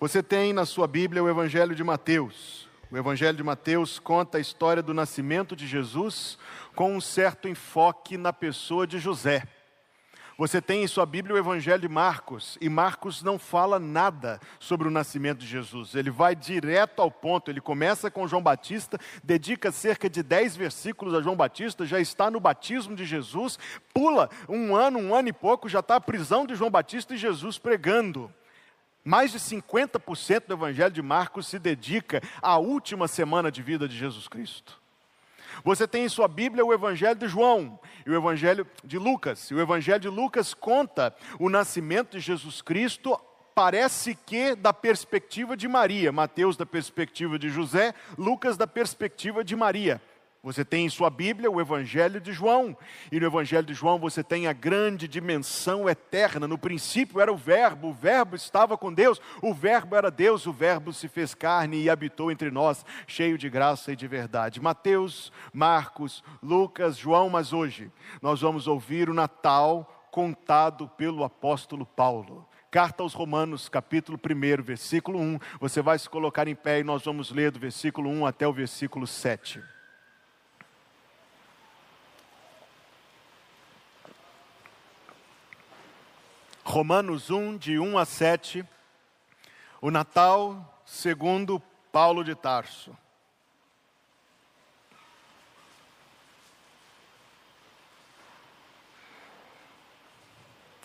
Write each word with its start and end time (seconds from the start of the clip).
Você 0.00 0.22
tem 0.22 0.52
na 0.52 0.64
sua 0.64 0.86
Bíblia 0.86 1.24
o 1.24 1.28
Evangelho 1.28 1.74
de 1.74 1.82
Mateus. 1.82 2.68
O 2.88 2.96
Evangelho 2.96 3.36
de 3.36 3.42
Mateus 3.42 3.98
conta 3.98 4.38
a 4.38 4.40
história 4.40 4.80
do 4.80 4.94
nascimento 4.94 5.56
de 5.56 5.66
Jesus 5.66 6.38
com 6.72 6.94
um 6.94 7.00
certo 7.00 7.48
enfoque 7.48 8.16
na 8.16 8.32
pessoa 8.32 8.86
de 8.86 9.00
José. 9.00 9.42
Você 10.38 10.62
tem 10.62 10.84
em 10.84 10.86
sua 10.86 11.04
Bíblia 11.04 11.34
o 11.34 11.38
Evangelho 11.38 11.80
de 11.80 11.88
Marcos, 11.88 12.56
e 12.60 12.68
Marcos 12.68 13.24
não 13.24 13.40
fala 13.40 13.80
nada 13.80 14.38
sobre 14.60 14.86
o 14.86 14.90
nascimento 14.90 15.40
de 15.40 15.48
Jesus. 15.48 15.96
Ele 15.96 16.12
vai 16.12 16.36
direto 16.36 17.02
ao 17.02 17.10
ponto. 17.10 17.50
Ele 17.50 17.60
começa 17.60 18.08
com 18.08 18.28
João 18.28 18.40
Batista, 18.40 19.00
dedica 19.24 19.72
cerca 19.72 20.08
de 20.08 20.22
10 20.22 20.54
versículos 20.54 21.12
a 21.12 21.20
João 21.20 21.34
Batista, 21.34 21.84
já 21.84 21.98
está 21.98 22.30
no 22.30 22.38
batismo 22.38 22.94
de 22.94 23.04
Jesus, 23.04 23.58
pula 23.92 24.30
um 24.48 24.76
ano, 24.76 25.00
um 25.00 25.12
ano 25.12 25.28
e 25.28 25.32
pouco, 25.32 25.68
já 25.68 25.80
está 25.80 25.96
a 25.96 26.00
prisão 26.00 26.46
de 26.46 26.54
João 26.54 26.70
Batista 26.70 27.14
e 27.14 27.18
Jesus 27.18 27.58
pregando. 27.58 28.32
Mais 29.08 29.32
de 29.32 29.38
50% 29.38 30.48
do 30.48 30.52
Evangelho 30.52 30.90
de 30.90 31.00
Marcos 31.00 31.46
se 31.46 31.58
dedica 31.58 32.20
à 32.42 32.58
última 32.58 33.08
semana 33.08 33.50
de 33.50 33.62
vida 33.62 33.88
de 33.88 33.96
Jesus 33.96 34.28
Cristo. 34.28 34.78
Você 35.64 35.88
tem 35.88 36.04
em 36.04 36.10
sua 36.10 36.28
Bíblia 36.28 36.62
o 36.62 36.74
Evangelho 36.74 37.18
de 37.18 37.26
João 37.26 37.80
e 38.04 38.10
o 38.10 38.14
Evangelho 38.14 38.66
de 38.84 38.98
Lucas. 38.98 39.50
E 39.50 39.54
o 39.54 39.60
Evangelho 39.62 39.98
de 39.98 40.08
Lucas 40.10 40.52
conta 40.52 41.16
o 41.38 41.48
nascimento 41.48 42.18
de 42.18 42.20
Jesus 42.20 42.60
Cristo, 42.60 43.18
parece 43.54 44.14
que 44.14 44.54
da 44.54 44.74
perspectiva 44.74 45.56
de 45.56 45.66
Maria. 45.66 46.12
Mateus 46.12 46.54
da 46.54 46.66
perspectiva 46.66 47.38
de 47.38 47.48
José, 47.48 47.94
Lucas 48.18 48.58
da 48.58 48.66
perspectiva 48.66 49.42
de 49.42 49.56
Maria. 49.56 50.02
Você 50.40 50.64
tem 50.64 50.86
em 50.86 50.88
sua 50.88 51.10
Bíblia 51.10 51.50
o 51.50 51.60
Evangelho 51.60 52.20
de 52.20 52.32
João, 52.32 52.76
e 53.10 53.18
no 53.18 53.26
Evangelho 53.26 53.66
de 53.66 53.74
João 53.74 53.98
você 53.98 54.22
tem 54.22 54.46
a 54.46 54.52
grande 54.52 55.08
dimensão 55.08 55.88
eterna. 55.88 56.46
No 56.46 56.56
princípio 56.56 57.20
era 57.20 57.32
o 57.32 57.36
Verbo, 57.36 57.88
o 57.88 57.92
Verbo 57.92 58.36
estava 58.36 58.78
com 58.78 58.92
Deus, 58.92 59.20
o 59.42 59.52
Verbo 59.52 59.96
era 59.96 60.12
Deus, 60.12 60.46
o 60.46 60.52
Verbo 60.52 60.92
se 60.92 61.08
fez 61.08 61.34
carne 61.34 61.82
e 61.82 61.90
habitou 61.90 62.30
entre 62.30 62.52
nós, 62.52 62.86
cheio 63.04 63.36
de 63.36 63.50
graça 63.50 63.92
e 63.92 63.96
de 63.96 64.06
verdade. 64.06 64.60
Mateus, 64.60 65.32
Marcos, 65.52 66.22
Lucas, 66.40 66.96
João, 66.96 67.28
mas 67.28 67.52
hoje 67.52 67.90
nós 68.22 68.40
vamos 68.40 68.68
ouvir 68.68 69.10
o 69.10 69.14
Natal 69.14 70.08
contado 70.12 70.88
pelo 70.88 71.24
apóstolo 71.24 71.84
Paulo. 71.84 72.48
Carta 72.70 73.02
aos 73.02 73.12
Romanos, 73.12 73.68
capítulo 73.68 74.16
1, 74.18 74.62
versículo 74.62 75.18
1. 75.18 75.38
Você 75.58 75.82
vai 75.82 75.98
se 75.98 76.08
colocar 76.08 76.46
em 76.46 76.54
pé 76.54 76.78
e 76.78 76.84
nós 76.84 77.04
vamos 77.04 77.32
ler 77.32 77.50
do 77.50 77.58
versículo 77.58 78.08
1 78.08 78.26
até 78.26 78.46
o 78.46 78.52
versículo 78.52 79.06
7. 79.06 79.77
Romanos 86.68 87.30
1, 87.30 87.56
de 87.56 87.78
1 87.78 87.96
a 87.96 88.04
7, 88.04 88.62
o 89.80 89.90
Natal 89.90 90.82
segundo 90.84 91.62
Paulo 91.90 92.22
de 92.22 92.34
Tarso. 92.34 92.94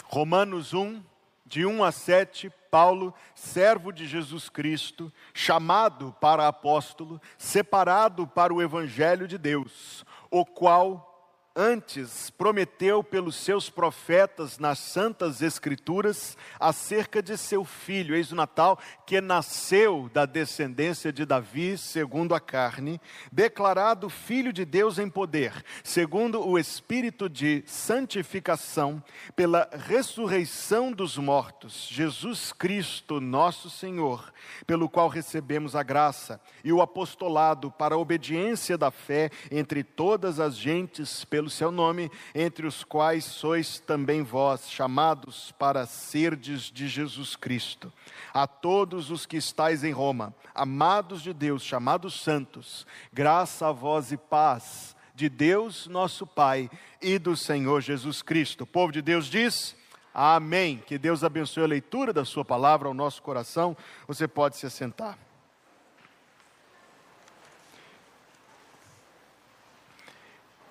Romanos 0.05 0.71
1, 0.71 1.03
de 1.45 1.65
1 1.65 1.83
a 1.83 1.91
7, 1.91 2.49
Paulo, 2.71 3.13
servo 3.35 3.91
de 3.91 4.07
Jesus 4.07 4.47
Cristo, 4.47 5.11
chamado 5.33 6.15
para 6.21 6.47
apóstolo, 6.47 7.21
separado 7.37 8.25
para 8.25 8.53
o 8.53 8.61
evangelho 8.61 9.27
de 9.27 9.37
Deus, 9.37 10.05
o 10.31 10.45
qual 10.45 11.12
antes 11.55 12.31
prometeu 12.31 13.03
pelos 13.03 13.35
seus 13.35 13.69
profetas 13.69 14.57
nas 14.57 14.79
santas 14.79 15.41
escrituras 15.41 16.35
acerca 16.59 17.21
de 17.21 17.37
seu 17.37 17.63
filho, 17.63 18.15
eis 18.15 18.31
o 18.31 18.35
Natal, 18.35 18.79
que 19.05 19.21
nasceu 19.21 20.09
da 20.11 20.25
descendência 20.25 21.13
de 21.13 21.25
Davi, 21.25 21.77
segundo 21.77 22.33
a 22.33 22.39
carne, 22.39 22.99
declarado 23.31 24.09
filho 24.09 24.51
de 24.51 24.65
Deus 24.65 24.97
em 24.97 25.09
poder, 25.09 25.63
segundo 25.83 26.45
o 26.45 26.57
espírito 26.57 27.29
de 27.29 27.63
santificação, 27.67 29.03
pela 29.35 29.69
ressurreição 29.87 30.91
dos 30.91 31.17
mortos, 31.17 31.87
Jesus 31.89 32.51
Cristo, 32.51 33.21
nosso 33.21 33.69
Senhor, 33.69 34.33
pelo 34.65 34.89
qual 34.89 35.07
recebemos 35.07 35.75
a 35.75 35.83
graça 35.83 36.41
e 36.63 36.73
o 36.73 36.81
apostolado 36.81 37.69
para 37.69 37.93
a 37.93 37.97
obediência 37.97 38.77
da 38.77 38.89
fé 38.89 39.29
entre 39.51 39.83
todas 39.83 40.39
as 40.39 40.55
gentes 40.55 41.23
pelo 41.23 41.42
pelo 41.43 41.49
seu 41.49 41.71
nome, 41.71 42.09
entre 42.33 42.65
os 42.65 42.85
quais 42.85 43.25
sois 43.25 43.77
também 43.77 44.23
vós, 44.23 44.69
chamados 44.69 45.51
para 45.59 45.85
serdes 45.85 46.71
de 46.71 46.87
Jesus 46.87 47.35
Cristo. 47.35 47.91
A 48.33 48.47
todos 48.47 49.11
os 49.11 49.25
que 49.25 49.35
estáis 49.35 49.83
em 49.83 49.91
Roma, 49.91 50.33
amados 50.55 51.21
de 51.21 51.33
Deus, 51.33 51.61
chamados 51.61 52.21
santos, 52.21 52.87
graça 53.11 53.67
a 53.67 53.71
vós 53.73 54.13
e 54.13 54.17
paz 54.17 54.95
de 55.13 55.27
Deus 55.27 55.87
nosso 55.87 56.25
Pai 56.25 56.69
e 57.01 57.19
do 57.19 57.35
Senhor 57.35 57.81
Jesus 57.81 58.21
Cristo. 58.21 58.61
O 58.61 58.67
povo 58.67 58.93
de 58.93 59.01
Deus 59.01 59.25
diz. 59.25 59.75
Amém. 60.13 60.81
Que 60.87 60.97
Deus 60.97 61.25
abençoe 61.25 61.63
a 61.63 61.67
leitura 61.67 62.13
da 62.13 62.23
Sua 62.23 62.45
palavra 62.45 62.87
ao 62.87 62.93
nosso 62.93 63.21
coração. 63.21 63.75
Você 64.07 64.29
pode 64.29 64.55
se 64.55 64.65
assentar. 64.65 65.17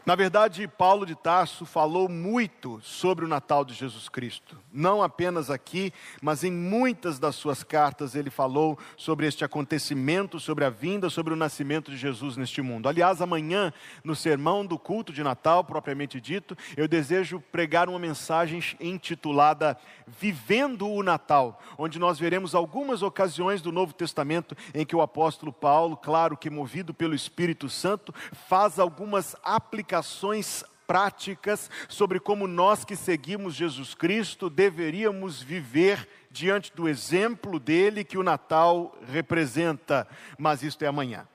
Na 0.05 0.17
verdade, 0.17 0.67
Paulo 0.67 1.07
de 1.07 1.15
Tarso 1.15 1.65
falou 1.65 2.09
muito 2.09 2.81
sobre 2.83 3.25
o 3.25 3.29
Natal 3.29 3.65
de 3.65 3.73
Jesus 3.73 4.09
Cristo. 4.09 4.59
Não 4.73 5.01
apenas 5.01 5.49
aqui, 5.49 5.93
mas 6.21 6.43
em 6.43 6.51
muitas 6.51 7.21
das 7.21 7.37
suas 7.37 7.63
cartas 7.63 8.17
ele 8.17 8.29
falou 8.29 8.77
sobre 8.97 9.29
este 9.29 9.45
acontecimento, 9.45 10.41
sobre 10.41 10.65
a 10.65 10.71
vinda, 10.71 11.09
sobre 11.09 11.33
o 11.33 11.37
nascimento 11.37 11.89
de 11.89 11.97
Jesus 11.97 12.37
neste 12.37 12.61
mundo. 12.61 12.89
Aliás, 12.89 13.23
amanhã, 13.23 13.73
no 14.03 14.17
sermão 14.17 14.67
do 14.67 14.77
culto 14.77 15.13
de 15.13 15.23
Natal, 15.23 15.63
propriamente 15.63 16.21
dito, 16.21 16.59
eu 16.77 16.89
desejo 16.89 17.41
pregar 17.53 17.89
uma 17.89 17.99
mensagem 17.99 18.61
intitulada 18.81 19.79
Vivendo 20.05 20.91
o 20.91 21.03
Natal, 21.03 21.61
onde 21.79 21.99
nós 22.01 22.19
veremos 22.19 22.57
algumas 22.57 23.03
ocasiões 23.03 23.63
do 23.63 23.71
Novo 23.71 23.93
Testamento 23.93 24.57
em 24.75 24.85
que 24.85 24.97
o 24.97 25.01
apóstolo 25.01 25.53
Paulo, 25.53 25.97
claro 25.97 26.37
que 26.37 26.51
movido 26.51 26.93
pelo 26.93 27.15
Espírito 27.15 27.69
Santo, 27.69 28.13
faz 28.49 28.81
algumas 28.81 29.37
aplicações 29.45 29.92
aplicações 29.93 30.65
práticas 30.87 31.71
sobre 31.87 32.19
como 32.19 32.47
nós 32.47 32.83
que 32.83 32.97
seguimos 32.97 33.55
Jesus 33.55 33.95
Cristo 33.95 34.49
deveríamos 34.49 35.43
viver 35.43 36.09
diante 36.31 36.75
do 36.75 36.89
exemplo 36.89 37.61
dele 37.61 38.03
que 38.03 38.17
o 38.17 38.23
Natal 38.23 38.97
representa, 39.07 40.09
mas 40.39 40.63
isto 40.63 40.83
é 40.83 40.87
amanhã. 40.87 41.29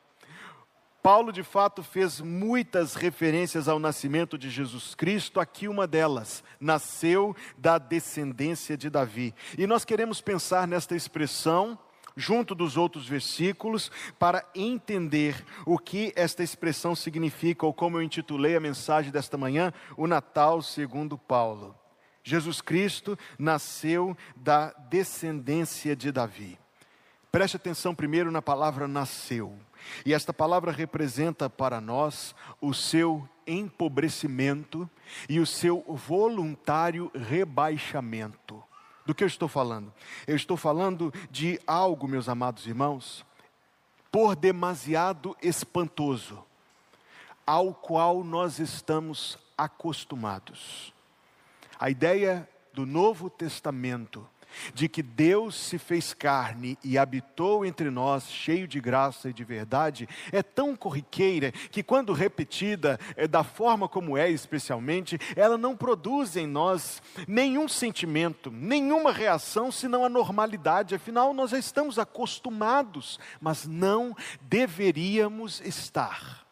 Paulo 1.04 1.32
de 1.32 1.44
fato 1.44 1.84
fez 1.84 2.20
muitas 2.20 2.96
referências 2.96 3.68
ao 3.68 3.78
nascimento 3.78 4.38
de 4.38 4.50
Jesus 4.50 4.96
Cristo, 4.96 5.40
aqui 5.40 5.68
uma 5.68 5.86
delas, 5.86 6.44
nasceu 6.60 7.36
da 7.58 7.78
descendência 7.78 8.76
de 8.76 8.90
Davi. 8.90 9.36
E 9.56 9.68
nós 9.68 9.86
queremos 9.86 10.20
pensar 10.20 10.68
nesta 10.68 10.96
expressão 10.96 11.78
junto 12.18 12.56
dos 12.56 12.76
outros 12.76 13.08
versículos, 13.08 13.92
para 14.18 14.44
entender 14.56 15.46
o 15.66 15.78
que 15.78 16.12
esta 16.16 16.44
expressão 16.44 16.96
significa, 16.96 17.66
ou 17.66 17.74
como 17.74 17.98
eu 17.98 18.02
intitulei 18.02 18.58
a 18.58 18.60
mensagem 18.60 19.12
desta 19.12 19.38
manhã, 19.38 19.72
o 19.96 20.08
Natal 20.08 20.62
segundo 20.64 21.18
Paulo. 21.18 21.76
Jesus 22.24 22.60
Cristo 22.60 23.18
nasceu 23.40 24.18
da 24.36 24.74
descendência 24.90 25.96
de 25.96 26.12
Davi. 26.12 26.60
Preste 27.32 27.56
atenção 27.56 27.94
primeiro 27.94 28.32
na 28.32 28.42
palavra 28.42 28.88
nasceu. 28.88 29.58
E 30.06 30.14
esta 30.14 30.34
palavra 30.34 30.72
representa 30.72 31.50
para 31.50 31.80
nós 31.80 32.36
o 32.60 32.74
seu 32.74 33.30
empobrecimento 33.46 34.90
e 35.30 35.40
o 35.40 35.46
seu 35.46 35.84
voluntário 35.88 37.12
rebaixamento. 37.16 38.62
Do 39.08 39.16
que 39.16 39.24
eu 39.24 39.28
estou 39.28 39.48
falando? 39.48 39.94
Eu 40.28 40.36
estou 40.36 40.58
falando 40.58 41.14
de 41.32 41.58
algo, 41.66 42.10
meus 42.10 42.28
amados 42.28 42.68
irmãos, 42.68 43.26
por 44.12 44.36
demasiado 44.36 45.34
espantoso, 45.42 46.44
ao 47.46 47.74
qual 47.74 48.22
nós 48.22 48.60
estamos 48.60 49.40
acostumados. 49.58 50.94
A 51.80 51.90
ideia 51.90 52.50
do 52.74 52.86
Novo 52.86 53.30
Testamento 53.30 54.28
de 54.74 54.88
que 54.88 55.02
Deus 55.02 55.56
se 55.56 55.78
fez 55.78 56.14
carne 56.14 56.78
e 56.84 56.98
habitou 56.98 57.66
entre 57.66 57.90
nós, 57.90 58.30
cheio 58.30 58.68
de 58.68 58.80
graça 58.80 59.30
e 59.30 59.34
de 59.34 59.44
verdade, 59.44 60.08
é 60.32 60.42
tão 60.42 60.76
corriqueira 60.76 61.52
que, 61.52 61.84
quando 61.84 62.14
repetida, 62.14 63.00
é 63.16 63.28
da 63.28 63.44
forma 63.44 63.88
como 63.88 64.18
é, 64.18 64.30
especialmente, 64.30 65.18
ela 65.36 65.58
não 65.58 65.76
produz 65.76 66.36
em 66.36 66.48
nós 66.48 67.02
nenhum 67.28 67.68
sentimento, 67.68 68.52
nenhuma 68.52 69.12
reação, 69.12 69.72
senão 69.72 70.06
a 70.06 70.10
normalidade. 70.10 70.96
Afinal, 70.96 71.34
nós 71.34 71.52
já 71.52 71.60
estamos 71.60 72.00
acostumados, 72.00 73.20
mas 73.40 73.68
não 73.68 74.16
deveríamos 74.42 75.62
estar. 75.62 76.46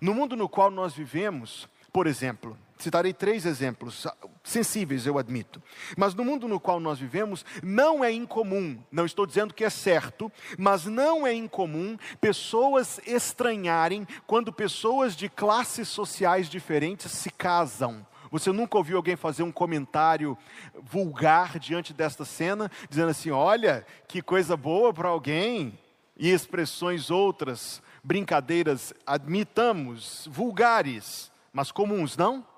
No 0.00 0.14
mundo 0.14 0.36
no 0.36 0.48
qual 0.48 0.70
nós 0.70 0.94
vivemos, 0.94 1.68
por 1.92 2.06
exemplo, 2.06 2.56
Citarei 2.80 3.12
três 3.12 3.44
exemplos, 3.44 4.06
sensíveis, 4.42 5.04
eu 5.04 5.18
admito. 5.18 5.62
Mas 5.98 6.14
no 6.14 6.24
mundo 6.24 6.48
no 6.48 6.58
qual 6.58 6.80
nós 6.80 6.98
vivemos, 6.98 7.44
não 7.62 8.02
é 8.02 8.10
incomum, 8.10 8.82
não 8.90 9.04
estou 9.04 9.26
dizendo 9.26 9.52
que 9.52 9.64
é 9.64 9.68
certo, 9.68 10.32
mas 10.56 10.86
não 10.86 11.26
é 11.26 11.34
incomum 11.34 11.98
pessoas 12.22 12.98
estranharem 13.06 14.08
quando 14.26 14.50
pessoas 14.50 15.14
de 15.14 15.28
classes 15.28 15.88
sociais 15.88 16.48
diferentes 16.48 17.12
se 17.12 17.28
casam. 17.28 18.06
Você 18.30 18.50
nunca 18.50 18.78
ouviu 18.78 18.96
alguém 18.96 19.14
fazer 19.14 19.42
um 19.42 19.52
comentário 19.52 20.38
vulgar 20.82 21.58
diante 21.58 21.92
desta 21.92 22.24
cena, 22.24 22.70
dizendo 22.88 23.10
assim: 23.10 23.30
olha, 23.30 23.84
que 24.08 24.22
coisa 24.22 24.56
boa 24.56 24.90
para 24.94 25.08
alguém, 25.08 25.78
e 26.16 26.30
expressões 26.30 27.10
outras, 27.10 27.82
brincadeiras, 28.02 28.94
admitamos, 29.06 30.26
vulgares, 30.30 31.30
mas 31.52 31.70
comuns, 31.70 32.16
não? 32.16 32.48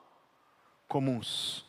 Comuns. 0.93 1.65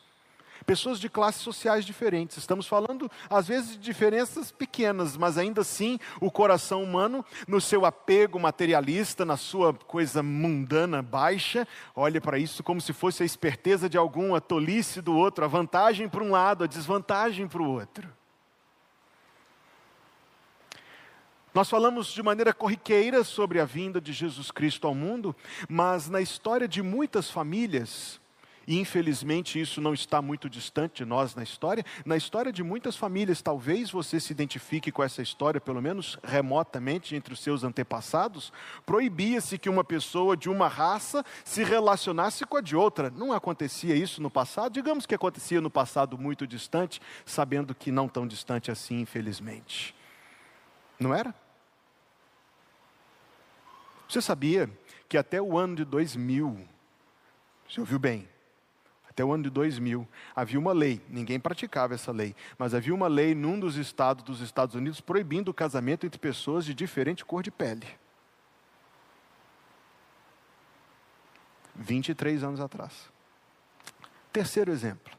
Pessoas 0.66 1.00
de 1.00 1.08
classes 1.08 1.42
sociais 1.42 1.86
diferentes. 1.86 2.38
Estamos 2.38 2.68
falando, 2.68 3.10
às 3.30 3.48
vezes, 3.48 3.72
de 3.72 3.78
diferenças 3.78 4.52
pequenas, 4.52 5.16
mas 5.16 5.38
ainda 5.38 5.62
assim, 5.62 5.98
o 6.20 6.30
coração 6.30 6.84
humano, 6.84 7.24
no 7.48 7.62
seu 7.62 7.86
apego 7.86 8.38
materialista, 8.38 9.24
na 9.24 9.38
sua 9.38 9.74
coisa 9.74 10.22
mundana 10.22 11.02
baixa, 11.02 11.66
olha 11.96 12.20
para 12.20 12.38
isso 12.38 12.64
como 12.64 12.82
se 12.82 12.92
fosse 12.92 13.24
a 13.24 13.26
esperteza 13.26 13.90
de 13.90 13.98
algum, 13.98 14.36
a 14.36 14.42
tolice 14.42 15.02
do 15.02 15.16
outro, 15.16 15.46
a 15.46 15.48
vantagem 15.48 16.10
para 16.10 16.24
um 16.24 16.32
lado, 16.32 16.66
a 16.66 16.68
desvantagem 16.68 17.48
para 17.48 17.62
o 17.62 17.70
outro. 17.70 18.10
Nós 21.54 21.70
falamos 21.70 22.08
de 22.08 22.24
maneira 22.24 22.54
corriqueira 22.54 23.24
sobre 23.24 23.60
a 23.60 23.66
vinda 23.66 24.02
de 24.02 24.12
Jesus 24.12 24.52
Cristo 24.52 24.88
ao 24.88 24.96
mundo, 24.96 25.36
mas 25.70 26.10
na 26.10 26.20
história 26.20 26.68
de 26.68 26.82
muitas 26.82 27.30
famílias, 27.30 28.20
e 28.68 28.80
infelizmente 28.80 29.60
isso 29.60 29.82
não 29.82 29.94
está 29.94 30.22
muito 30.22 30.50
distante 30.50 30.98
de 30.98 31.06
nós 31.06 31.36
na 31.36 31.44
história. 31.44 31.84
Na 32.06 32.16
história 32.16 32.52
de 32.52 32.64
muitas 32.64 32.96
famílias, 32.96 33.42
talvez 33.42 33.92
você 33.92 34.20
se 34.20 34.32
identifique 34.32 34.92
com 34.92 35.04
essa 35.04 35.22
história, 35.22 35.60
pelo 35.60 35.82
menos 35.82 36.18
remotamente, 36.24 37.16
entre 37.16 37.34
os 37.34 37.40
seus 37.40 37.64
antepassados. 37.64 38.52
Proibia-se 38.86 39.58
que 39.58 39.70
uma 39.70 39.84
pessoa 39.84 40.36
de 40.38 40.50
uma 40.50 40.68
raça 40.68 41.24
se 41.44 41.64
relacionasse 41.64 42.46
com 42.46 42.58
a 42.58 42.62
de 42.62 42.76
outra. 42.76 43.10
Não 43.10 43.34
acontecia 43.34 43.96
isso 43.96 44.22
no 44.22 44.30
passado? 44.30 44.74
Digamos 44.74 45.06
que 45.06 45.16
acontecia 45.16 45.62
no 45.62 45.70
passado 45.70 46.18
muito 46.18 46.48
distante, 46.48 47.02
sabendo 47.26 47.76
que 47.76 47.92
não 47.92 48.08
tão 48.08 48.28
distante 48.28 48.72
assim, 48.72 49.02
infelizmente. 49.02 49.96
Não 51.00 51.14
era? 51.14 51.34
Você 54.08 54.22
sabia 54.22 54.70
que 55.10 55.18
até 55.18 55.42
o 55.42 55.58
ano 55.58 55.76
de 55.76 55.86
2000, 55.86 56.68
você 57.68 57.80
ouviu 57.80 57.98
bem, 57.98 58.28
até 59.14 59.24
o 59.24 59.32
ano 59.32 59.44
de 59.44 59.52
2000, 59.52 60.08
havia 60.36 60.60
uma 60.60 60.74
lei, 60.74 61.00
ninguém 61.08 61.40
praticava 61.40 61.94
essa 61.94 62.12
lei, 62.12 62.36
mas 62.58 62.74
havia 62.74 62.94
uma 62.94 63.08
lei 63.08 63.36
num 63.36 63.60
dos 63.60 63.76
estados 63.76 64.24
dos 64.24 64.42
Estados 64.42 64.74
Unidos 64.74 65.00
proibindo 65.00 65.50
o 65.50 65.54
casamento 65.54 66.04
entre 66.04 66.18
pessoas 66.18 66.66
de 66.66 66.74
diferente 66.74 67.24
cor 67.24 67.44
de 67.44 67.52
pele. 67.52 67.86
23 71.76 72.44
anos 72.44 72.60
atrás. 72.60 73.12
Terceiro 74.32 74.72
exemplo. 74.72 75.16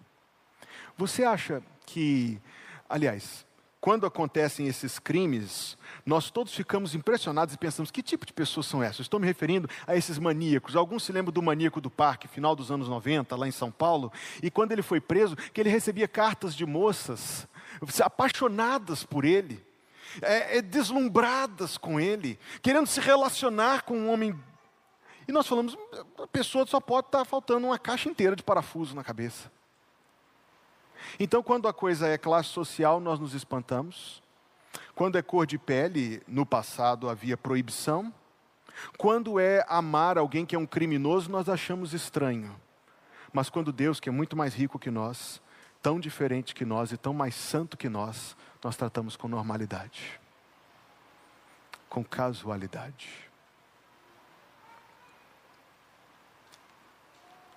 Você 0.97 1.25
acha 1.25 1.63
que, 1.87 2.41
aliás, 2.89 3.47
quando 3.85 4.07
acontecem 4.07 4.67
esses 4.67 4.99
crimes, 4.99 5.77
nós 6.07 6.31
todos 6.31 6.55
ficamos 6.55 6.95
impressionados 6.95 7.55
e 7.55 7.59
pensamos: 7.59 7.91
que 7.91 8.03
tipo 8.03 8.25
de 8.25 8.33
pessoas 8.33 8.65
são 8.65 8.83
essas? 8.83 9.01
Estou 9.01 9.21
me 9.21 9.27
referindo 9.27 9.69
a 9.87 9.95
esses 9.95 10.19
maníacos. 10.19 10.75
Alguns 10.75 11.03
se 11.03 11.13
lembram 11.13 11.35
do 11.35 11.43
maníaco 11.43 11.83
do 11.83 11.91
parque, 11.91 12.27
final 12.27 12.57
dos 12.57 12.71
anos 12.71 12.89
90, 12.89 13.37
lá 13.37 13.47
em 13.47 13.51
São 13.51 13.71
Paulo, 13.71 14.11
e 14.43 14.51
quando 14.51 14.73
ele 14.73 14.81
foi 14.81 15.03
preso, 15.03 15.37
que 15.37 15.61
ele 15.61 15.69
recebia 15.69 16.09
cartas 16.09 16.57
de 16.57 16.65
moças 16.65 17.47
apaixonadas 18.03 19.05
por 19.05 19.23
ele, 19.23 19.63
é, 20.23 20.57
é, 20.57 20.63
deslumbradas 20.63 21.77
com 21.77 22.01
ele, 22.01 22.39
querendo 22.63 22.87
se 22.87 23.01
relacionar 23.01 23.83
com 23.83 23.99
um 23.99 24.11
homem. 24.11 24.35
E 25.29 25.33
nós 25.33 25.47
falamos: 25.47 25.77
a 26.23 26.27
pessoa 26.27 26.65
só 26.65 26.81
pode 26.81 27.09
estar 27.09 27.27
faltando 27.27 27.67
uma 27.67 27.79
caixa 27.79 28.09
inteira 28.09 28.35
de 28.35 28.43
parafuso 28.43 28.97
na 28.97 29.05
cabeça. 29.05 29.53
Então, 31.19 31.43
quando 31.43 31.69
a 31.69 31.73
coisa 31.73 32.09
é 32.09 32.19
classe 32.19 32.49
social, 32.49 33.01
nós 33.01 33.19
nos 33.19 33.35
espantamos. 33.35 34.23
Quando 34.95 35.17
é 35.17 35.23
cor 35.23 35.47
de 35.47 35.59
pele, 35.59 36.23
no 36.27 36.45
passado 36.45 37.09
havia 37.09 37.37
proibição. 37.37 38.13
Quando 38.99 39.39
é 39.39 39.65
amar 39.69 40.19
alguém 40.19 40.45
que 40.45 40.55
é 40.55 40.59
um 40.59 40.67
criminoso, 40.67 41.31
nós 41.31 41.49
achamos 41.49 41.93
estranho. 41.93 42.55
Mas 43.33 43.49
quando 43.49 43.73
Deus, 43.73 44.01
que 44.01 44.09
é 44.09 44.13
muito 44.13 44.37
mais 44.37 44.55
rico 44.55 44.79
que 44.79 44.91
nós, 44.91 45.41
tão 45.83 46.01
diferente 46.01 46.55
que 46.55 46.65
nós 46.65 46.93
e 46.93 46.97
tão 46.97 47.13
mais 47.13 47.35
santo 47.35 47.77
que 47.77 47.89
nós, 47.89 48.37
nós 48.63 48.77
tratamos 48.77 49.17
com 49.17 49.29
normalidade, 49.29 50.21
com 51.89 52.05
casualidade. 52.05 53.31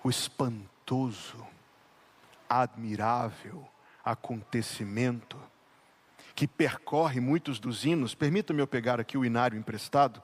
O 0.02 0.10
espantoso 0.10 1.46
admirável 2.48 3.68
acontecimento 4.04 5.38
que 6.34 6.46
percorre 6.46 7.20
muitos 7.20 7.58
dos 7.58 7.84
hinos. 7.84 8.14
Permita-me 8.14 8.60
eu 8.60 8.66
pegar 8.66 9.00
aqui 9.00 9.18
o 9.18 9.24
inário 9.24 9.58
emprestado 9.58 10.22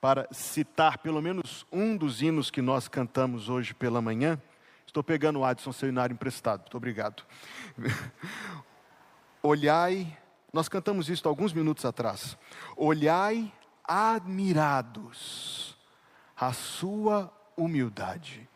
para 0.00 0.28
citar 0.30 0.98
pelo 0.98 1.20
menos 1.20 1.66
um 1.72 1.96
dos 1.96 2.22
hinos 2.22 2.50
que 2.50 2.62
nós 2.62 2.86
cantamos 2.86 3.48
hoje 3.48 3.74
pela 3.74 4.00
manhã. 4.00 4.40
Estou 4.86 5.02
pegando 5.02 5.40
o 5.40 5.44
Adson, 5.44 5.72
seu 5.72 5.88
inário 5.88 6.14
emprestado. 6.14 6.60
Muito 6.60 6.76
obrigado. 6.76 7.24
Olhai, 9.42 10.16
nós 10.52 10.68
cantamos 10.68 11.08
isso 11.08 11.28
alguns 11.28 11.52
minutos 11.52 11.84
atrás. 11.84 12.38
Olhai 12.76 13.52
admirados 13.84 15.76
a 16.36 16.52
sua 16.52 17.32
humildade 17.56 18.48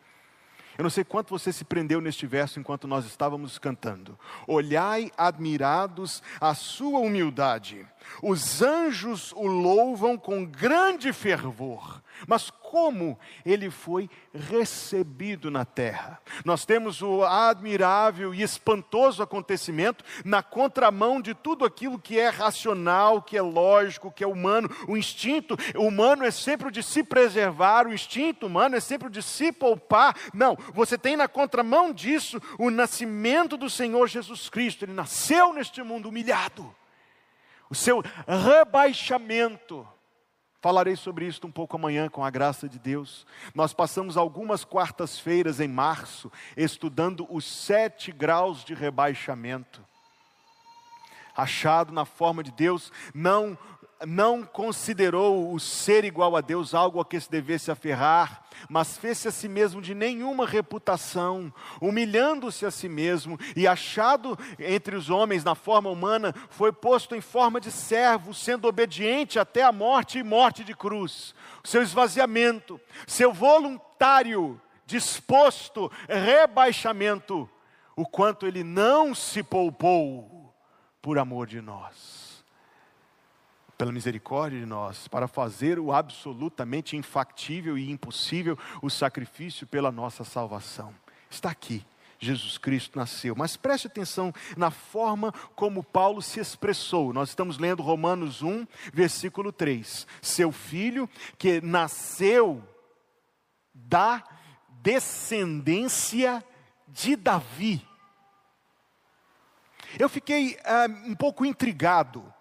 eu 0.79 0.83
não 0.83 0.91
sei 0.91 1.05
quanto 1.05 1.31
você 1.31 1.53
se 1.53 1.65
prendeu 1.65 2.01
neste 2.01 2.27
verso 2.27 2.59
enquanto 2.59 2.89
nós 2.89 3.05
estávamos 3.05 3.59
cantando. 3.59 4.19
Olhai 4.47 5.11
admirados 5.17 6.23
a 6.41 6.55
sua 6.55 6.99
humildade. 7.01 7.87
Os 8.23 8.63
anjos 8.63 9.33
o 9.33 9.47
louvam 9.47 10.17
com 10.17 10.45
grande 10.45 11.13
fervor. 11.13 12.03
Mas 12.27 12.51
como 12.51 13.19
ele 13.45 13.71
foi 13.71 14.09
recebido 14.33 15.51
na 15.51 15.65
terra? 15.65 16.21
Nós 16.45 16.65
temos 16.65 17.03
o 17.03 17.23
admirável 17.25 18.35
e 18.35 18.43
espantoso 18.43 19.23
acontecimento 19.23 20.05
na 20.25 20.43
contramão 20.43 21.21
de 21.21 21.35
tudo 21.35 21.65
aquilo 21.65 21.99
que 21.99 22.19
é 22.19 22.29
racional, 22.29 23.23
que 23.23 23.37
é 23.37 23.43
lógico, 23.43 24.11
que 24.11 24.25
é 24.25 24.27
humano. 24.27 24.71
O 24.89 24.97
instinto 24.97 25.57
humano 25.77 26.25
é 26.25 26.31
sempre 26.31 26.69
o 26.69 26.71
de 26.71 26.83
se 26.83 27.03
preservar, 27.03 27.87
o 27.87 27.93
instinto 27.93 28.47
humano 28.47 28.77
é 28.77 28.81
sempre 28.81 29.09
o 29.09 29.11
de 29.11 29.23
se 29.23 29.53
poupar. 29.53 30.17
Não, 30.33 30.57
você 30.73 30.97
tem 30.97 31.17
na 31.17 31.29
contramão 31.29 31.93
disso 31.93 32.41
o 32.59 32.71
nascimento 32.71 33.57
do 33.57 33.69
Senhor 33.69 34.07
Jesus 34.07 34.49
Cristo. 34.49 34.85
Ele 34.85 34.93
nasceu 34.93 35.53
neste 35.53 35.83
mundo 35.83 36.09
humilhado. 36.09 36.75
O 37.69 37.75
seu 37.75 38.03
rebaixamento 38.27 39.89
Falarei 40.63 40.95
sobre 40.95 41.27
isso 41.27 41.45
um 41.45 41.51
pouco 41.51 41.75
amanhã, 41.75 42.09
com 42.09 42.25
a 42.25 42.31
graça 42.31 42.69
de 42.69 42.79
Deus. 42.79 43.27
Nós 43.53 43.75
passamos 43.75 44.17
algumas 44.17 44.65
quartas-feiras 44.65 45.59
em 45.59 45.67
março 45.67 46.31
estudando 46.57 47.27
os 47.29 47.45
sete 47.45 48.13
graus 48.13 48.65
de 48.65 48.73
rebaixamento. 48.73 49.85
Achado 51.37 51.93
na 51.93 52.05
forma 52.05 52.45
de 52.45 52.53
Deus, 52.53 52.93
não 53.13 53.59
não 54.07 54.43
considerou 54.43 55.53
o 55.53 55.61
ser 55.61 56.05
igual 56.05 56.37
a 56.37 56.41
Deus 56.41 56.75
algo 56.75 57.01
a 57.01 57.05
que 57.05 57.19
se 57.19 57.31
devesse 57.31 57.71
aferrar, 57.71 58.45
mas 58.69 58.97
fez-se 58.97 59.29
a 59.29 59.33
si 59.33 59.49
mesmo 59.49 59.81
de 59.81 59.95
nenhuma 59.95 60.47
reputação, 60.47 61.53
humilhando-se 61.81 62.65
a 62.65 62.71
si 62.71 62.89
mesmo 62.89 63.39
e 63.57 63.67
achado 63.67 64.39
entre 64.59 64.97
os 64.97 65.11
homens 65.11 65.45
na 65.45 65.55
forma 65.55 65.91
humana, 65.91 66.35
foi 66.51 66.73
posto 66.73 67.15
em 67.15 67.21
forma 67.21 67.61
de 67.61 67.71
servo, 67.71 68.33
sendo 68.33 68.69
obediente 68.69 69.39
até 69.39 69.63
a 69.63 69.73
morte 69.73 70.19
e 70.19 70.23
morte 70.23 70.65
de 70.65 70.75
cruz. 70.75 71.35
Seu 71.65 71.83
esvaziamento, 71.83 72.81
seu 73.07 73.33
voluntário, 73.33 74.61
disposto, 74.87 75.91
rebaixamento, 76.09 77.49
o 77.97 78.07
quanto 78.07 78.47
ele 78.47 78.65
não 78.65 79.15
se 79.15 79.43
poupou 79.43 80.55
por 81.01 81.19
amor 81.19 81.47
de 81.47 81.61
nós 81.61 82.22
pela 83.83 83.91
misericórdia 83.91 84.61
de 84.61 84.65
nós, 84.65 85.09
para 85.09 85.27
fazer 85.27 85.77
o 85.77 85.91
absolutamente 85.91 86.97
infactível 86.97 87.77
e 87.77 87.91
impossível, 87.91 88.57
o 88.81 88.89
sacrifício 88.89 89.67
pela 89.67 89.91
nossa 89.91 90.23
salvação. 90.23 90.95
Está 91.29 91.51
aqui. 91.51 91.85
Jesus 92.17 92.59
Cristo 92.59 92.97
nasceu. 92.97 93.35
Mas 93.35 93.57
preste 93.57 93.89
atenção 93.89 94.33
na 94.57 94.71
forma 94.71 95.33
como 95.57 95.83
Paulo 95.83 96.23
se 96.23 96.39
expressou. 96.39 97.13
Nós 97.13 97.31
estamos 97.31 97.59
lendo 97.59 97.83
Romanos 97.83 98.41
1, 98.41 98.65
versículo 98.93 99.51
3. 99.51 100.07
Seu 100.21 100.53
filho 100.53 101.11
que 101.37 101.61
nasceu 101.61 102.63
da 103.75 104.23
descendência 104.81 106.41
de 106.87 107.17
Davi. 107.17 107.85
Eu 109.99 110.09
fiquei 110.09 110.57
ah, 110.65 110.87
um 111.05 111.17
pouco 111.17 111.45
intrigado. 111.45 112.32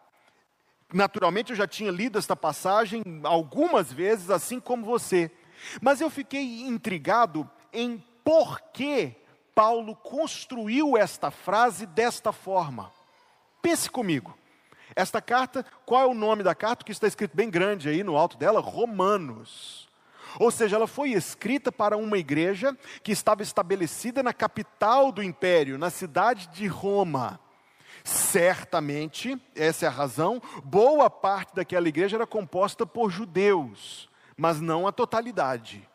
Naturalmente, 0.94 1.52
eu 1.52 1.56
já 1.56 1.68
tinha 1.68 1.92
lido 1.92 2.20
esta 2.20 2.36
passagem 2.36 3.04
algumas 3.24 3.92
vezes, 3.92 4.30
assim 4.30 4.60
como 4.60 4.86
você. 4.86 5.32
Mas 5.82 6.02
eu 6.02 6.10
fiquei 6.10 6.64
intrigado 6.64 7.50
em 7.72 8.04
por 8.24 8.60
que 8.74 9.16
Paulo 9.56 9.96
construiu 9.96 10.98
esta 10.98 11.32
frase 11.32 11.86
desta 11.86 12.32
forma. 12.32 12.92
Pense 13.62 13.90
comigo. 13.90 14.38
Esta 14.96 15.22
carta, 15.22 15.66
qual 15.86 16.02
é 16.02 16.06
o 16.06 16.14
nome 16.14 16.44
da 16.44 16.54
carta? 16.54 16.84
Que 16.84 16.92
está 16.92 17.08
escrito 17.08 17.36
bem 17.36 17.50
grande 17.50 17.88
aí 17.88 18.04
no 18.04 18.18
alto 18.18 18.38
dela: 18.38 18.60
Romanos. 18.60 19.90
Ou 20.40 20.52
seja, 20.52 20.78
ela 20.78 20.88
foi 20.88 21.12
escrita 21.12 21.72
para 21.72 21.98
uma 21.98 22.18
igreja 22.18 22.78
que 23.04 23.12
estava 23.12 23.42
estabelecida 23.42 24.24
na 24.24 24.34
capital 24.34 25.12
do 25.12 25.22
império, 25.22 25.78
na 25.78 25.90
cidade 25.90 26.48
de 26.48 26.68
Roma. 26.68 27.40
Certamente, 28.04 29.40
essa 29.56 29.86
é 29.86 29.88
a 29.88 29.92
razão, 29.92 30.42
boa 30.64 31.10
parte 31.10 31.56
daquela 31.56 31.88
igreja 31.88 32.18
era 32.18 32.28
composta 32.28 32.86
por 32.86 33.12
judeus, 33.12 34.10
mas 34.36 34.60
não 34.60 34.88
a 34.88 34.92
totalidade. 34.92 35.88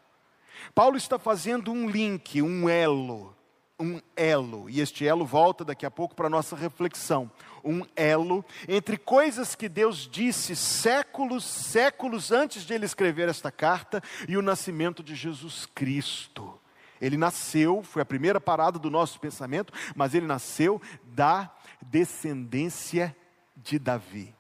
Paulo 0.74 0.96
está 0.96 1.18
fazendo 1.18 1.72
um 1.72 1.88
link, 1.88 2.40
um 2.40 2.68
elo, 2.68 3.34
um 3.78 4.00
elo, 4.16 4.70
e 4.70 4.80
este 4.80 5.06
elo 5.06 5.24
volta 5.24 5.64
daqui 5.64 5.84
a 5.84 5.90
pouco 5.90 6.14
para 6.14 6.26
a 6.26 6.30
nossa 6.30 6.56
reflexão. 6.56 7.30
Um 7.62 7.84
elo 7.94 8.44
entre 8.68 8.96
coisas 8.96 9.54
que 9.54 9.68
Deus 9.68 10.08
disse 10.10 10.54
séculos, 10.56 11.44
séculos 11.44 12.30
antes 12.32 12.62
de 12.62 12.72
ele 12.72 12.86
escrever 12.86 13.28
esta 13.28 13.50
carta 13.50 14.02
e 14.28 14.36
o 14.36 14.42
nascimento 14.42 15.02
de 15.02 15.14
Jesus 15.14 15.66
Cristo. 15.74 16.58
Ele 17.00 17.16
nasceu, 17.16 17.82
foi 17.82 18.00
a 18.00 18.06
primeira 18.06 18.40
parada 18.40 18.78
do 18.78 18.90
nosso 18.90 19.20
pensamento, 19.20 19.72
mas 19.94 20.14
ele 20.14 20.26
nasceu 20.26 20.80
da 21.04 21.50
descendência 21.82 23.14
de 23.56 23.78
Davi. 23.78 24.34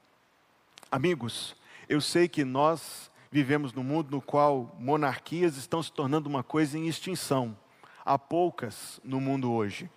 Amigos, 0.90 1.56
eu 1.88 2.00
sei 2.00 2.28
que 2.28 2.44
nós 2.44 3.10
vivemos 3.30 3.72
num 3.72 3.82
mundo 3.82 4.10
no 4.10 4.22
qual 4.22 4.74
monarquias 4.78 5.56
estão 5.56 5.82
se 5.82 5.92
tornando 5.92 6.28
uma 6.28 6.42
coisa 6.42 6.78
em 6.78 6.86
extinção. 6.86 7.56
Há 8.04 8.18
poucas 8.18 9.00
no 9.04 9.20
mundo 9.20 9.52
hoje. 9.52 9.90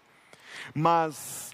Mas 0.73 1.53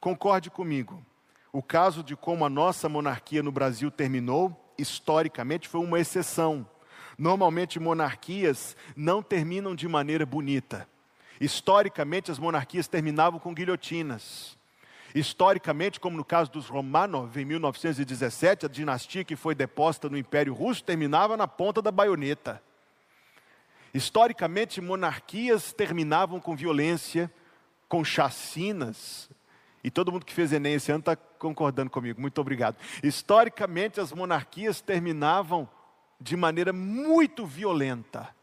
concorde 0.00 0.50
comigo, 0.50 1.04
o 1.52 1.62
caso 1.62 2.02
de 2.02 2.16
como 2.16 2.44
a 2.44 2.50
nossa 2.50 2.88
monarquia 2.88 3.42
no 3.42 3.52
Brasil 3.52 3.90
terminou, 3.90 4.56
historicamente, 4.76 5.68
foi 5.68 5.80
uma 5.80 6.00
exceção. 6.00 6.66
Normalmente, 7.16 7.78
monarquias 7.78 8.76
não 8.96 9.22
terminam 9.22 9.74
de 9.74 9.86
maneira 9.86 10.26
bonita. 10.26 10.88
Historicamente, 11.40 12.30
as 12.30 12.38
monarquias 12.38 12.88
terminavam 12.88 13.38
com 13.38 13.54
guilhotinas. 13.54 14.56
Historicamente, 15.14 16.00
como 16.00 16.16
no 16.16 16.24
caso 16.24 16.50
dos 16.50 16.68
Romanov, 16.68 17.36
em 17.38 17.44
1917, 17.44 18.66
a 18.66 18.68
dinastia 18.68 19.24
que 19.24 19.36
foi 19.36 19.54
deposta 19.54 20.08
no 20.08 20.16
Império 20.16 20.54
Russo 20.54 20.82
terminava 20.82 21.36
na 21.36 21.46
ponta 21.46 21.82
da 21.82 21.90
baioneta. 21.90 22.62
Historicamente, 23.92 24.80
monarquias 24.80 25.72
terminavam 25.72 26.40
com 26.40 26.56
violência, 26.56 27.30
com 27.88 28.02
chacinas. 28.02 29.28
E 29.84 29.90
todo 29.90 30.10
mundo 30.10 30.24
que 30.24 30.32
fez 30.32 30.52
Enem 30.52 30.74
esse 30.74 30.90
ano 30.90 31.00
está 31.00 31.14
concordando 31.14 31.90
comigo, 31.90 32.20
muito 32.20 32.40
obrigado. 32.40 32.76
Historicamente, 33.02 34.00
as 34.00 34.12
monarquias 34.12 34.80
terminavam 34.80 35.68
de 36.18 36.36
maneira 36.36 36.72
muito 36.72 37.44
violenta. 37.44 38.34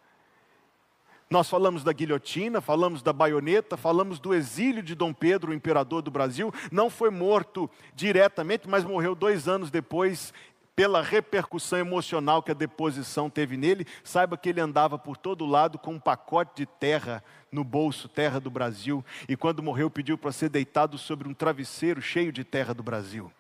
Nós 1.32 1.48
falamos 1.48 1.84
da 1.84 1.94
guilhotina, 1.94 2.60
falamos 2.60 3.04
da 3.04 3.14
baioneta, 3.14 3.78
falamos 3.78 4.20
do 4.20 4.34
exílio 4.34 4.82
de 4.82 4.96
Dom 4.96 5.14
Pedro, 5.14 5.52
o 5.52 5.54
imperador 5.54 6.02
do 6.02 6.10
Brasil. 6.10 6.52
Não 6.72 6.90
foi 6.90 7.12
morto 7.12 7.70
diretamente, 7.94 8.68
mas 8.68 8.84
morreu 8.84 9.14
dois 9.14 9.48
anos 9.48 9.70
depois, 9.70 10.34
pela 10.76 11.04
repercussão 11.04 11.78
emocional 11.78 12.42
que 12.42 12.50
a 12.50 12.56
deposição 12.56 13.30
teve 13.30 13.58
nele. 13.58 13.86
Saiba 14.04 14.38
que 14.40 14.50
ele 14.50 14.60
andava 14.60 14.98
por 14.98 15.18
todo 15.18 15.46
lado 15.46 15.78
com 15.78 15.94
um 15.94 16.00
pacote 16.00 16.52
de 16.56 16.66
terra 16.66 17.24
no 17.52 17.64
bolso, 17.64 18.10
terra 18.10 18.40
do 18.40 18.50
Brasil. 18.50 19.06
E 19.28 19.36
quando 19.36 19.62
morreu, 19.62 19.92
pediu 19.92 20.18
para 20.18 20.32
ser 20.32 20.50
deitado 20.50 20.98
sobre 20.98 21.28
um 21.28 21.34
travesseiro 21.36 22.02
cheio 22.02 22.32
de 22.32 22.44
terra 22.44 22.74
do 22.74 22.82
Brasil. 22.82 23.32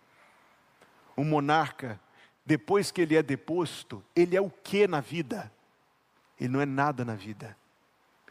Um 1.17 1.23
monarca, 1.23 1.99
depois 2.45 2.91
que 2.91 3.01
ele 3.01 3.15
é 3.15 3.23
deposto, 3.23 4.03
ele 4.15 4.35
é 4.35 4.41
o 4.41 4.51
que 4.51 4.85
na 4.85 5.01
vida? 5.01 5.51
Ele 6.39 6.49
não 6.49 6.61
é 6.61 6.67
nada 6.67 7.03
na 7.03 7.15
vida. 7.15 7.57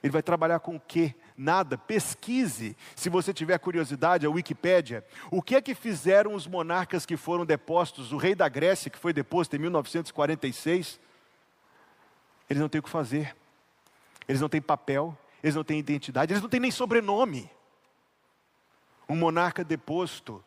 Ele 0.02 0.12
vai 0.12 0.23
trabalhar 0.23 0.61
com 0.61 0.76
o 0.76 0.81
quê? 0.81 1.14
Nada. 1.37 1.76
Pesquise, 1.76 2.76
se 2.95 3.09
você 3.09 3.33
tiver 3.33 3.59
curiosidade, 3.59 4.26
a 4.26 4.31
Wikipédia. 4.31 5.05
O 5.31 5.43
que 5.43 5.57
é 5.57 5.61
que 5.61 5.75
fizeram 5.75 6.35
os 6.35 6.47
monarcas 6.47 7.05
que 7.05 7.17
foram 7.17 7.45
depostos? 7.45 8.12
O 8.12 8.17
rei 8.17 8.35
da 8.35 8.49
Grécia, 8.49 8.90
que 8.90 8.99
foi 8.99 9.12
deposto 9.12 9.57
em 9.57 9.59
1946. 9.59 11.00
Eles 12.49 12.61
não 12.61 12.69
têm 12.69 12.78
o 12.78 12.83
que 12.83 12.90
fazer. 12.90 13.37
Eles 14.28 14.43
não 14.43 14.49
têm 14.49 14.61
papel, 14.61 15.17
eles 15.43 15.55
não 15.55 15.64
têm 15.64 15.78
identidade, 15.78 16.33
eles 16.33 16.43
não 16.43 16.50
têm 16.50 16.61
nem 16.61 16.71
sobrenome. 16.71 17.50
Um 19.09 19.17
monarca 19.17 19.64
deposto, 19.64 20.45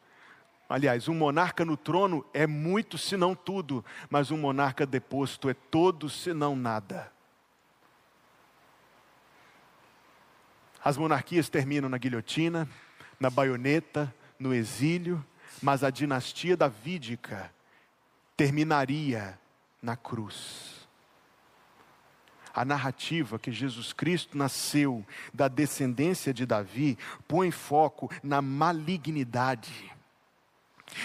aliás, 0.69 1.07
um 1.07 1.15
monarca 1.15 1.65
no 1.65 1.75
trono 1.75 2.23
é 2.31 2.45
muito, 2.45 2.95
se 2.95 3.17
não 3.17 3.33
tudo, 3.33 3.83
mas 4.07 4.29
um 4.29 4.37
monarca 4.37 4.85
deposto 4.85 5.49
é 5.49 5.55
todo, 5.55 6.07
se 6.09 6.31
não 6.31 6.55
nada. 6.55 7.11
As 10.83 10.97
monarquias 10.97 11.49
terminam 11.49 11.89
na 11.89 11.97
guilhotina, 11.97 12.67
na 13.19 13.29
baioneta, 13.29 14.13
no 14.39 14.53
exílio, 14.53 15.23
mas 15.61 15.83
a 15.83 15.89
dinastia 15.89 16.57
davídica 16.57 17.53
terminaria 18.35 19.39
na 19.81 19.95
cruz. 19.95 20.87
A 22.53 22.65
narrativa 22.65 23.39
que 23.39 23.51
Jesus 23.51 23.93
Cristo 23.93 24.37
nasceu 24.37 25.05
da 25.33 25.47
descendência 25.47 26.33
de 26.33 26.45
Davi 26.45 26.97
põe 27.27 27.51
foco 27.51 28.09
na 28.21 28.41
malignidade, 28.41 29.91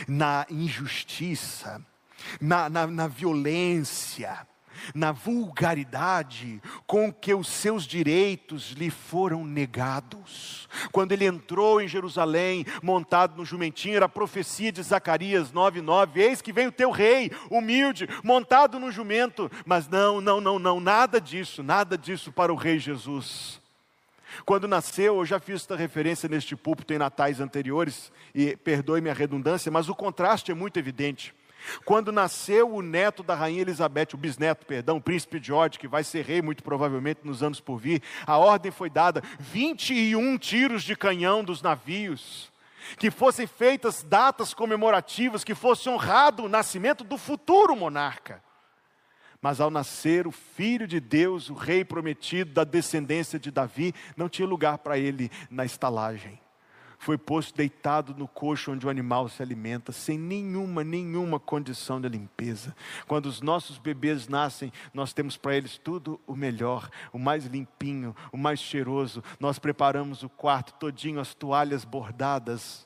na 0.09 0.45
injustiça, 0.51 1.85
na, 2.41 2.69
na, 2.69 2.87
na 2.87 3.07
violência, 3.07 4.47
na 4.95 5.13
vulgaridade 5.13 6.61
com 6.87 7.13
que 7.13 7.35
os 7.35 7.49
seus 7.49 7.85
direitos 7.85 8.73
lhe 8.73 8.91
foram 8.91 9.45
negados. 9.45 10.69
Quando 10.93 11.13
ele 11.13 11.25
entrou 11.25 11.81
em 11.81 11.89
Jerusalém, 11.89 12.65
montado 12.83 13.37
no 13.37 13.45
jumentinho, 13.45 13.97
era 13.97 14.07
a 14.07 14.09
profecia 14.09 14.73
de 14.73 14.83
Zacarias 14.83 15.53
9:9, 15.53 16.21
eis 16.21 16.43
que 16.43 16.53
vem 16.53 16.67
o 16.67 16.73
teu 16.73 16.91
rei, 16.91 17.31
humilde, 17.51 18.09
montado 18.23 18.79
no 18.79 18.91
jumento, 18.91 19.51
mas 19.65 19.89
não, 19.89 20.21
não, 20.21 20.41
não, 20.41 20.59
não, 20.59 20.81
nada 20.81 21.21
disso, 21.21 21.63
nada 21.63 21.97
disso 21.97 22.33
para 22.33 22.53
o 22.53 22.57
rei 22.57 22.79
Jesus. 22.79 23.61
Quando 24.45 24.69
nasceu, 24.69 25.17
eu 25.17 25.25
já 25.25 25.39
fiz 25.39 25.63
esta 25.63 25.77
referência 25.77 26.29
neste 26.29 26.55
púlpito 26.57 26.93
em 26.93 26.99
natais 26.99 27.41
anteriores, 27.41 28.13
e 28.35 28.57
perdoe-me 28.57 29.09
a 29.09 29.15
redundância, 29.15 29.71
mas 29.71 29.89
o 29.89 29.95
contraste 29.95 30.51
é 30.51 30.55
muito 30.55 30.79
evidente. 30.79 31.35
Quando 31.85 32.13
nasceu 32.13 32.73
o 32.73 32.83
neto 32.83 33.23
da 33.23 33.35
rainha 33.35 33.63
Elizabeth, 33.63 34.09
o 34.15 34.17
bisneto, 34.17 34.67
perdão, 34.67 34.97
o 34.97 35.01
príncipe 35.01 35.41
George, 35.43 35.79
que 35.79 35.89
vai 35.89 36.05
ser 36.05 36.25
rei 36.25 36.41
muito 36.41 36.63
provavelmente 36.63 37.21
nos 37.25 37.43
anos 37.43 37.61
por 37.61 37.79
vir, 37.79 38.03
a 38.27 38.37
ordem 38.39 38.71
foi 38.71 38.89
dada: 38.89 39.23
21 39.39 40.39
tiros 40.39 40.83
de 40.83 40.95
canhão 40.95 41.43
dos 41.43 41.63
navios, 41.63 42.51
que 42.99 43.11
fossem 43.11 43.47
feitas 43.47 44.03
datas 44.03 44.55
comemorativas, 44.55 45.45
que 45.45 45.55
fosse 45.55 45.89
honrado 45.89 46.45
o 46.45 46.49
nascimento 46.49 47.03
do 47.03 47.19
futuro 47.19 47.75
monarca. 47.75 48.43
Mas 49.41 49.61
ao 49.61 49.71
nascer 49.71 50.27
o 50.27 50.33
filho 50.33 50.87
de 50.87 50.99
Deus, 50.99 51.51
o 51.51 51.55
rei 51.55 51.85
prometido 51.85 52.53
da 52.53 52.65
descendência 52.65 53.39
de 53.39 53.51
Davi, 53.51 53.95
não 54.17 54.29
tinha 54.29 54.49
lugar 54.49 54.79
para 54.79 54.99
ele 54.99 55.31
na 55.51 55.65
estalagem 55.65 56.41
foi 57.07 57.17
posto 57.17 57.55
deitado 57.55 58.17
no 58.17 58.27
coxo 58.27 58.73
onde 58.73 58.85
o 58.85 58.91
animal 58.91 59.29
se 59.29 59.41
alimenta, 59.41 59.93
sem 59.93 60.19
nenhuma, 60.19 60.83
nenhuma 60.83 61.39
condição 61.39 62.01
de 62.01 62.09
limpeza. 62.09 62.75
Quando 63.07 63.27
os 63.27 63.41
nossos 63.41 63.79
bebês 63.79 64.27
nascem, 64.27 64.73
nós 64.93 65.13
temos 65.13 65.37
para 65.37 65.57
eles 65.57 65.79
tudo 65.79 66.21
o 66.27 66.35
melhor, 66.35 66.91
o 67.13 67.19
mais 67.19 67.47
limpinho, 67.47 68.13
o 68.33 68.37
mais 68.37 68.59
cheiroso. 68.59 69.23
Nós 69.39 69.57
preparamos 69.57 70.25
o 70.25 70.29
quarto 70.29 70.73
todinho, 70.81 71.21
as 71.21 71.33
toalhas 71.33 71.85
bordadas. 71.85 72.85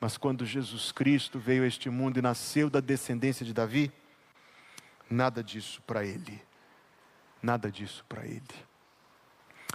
Mas 0.00 0.16
quando 0.16 0.46
Jesus 0.46 0.92
Cristo 0.92 1.36
veio 1.36 1.64
a 1.64 1.66
este 1.66 1.90
mundo 1.90 2.20
e 2.20 2.22
nasceu 2.22 2.70
da 2.70 2.78
descendência 2.78 3.44
de 3.44 3.52
Davi, 3.52 3.90
nada 5.10 5.42
disso 5.42 5.82
para 5.84 6.04
ele. 6.04 6.40
Nada 7.42 7.68
disso 7.68 8.04
para 8.08 8.24
ele. 8.24 8.46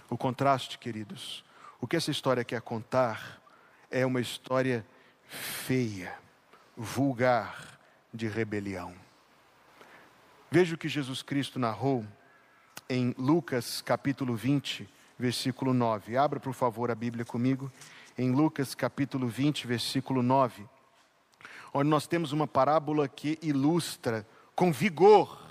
O 0.09 0.17
contraste, 0.17 0.77
queridos, 0.77 1.43
o 1.81 1.85
que 1.85 1.97
essa 1.97 2.09
história 2.09 2.45
quer 2.45 2.61
contar 2.61 3.38
é 3.91 4.05
uma 4.05 4.21
história 4.21 4.85
feia, 5.27 6.13
vulgar 6.75 7.79
de 8.13 8.27
rebelião. 8.27 8.93
Veja 10.51 10.75
o 10.75 10.77
que 10.77 10.87
Jesus 10.87 11.21
Cristo 11.21 11.59
narrou 11.59 12.05
em 12.87 13.13
Lucas 13.17 13.81
capítulo 13.81 14.35
20, 14.35 14.87
versículo 15.17 15.73
9. 15.73 16.17
Abra, 16.17 16.39
por 16.39 16.53
favor, 16.53 16.89
a 16.89 16.95
Bíblia 16.95 17.25
comigo. 17.25 17.71
Em 18.17 18.31
Lucas 18.31 18.73
capítulo 18.73 19.27
20, 19.27 19.67
versículo 19.67 20.21
9. 20.21 20.65
Onde 21.73 21.89
nós 21.89 22.07
temos 22.07 22.31
uma 22.31 22.47
parábola 22.47 23.07
que 23.07 23.37
ilustra 23.41 24.25
com 24.55 24.71
vigor 24.71 25.48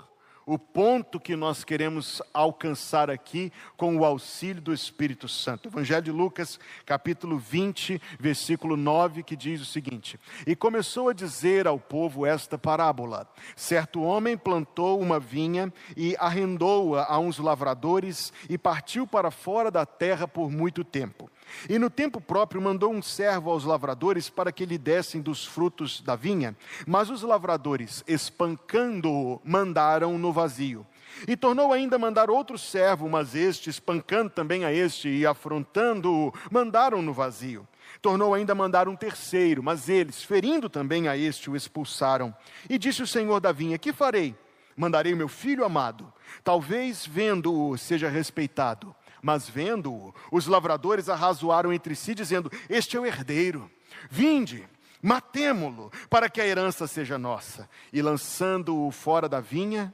o 0.49 0.57
ponto 0.57 1.19
que 1.19 1.35
nós 1.35 1.63
queremos 1.63 2.23
alcançar 2.33 3.07
aqui 3.07 3.53
com 3.77 3.95
o 3.95 4.03
auxílio 4.03 4.59
do 4.59 4.73
Espírito 4.73 5.27
Santo. 5.27 5.69
Evangelho 5.69 6.01
de 6.01 6.11
Lucas, 6.11 6.59
capítulo 6.87 7.37
20, 7.37 8.01
versículo 8.19 8.75
9, 8.75 9.21
que 9.21 9.35
diz 9.35 9.61
o 9.61 9.65
seguinte: 9.65 10.19
E 10.47 10.55
começou 10.55 11.09
a 11.09 11.13
dizer 11.13 11.67
ao 11.67 11.77
povo 11.79 12.25
esta 12.25 12.57
parábola: 12.57 13.31
Certo 13.55 14.01
homem 14.01 14.35
plantou 14.35 14.99
uma 14.99 15.19
vinha 15.19 15.71
e 15.95 16.15
arrendou-a 16.17 17.05
a 17.05 17.19
uns 17.19 17.37
lavradores 17.37 18.33
e 18.49 18.57
partiu 18.57 19.05
para 19.05 19.29
fora 19.29 19.69
da 19.69 19.85
terra 19.85 20.27
por 20.27 20.49
muito 20.49 20.83
tempo. 20.83 21.29
E 21.69 21.79
no 21.79 21.89
tempo 21.89 22.19
próprio 22.19 22.61
mandou 22.61 22.91
um 22.91 23.01
servo 23.01 23.49
aos 23.49 23.63
lavradores 23.63 24.29
para 24.29 24.51
que 24.51 24.65
lhe 24.65 24.77
dessem 24.77 25.21
dos 25.21 25.45
frutos 25.45 26.01
da 26.01 26.15
vinha, 26.15 26.55
mas 26.85 27.09
os 27.09 27.21
lavradores, 27.21 28.03
espancando-o, 28.07 29.41
mandaram 29.43 30.17
no 30.17 30.31
vazio. 30.31 30.85
E 31.27 31.35
tornou 31.35 31.73
ainda 31.73 31.97
mandar 31.97 32.29
outro 32.29 32.57
servo, 32.57 33.09
mas 33.09 33.35
este, 33.35 33.69
espancando 33.69 34.29
também 34.29 34.63
a 34.63 34.71
este 34.71 35.09
e 35.09 35.25
afrontando-o, 35.25 36.33
mandaram 36.51 37.01
no 37.01 37.13
vazio. 37.13 37.67
Tornou 38.01 38.33
ainda 38.33 38.55
mandar 38.55 38.87
um 38.87 38.95
terceiro, 38.95 39.61
mas 39.61 39.89
eles, 39.89 40.23
ferindo 40.23 40.69
também 40.69 41.07
a 41.07 41.17
este, 41.17 41.49
o 41.49 41.55
expulsaram. 41.55 42.33
E 42.69 42.77
disse 42.77 43.01
o 43.01 43.07
senhor 43.07 43.39
da 43.39 43.51
vinha: 43.51 43.77
Que 43.77 43.91
farei? 43.91 44.35
Mandarei 44.75 45.13
meu 45.13 45.27
filho 45.27 45.65
amado. 45.65 46.11
Talvez, 46.41 47.05
vendo-o, 47.05 47.77
seja 47.77 48.07
respeitado. 48.07 48.95
Mas 49.21 49.49
vendo-o, 49.49 50.13
os 50.31 50.47
lavradores 50.47 51.09
arrazoaram 51.09 51.73
entre 51.73 51.95
si, 51.95 52.15
dizendo: 52.15 52.51
Este 52.69 52.97
é 52.97 52.99
o 52.99 53.05
herdeiro. 53.05 53.69
Vinde, 54.09 54.67
matemo-lo, 55.01 55.91
para 56.09 56.29
que 56.29 56.41
a 56.41 56.45
herança 56.45 56.87
seja 56.87 57.17
nossa. 57.17 57.69
E 57.91 58.01
lançando-o 58.01 58.91
fora 58.91 59.27
da 59.27 59.39
vinha, 59.39 59.93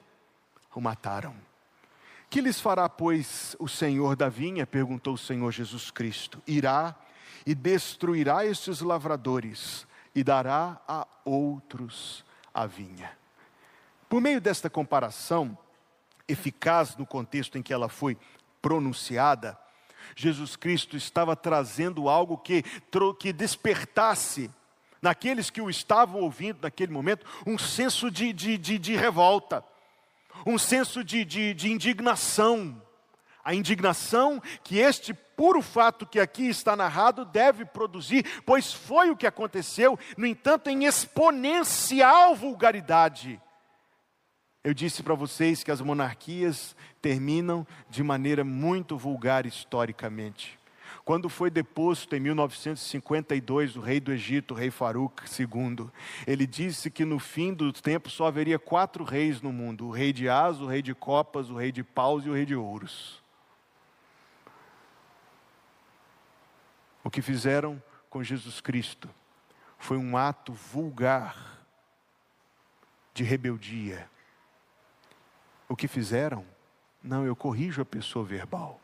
o 0.74 0.82
mataram. 0.82 1.36
Que 2.30 2.42
lhes 2.42 2.60
fará, 2.60 2.90
pois, 2.90 3.56
o 3.60 3.68
Senhor 3.68 4.16
da 4.16 4.30
vinha? 4.30 4.68
perguntou 4.68 5.14
o 5.14 5.18
Senhor 5.18 5.52
Jesus 5.52 5.90
Cristo. 5.90 6.42
Irá 6.46 6.96
e 7.46 7.54
destruirá 7.54 8.46
estes 8.46 8.82
lavradores 8.82 9.88
e 10.14 10.24
dará 10.24 10.82
a 10.88 11.08
outros 11.24 12.26
a 12.54 12.66
vinha. 12.66 13.12
Por 14.10 14.22
meio 14.22 14.42
desta 14.42 14.70
comparação, 14.70 15.58
eficaz 16.28 16.96
no 16.96 17.06
contexto 17.06 17.58
em 17.58 17.62
que 17.62 17.74
ela 17.74 17.90
foi 17.90 18.18
pronunciada, 18.66 19.56
Jesus 20.16 20.56
Cristo 20.56 20.98
estava 20.98 21.36
trazendo 21.36 22.10
algo 22.10 22.36
que, 22.36 22.64
que 23.20 23.32
despertasse 23.32 24.50
naqueles 25.00 25.52
que 25.52 25.62
o 25.62 25.70
estavam 25.70 26.22
ouvindo 26.22 26.64
naquele 26.64 26.92
momento 26.92 27.28
um 27.46 27.60
senso 27.60 28.10
de, 28.10 28.34
de, 28.34 28.58
de, 28.58 28.80
de 28.80 28.96
revolta, 28.96 29.64
um 30.48 30.58
senso 30.58 31.04
de, 31.04 31.24
de, 31.24 31.54
de 31.54 31.72
indignação. 31.72 32.82
A 33.44 33.54
indignação 33.54 34.42
que 34.64 34.80
este 34.80 35.14
puro 35.14 35.62
fato 35.62 36.08
que 36.08 36.20
aqui 36.20 36.48
está 36.48 36.76
narrado 36.76 37.24
deve 37.24 37.66
produzir, 37.66 38.26
pois 38.48 38.74
foi 38.74 39.12
o 39.12 39.16
que 39.16 39.28
aconteceu, 39.28 40.00
no 40.18 40.26
entanto, 40.26 40.72
em 40.72 40.86
exponencial 40.86 42.36
vulgaridade. 42.36 43.40
Eu 44.66 44.74
disse 44.74 45.04
para 45.04 45.14
vocês 45.14 45.64
que 45.64 45.70
as 45.70 45.80
monarquias 45.80 46.76
terminam 47.00 47.68
de 47.88 48.02
maneira 48.02 48.44
muito 48.44 48.98
vulgar 48.98 49.46
historicamente. 49.46 50.58
Quando 51.04 51.30
foi 51.30 51.52
deposto 51.52 52.16
em 52.16 52.20
1952 52.20 53.76
o 53.76 53.80
rei 53.80 54.00
do 54.00 54.12
Egito, 54.12 54.56
o 54.56 54.58
rei 54.58 54.72
Farouk 54.72 55.22
II, 55.40 55.88
ele 56.26 56.48
disse 56.48 56.90
que 56.90 57.06
no 57.06 57.20
fim 57.20 57.54
do 57.54 57.72
tempo 57.72 58.10
só 58.10 58.26
haveria 58.26 58.58
quatro 58.58 59.04
reis 59.04 59.40
no 59.40 59.54
mundo: 59.54 59.86
o 59.86 59.92
rei 59.92 60.12
de 60.12 60.28
As, 60.28 60.60
o 60.60 60.66
rei 60.66 60.82
de 60.82 60.96
Copas, 60.96 61.52
o 61.52 61.56
rei 61.56 61.72
de 61.72 61.84
Paus 61.84 62.26
e 62.26 62.30
o 62.30 62.34
rei 62.34 62.44
de 62.44 62.56
Ouros. 62.56 63.22
O 67.04 67.12
que 67.12 67.22
fizeram 67.22 67.80
com 68.10 68.24
Jesus 68.24 68.60
Cristo 68.60 69.08
foi 69.78 69.98
um 69.98 70.18
ato 70.18 70.52
vulgar 70.54 71.64
de 73.14 73.24
rebeldia 73.24 74.10
o 75.68 75.76
que 75.76 75.88
fizeram? 75.88 76.46
Não, 77.04 77.26
eu 77.26 77.36
corrijo 77.36 77.82
a 77.82 77.86
pessoa 77.86 78.26
verbal. 78.26 78.80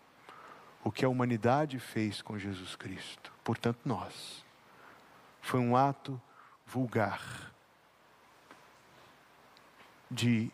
O 0.84 0.91
que 0.91 1.06
a 1.06 1.10
humanidade 1.10 1.80
fez 1.80 2.22
com 2.22 2.38
Jesus 2.38 2.76
Cristo, 2.76 3.32
portanto, 3.44 3.80
nós, 3.86 4.44
foi 5.39 5.60
um 5.60 5.76
ato 5.76 6.20
vulgar 6.65 7.52
de 10.10 10.52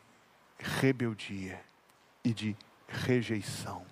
rebeldia 0.60 1.62
e 2.24 2.34
de 2.34 2.56
rejeição. 2.88 3.86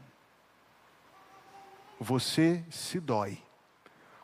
Você 2.00 2.63
se 2.69 3.00
dói 3.00 3.41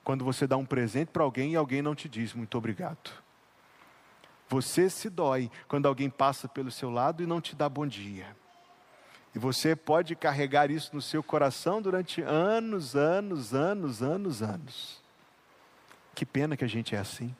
quando 0.03 0.25
você 0.25 0.45
dá 0.45 0.57
um 0.57 0.65
presente 0.65 1.09
para 1.09 1.23
alguém 1.23 1.53
e 1.53 1.55
alguém 1.55 1.81
não 1.81 1.95
te 1.95 2.09
diz 2.09 2.33
muito 2.33 2.57
obrigado. 2.57 3.11
Você 4.51 4.89
se 4.89 5.09
dói 5.09 5.49
quando 5.65 5.87
alguém 5.87 6.09
passa 6.09 6.45
pelo 6.45 6.69
seu 6.69 6.89
lado 6.89 7.23
e 7.23 7.25
não 7.25 7.39
te 7.39 7.55
dá 7.55 7.69
bom 7.69 7.87
dia. 7.87 8.35
E 9.33 9.39
você 9.39 9.77
pode 9.77 10.13
carregar 10.13 10.69
isso 10.69 10.93
no 10.93 11.01
seu 11.01 11.23
coração 11.23 11.81
durante 11.81 12.21
anos, 12.21 12.93
anos, 12.93 13.53
anos, 13.53 14.03
anos, 14.03 14.41
anos. 14.41 15.01
Que 16.13 16.25
pena 16.25 16.57
que 16.57 16.65
a 16.65 16.67
gente 16.67 16.93
é 16.93 16.99
assim. 16.99 17.33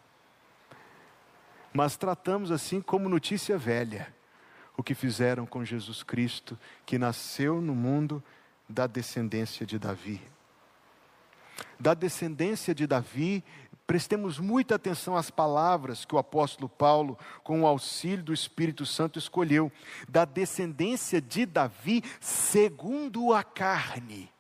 Mas 1.74 1.98
tratamos 1.98 2.50
assim 2.50 2.80
como 2.80 3.10
notícia 3.10 3.58
velha 3.58 4.16
o 4.78 4.82
que 4.82 4.96
fizeram 4.96 5.46
com 5.46 5.66
Jesus 5.66 6.04
Cristo, 6.04 6.58
que 6.86 6.98
nasceu 6.98 7.60
no 7.60 7.76
mundo 7.76 8.24
da 8.70 8.88
descendência 8.88 9.66
de 9.66 9.78
Davi. 9.78 10.22
Da 11.78 11.94
descendência 11.94 12.74
de 12.74 12.88
Davi 12.88 13.44
Prestemos 13.92 14.40
muita 14.40 14.76
atenção 14.76 15.18
às 15.18 15.30
palavras 15.30 16.06
que 16.06 16.16
o 16.16 16.18
apóstolo 16.18 16.70
Paulo, 16.70 17.20
com 17.44 17.64
o 17.64 17.68
auxílio 17.68 18.24
do 18.24 18.34
Espírito 18.34 18.86
Santo, 18.86 19.20
escolheu. 19.20 19.70
Da 20.08 20.24
descendência 20.24 21.20
de 21.20 21.46
Davi, 21.46 22.02
segundo 22.22 23.34
a 23.34 23.44
carne. 23.44 24.32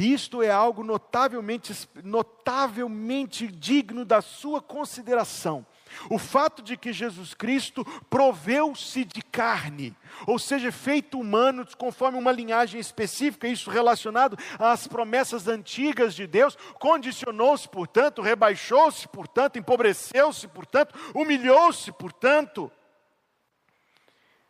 Isto 0.00 0.42
é 0.42 0.50
algo 0.50 0.82
notavelmente, 0.82 1.72
notavelmente 2.02 3.46
digno 3.46 4.04
da 4.04 4.20
sua 4.20 4.60
consideração. 4.60 5.64
O 6.10 6.18
fato 6.18 6.62
de 6.62 6.76
que 6.76 6.92
Jesus 6.92 7.34
Cristo 7.34 7.84
proveu-se 8.08 9.04
de 9.04 9.22
carne, 9.22 9.96
ou 10.26 10.38
seja, 10.38 10.72
feito 10.72 11.18
humano 11.18 11.66
conforme 11.76 12.18
uma 12.18 12.32
linhagem 12.32 12.80
específica, 12.80 13.48
isso 13.48 13.70
relacionado 13.70 14.38
às 14.58 14.86
promessas 14.86 15.48
antigas 15.48 16.14
de 16.14 16.26
Deus, 16.26 16.56
condicionou-se, 16.78 17.68
portanto, 17.68 18.22
rebaixou-se, 18.22 19.06
portanto, 19.08 19.58
empobreceu-se, 19.58 20.48
portanto, 20.48 20.94
humilhou-se, 21.14 21.92
portanto, 21.92 22.70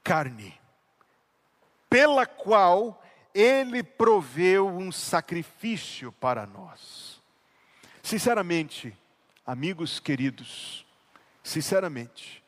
carne, 0.03 0.59
pela 1.89 2.27
qual 2.27 3.03
ele 3.35 3.83
proveu 3.83 4.67
um 4.67 4.91
sacrifício 4.91 6.11
para 6.13 6.47
nós. 6.47 7.21
Sinceramente, 8.03 8.97
amigos 9.45 10.01
queridos, 10.01 10.85
Sinceramente, 11.49 12.45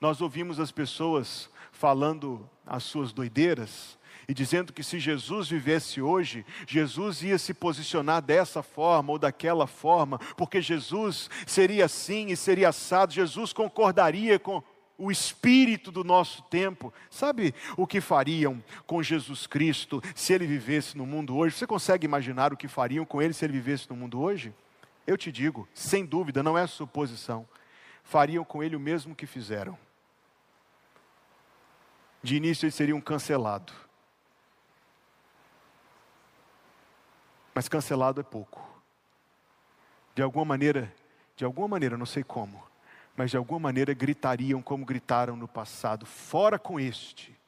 nós 0.00 0.20
ouvimos 0.20 0.58
as 0.58 0.72
pessoas 0.72 1.48
falando 1.70 2.50
as 2.66 2.82
suas 2.82 3.12
doideiras 3.12 3.96
e 4.26 4.34
dizendo 4.34 4.72
que 4.72 4.82
se 4.82 4.98
Jesus 4.98 5.48
vivesse 5.48 6.02
hoje, 6.02 6.44
Jesus 6.66 7.22
ia 7.22 7.38
se 7.38 7.54
posicionar 7.54 8.20
dessa 8.20 8.60
forma 8.60 9.12
ou 9.12 9.20
daquela 9.20 9.68
forma, 9.68 10.18
porque 10.36 10.60
Jesus 10.60 11.30
seria 11.46 11.84
assim 11.84 12.32
e 12.32 12.36
seria 12.36 12.70
assado, 12.70 13.12
Jesus 13.12 13.52
concordaria 13.52 14.36
com 14.36 14.60
o 14.98 15.12
espírito 15.12 15.92
do 15.92 16.02
nosso 16.02 16.42
tempo. 16.42 16.92
Sabe 17.08 17.54
o 17.76 17.86
que 17.86 18.00
fariam 18.00 18.60
com 18.84 19.00
Jesus 19.00 19.46
Cristo 19.46 20.02
se 20.12 20.32
ele 20.32 20.44
vivesse 20.48 20.98
no 20.98 21.06
mundo 21.06 21.36
hoje? 21.36 21.54
Você 21.54 21.68
consegue 21.68 22.04
imaginar 22.04 22.52
o 22.52 22.56
que 22.56 22.66
fariam 22.66 23.04
com 23.04 23.22
ele 23.22 23.32
se 23.32 23.44
ele 23.44 23.52
vivesse 23.52 23.88
no 23.88 23.94
mundo 23.94 24.20
hoje? 24.20 24.52
Eu 25.06 25.16
te 25.16 25.30
digo, 25.30 25.68
sem 25.72 26.04
dúvida, 26.04 26.42
não 26.42 26.58
é 26.58 26.66
suposição 26.66 27.46
fariam 28.10 28.44
com 28.44 28.60
ele 28.60 28.74
o 28.74 28.80
mesmo 28.80 29.14
que 29.14 29.24
fizeram. 29.24 29.78
De 32.20 32.34
início 32.34 32.64
eles 32.64 32.74
seriam 32.74 33.00
cancelados. 33.00 33.72
Mas 37.54 37.68
cancelado 37.68 38.20
é 38.20 38.24
pouco. 38.24 38.68
De 40.12 40.22
alguma 40.22 40.44
maneira, 40.44 40.92
de 41.36 41.44
alguma 41.44 41.68
maneira, 41.68 41.96
não 41.96 42.04
sei 42.04 42.24
como, 42.24 42.60
mas 43.16 43.30
de 43.30 43.36
alguma 43.36 43.60
maneira 43.60 43.94
gritariam 43.94 44.60
como 44.60 44.84
gritaram 44.84 45.36
no 45.36 45.46
passado: 45.46 46.04
fora 46.04 46.58
com 46.58 46.80
este, 46.80 47.38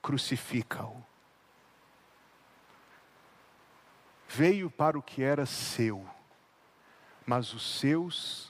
crucifica-o. 0.00 1.04
Veio 4.26 4.70
para 4.70 4.98
o 4.98 5.02
que 5.02 5.22
era 5.22 5.44
seu, 5.44 6.08
mas 7.26 7.52
os 7.52 7.78
seus 7.78 8.47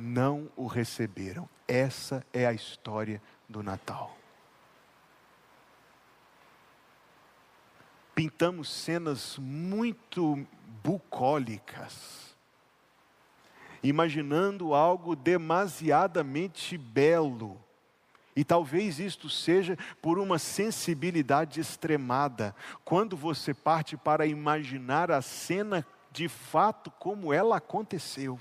não 0.00 0.48
o 0.56 0.66
receberam. 0.66 1.48
Essa 1.68 2.24
é 2.32 2.46
a 2.46 2.52
história 2.52 3.20
do 3.48 3.62
Natal. 3.62 4.16
Pintamos 8.14 8.68
cenas 8.70 9.38
muito 9.38 10.46
bucólicas, 10.82 12.34
imaginando 13.82 14.74
algo 14.74 15.14
demasiadamente 15.14 16.76
belo. 16.76 17.58
E 18.34 18.44
talvez 18.44 18.98
isto 18.98 19.28
seja 19.28 19.76
por 20.00 20.18
uma 20.18 20.38
sensibilidade 20.38 21.60
extremada, 21.60 22.54
quando 22.84 23.16
você 23.16 23.52
parte 23.52 23.96
para 23.96 24.26
imaginar 24.26 25.10
a 25.10 25.20
cena 25.20 25.86
de 26.12 26.28
fato 26.28 26.90
como 26.90 27.32
ela 27.32 27.56
aconteceu. 27.56 28.38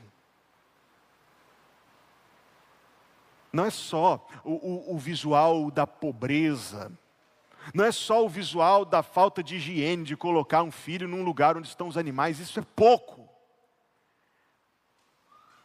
Não 3.51 3.65
é 3.65 3.69
só 3.69 4.27
o, 4.43 4.51
o, 4.51 4.95
o 4.95 4.97
visual 4.97 5.71
da 5.71 5.87
pobreza, 5.87 6.91
não 7.73 7.85
é 7.85 7.91
só 7.91 8.25
o 8.25 8.29
visual 8.29 8.85
da 8.85 9.03
falta 9.03 9.43
de 9.43 9.57
higiene, 9.57 10.03
de 10.03 10.15
colocar 10.15 10.63
um 10.63 10.71
filho 10.71 11.07
num 11.07 11.23
lugar 11.23 11.57
onde 11.57 11.67
estão 11.67 11.87
os 11.87 11.97
animais, 11.97 12.39
isso 12.39 12.59
é 12.59 12.63
pouco. 12.75 13.27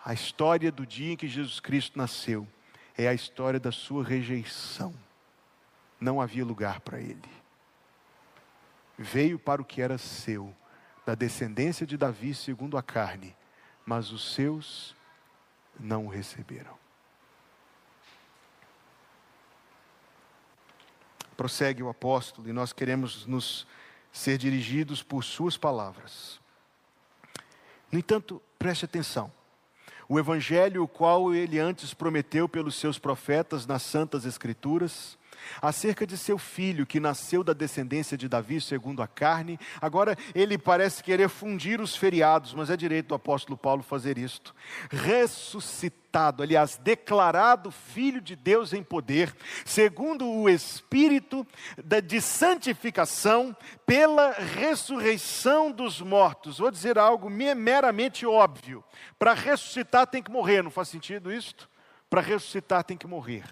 A 0.04 0.12
história 0.12 0.70
do 0.70 0.86
dia 0.86 1.12
em 1.12 1.16
que 1.16 1.26
Jesus 1.26 1.60
Cristo 1.60 1.96
nasceu 1.96 2.46
é 2.96 3.08
a 3.08 3.14
história 3.14 3.58
da 3.58 3.72
sua 3.72 4.04
rejeição. 4.04 4.94
Não 5.98 6.20
havia 6.20 6.44
lugar 6.44 6.80
para 6.80 7.00
ele. 7.00 7.22
Veio 8.98 9.38
para 9.38 9.62
o 9.62 9.64
que 9.64 9.80
era 9.80 9.96
seu, 9.96 10.54
da 11.06 11.14
descendência 11.14 11.86
de 11.86 11.96
Davi 11.96 12.34
segundo 12.34 12.76
a 12.76 12.82
carne, 12.82 13.34
mas 13.84 14.12
os 14.12 14.34
seus 14.34 14.94
não 15.80 16.06
o 16.06 16.08
receberam. 16.08 16.83
Prossegue 21.34 21.82
o 21.82 21.88
apóstolo, 21.88 22.48
e 22.48 22.52
nós 22.52 22.72
queremos 22.72 23.26
nos 23.26 23.66
ser 24.12 24.38
dirigidos 24.38 25.02
por 25.02 25.24
suas 25.24 25.56
palavras. 25.56 26.40
No 27.90 27.98
entanto, 27.98 28.40
preste 28.58 28.84
atenção. 28.84 29.30
O 30.08 30.18
evangelho, 30.18 30.82
o 30.82 30.88
qual 30.88 31.34
ele 31.34 31.58
antes 31.58 31.94
prometeu 31.94 32.48
pelos 32.48 32.76
seus 32.76 32.98
profetas 32.98 33.66
nas 33.66 33.82
santas 33.82 34.24
escrituras, 34.24 35.18
acerca 35.61 36.07
de 36.07 36.16
seu 36.16 36.38
filho 36.38 36.87
que 36.87 37.00
nasceu 37.00 37.42
da 37.44 37.52
descendência 37.52 38.16
de 38.16 38.28
Davi 38.28 38.61
segundo 38.61 39.02
a 39.02 39.07
carne. 39.07 39.59
Agora 39.80 40.16
ele 40.35 40.59
parece 40.59 41.02
querer 41.02 41.28
fundir 41.28 41.80
os 41.80 41.96
feriados, 41.96 42.54
mas 42.54 42.70
é 42.70 42.76
direito 42.76 43.09
do 43.09 43.14
apóstolo 43.14 43.57
Paulo 43.57 43.83
fazer 43.83 44.18
isto. 44.18 44.54
Ressuscitado, 44.90 46.42
aliás, 46.42 46.76
declarado 46.76 47.70
filho 47.70 48.20
de 48.20 48.37
Deus 48.37 48.72
em 48.72 48.83
poder, 48.83 49.35
segundo 49.64 50.28
o 50.28 50.48
espírito 50.48 51.46
de 52.04 52.20
santificação 52.20 53.57
pela 53.87 54.33
ressurreição 54.33 55.70
dos 55.70 56.00
mortos. 56.00 56.59
Vou 56.59 56.70
dizer 56.70 56.98
algo 56.98 57.28
meramente 57.28 58.26
óbvio. 58.26 58.85
Para 59.18 59.35
ressuscitar 59.35 60.07
tem 60.07 60.22
que 60.22 60.30
morrer, 60.30 60.62
não 60.62 60.70
faz 60.70 60.88
sentido 60.88 61.33
isto? 61.33 61.68
Para 62.09 62.20
ressuscitar 62.20 62.85
tem 62.85 62.96
que 62.96 63.07
morrer. 63.07 63.44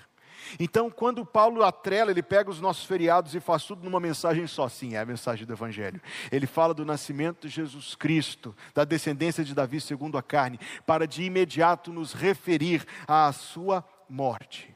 Então, 0.59 0.91
quando 0.91 1.25
Paulo 1.25 1.63
atrela, 1.63 2.11
ele 2.11 2.23
pega 2.23 2.51
os 2.51 2.61
nossos 2.61 2.85
feriados 2.85 3.35
e 3.35 3.41
faz 3.41 3.65
tudo 3.65 3.85
numa 3.85 4.01
mensagem 4.01 4.47
só. 4.47 4.69
Sim, 4.69 4.95
é 4.95 5.01
a 5.01 5.07
mensagem 5.07 5.47
do 5.47 5.53
Evangelho. 5.53 6.01
Ele 6.31 6.47
fala 6.47 6.75
do 6.75 6.85
nascimento 6.85 7.47
de 7.47 7.55
Jesus 7.55 7.95
Cristo, 7.95 8.55
da 8.75 8.85
descendência 8.85 9.45
de 9.45 9.55
Davi 9.55 9.81
segundo 9.81 10.19
a 10.19 10.23
carne, 10.23 10.59
para 10.87 11.07
de 11.07 11.23
imediato 11.23 11.93
nos 11.93 12.13
referir 12.13 12.87
à 13.07 13.33
sua 13.33 13.85
morte. 14.09 14.75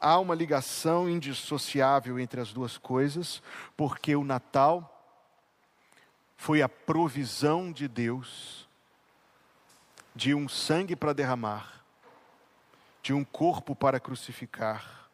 Há 0.00 0.18
uma 0.18 0.34
ligação 0.34 1.08
indissociável 1.08 2.18
entre 2.18 2.40
as 2.40 2.52
duas 2.52 2.76
coisas, 2.76 3.42
porque 3.76 4.16
o 4.16 4.24
Natal 4.24 4.88
foi 6.36 6.60
a 6.60 6.68
provisão 6.68 7.70
de 7.70 7.86
Deus 7.86 8.68
de 10.14 10.34
um 10.34 10.48
sangue 10.48 10.96
para 10.96 11.12
derramar 11.12 11.81
de 13.02 13.12
um 13.12 13.24
corpo 13.24 13.74
para 13.74 13.98
crucificar, 13.98 15.10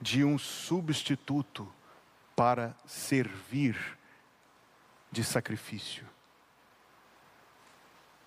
de 0.00 0.24
um 0.24 0.36
substituto 0.36 1.72
para 2.34 2.74
servir 2.84 3.76
de 5.10 5.22
sacrifício. 5.22 6.04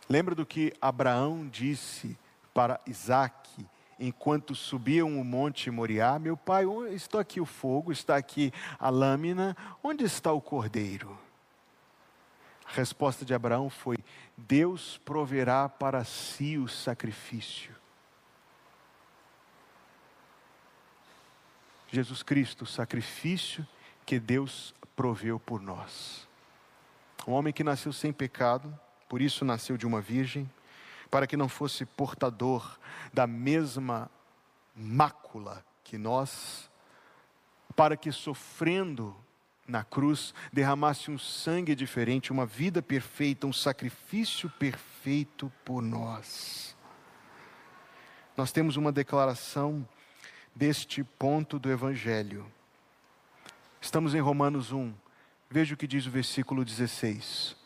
Lembra 0.07 0.35
do 0.35 0.45
que 0.45 0.73
Abraão 0.79 1.47
disse 1.47 2.17
para 2.53 2.79
Isaac 2.85 3.67
enquanto 3.99 4.53
subiam 4.55 5.19
o 5.19 5.25
monte 5.25 5.69
Moriá: 5.71 6.17
Meu 6.19 6.37
pai, 6.37 6.65
está 6.91 7.19
aqui 7.19 7.41
o 7.41 7.45
fogo, 7.45 7.91
está 7.91 8.15
aqui 8.15 8.53
a 8.79 8.89
lâmina, 8.89 9.57
onde 9.83 10.03
está 10.05 10.31
o 10.31 10.41
cordeiro? 10.41 11.17
A 12.65 12.71
resposta 12.71 13.25
de 13.25 13.33
Abraão 13.33 13.69
foi: 13.69 13.97
Deus 14.37 14.97
proverá 15.03 15.67
para 15.67 16.03
si 16.03 16.57
o 16.57 16.67
sacrifício. 16.67 17.75
Jesus 21.91 22.23
Cristo, 22.23 22.63
o 22.63 22.67
sacrifício 22.67 23.65
que 24.05 24.19
Deus 24.19 24.73
proveu 24.95 25.39
por 25.39 25.61
nós. 25.61 26.27
Um 27.27 27.33
homem 27.33 27.53
que 27.53 27.63
nasceu 27.63 27.91
sem 27.91 28.13
pecado, 28.13 28.77
por 29.09 29.21
isso 29.21 29.43
nasceu 29.43 29.77
de 29.77 29.85
uma 29.85 30.01
virgem, 30.01 30.49
para 31.09 31.25
que 31.25 31.37
não 31.37 31.47
fosse 31.47 31.85
portador 31.85 32.77
da 33.13 33.25
mesma 33.25 34.09
mácula 34.75 35.63
que 35.83 35.97
nós, 35.97 36.69
para 37.75 37.95
que 37.95 38.11
sofrendo 38.11 39.15
na 39.67 39.83
cruz 39.83 40.33
derramasse 40.53 41.09
um 41.09 41.17
sangue 41.17 41.73
diferente, 41.75 42.31
uma 42.31 42.45
vida 42.45 42.81
perfeita, 42.81 43.47
um 43.47 43.53
sacrifício 43.53 44.49
perfeito 44.49 45.51
por 45.63 45.81
nós. 45.81 46.75
Nós 48.37 48.51
temos 48.51 48.75
uma 48.75 48.91
declaração 48.91 49.87
deste 50.55 51.03
ponto 51.03 51.59
do 51.59 51.69
Evangelho. 51.69 52.45
Estamos 53.81 54.15
em 54.15 54.21
Romanos 54.21 54.71
1. 54.71 54.93
Veja 55.49 55.73
o 55.73 55.77
que 55.77 55.85
diz 55.85 56.07
o 56.07 56.11
versículo 56.11 56.63
16. 56.63 57.57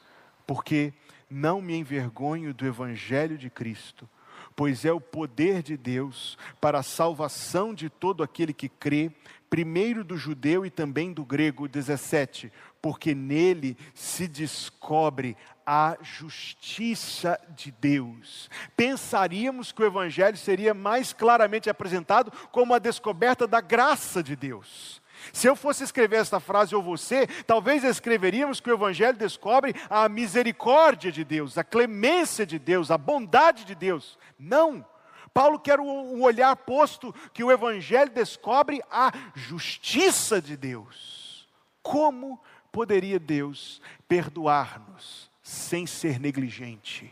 Porque 0.48 0.92
não 1.30 1.62
me 1.62 1.76
envergonho 1.76 2.54
do 2.54 2.66
Evangelho 2.66 3.38
de 3.38 3.50
Cristo, 3.50 4.10
pois 4.56 4.84
é 4.84 4.92
o 4.92 5.00
poder 5.00 5.62
de 5.62 5.78
Deus 5.78 6.38
para 6.60 6.80
a 6.80 6.84
salvação 6.84 7.74
de 7.74 7.90
todo 7.90 8.24
aquele 8.24 8.52
que 8.52 8.68
crê, 8.68 9.12
primeiro 9.50 10.04
do 10.04 10.18
judeu 10.18 10.66
e 10.66 10.72
também 10.72 11.14
do 11.14 11.24
grego. 11.24 11.68
17. 11.68 12.52
Porque 12.82 13.14
nele 13.14 13.78
se 13.94 14.28
descobre 14.28 15.38
a 15.72 15.96
justiça 16.02 17.40
de 17.50 17.70
Deus. 17.70 18.50
Pensaríamos 18.76 19.72
que 19.72 19.84
o 19.84 19.86
Evangelho 19.86 20.36
seria 20.36 20.74
mais 20.74 21.14
claramente 21.14 21.70
apresentado 21.70 22.32
como 22.52 22.74
a 22.74 22.80
descoberta 22.80 23.46
da 23.46 23.62
graça 23.62 24.24
de 24.24 24.36
Deus. 24.36 25.00
Se 25.32 25.46
eu 25.46 25.56
fosse 25.56 25.84
escrever 25.84 26.22
esta 26.22 26.40
frase 26.40 26.74
ou 26.74 26.82
você, 26.82 27.28
talvez 27.46 27.84
escreveríamos 27.84 28.60
que 28.60 28.72
o 28.72 28.74
Evangelho 28.74 29.16
descobre 29.16 29.76
a 29.92 30.10
misericórdia 30.10 31.12
de 31.12 31.24
Deus, 31.24 31.56
a 31.56 31.64
clemência 31.64 32.48
de 32.48 32.58
Deus, 32.58 32.90
a 32.90 32.98
bondade 32.98 33.64
de 33.64 33.76
Deus. 33.76 34.18
Não! 34.40 34.84
Paulo 35.32 35.60
quer 35.60 35.80
o 35.80 36.22
olhar 36.24 36.56
posto 36.56 37.14
que 37.32 37.44
o 37.44 37.52
Evangelho 37.52 38.10
descobre 38.10 38.82
a 38.90 39.12
justiça 39.36 40.42
de 40.42 40.58
Deus. 40.58 41.48
Como 41.84 42.42
poderia 42.72 43.20
Deus 43.20 43.80
perdoar-nos? 44.08 45.29
Sem 45.50 45.88
ser 45.88 46.20
negligente. 46.20 47.12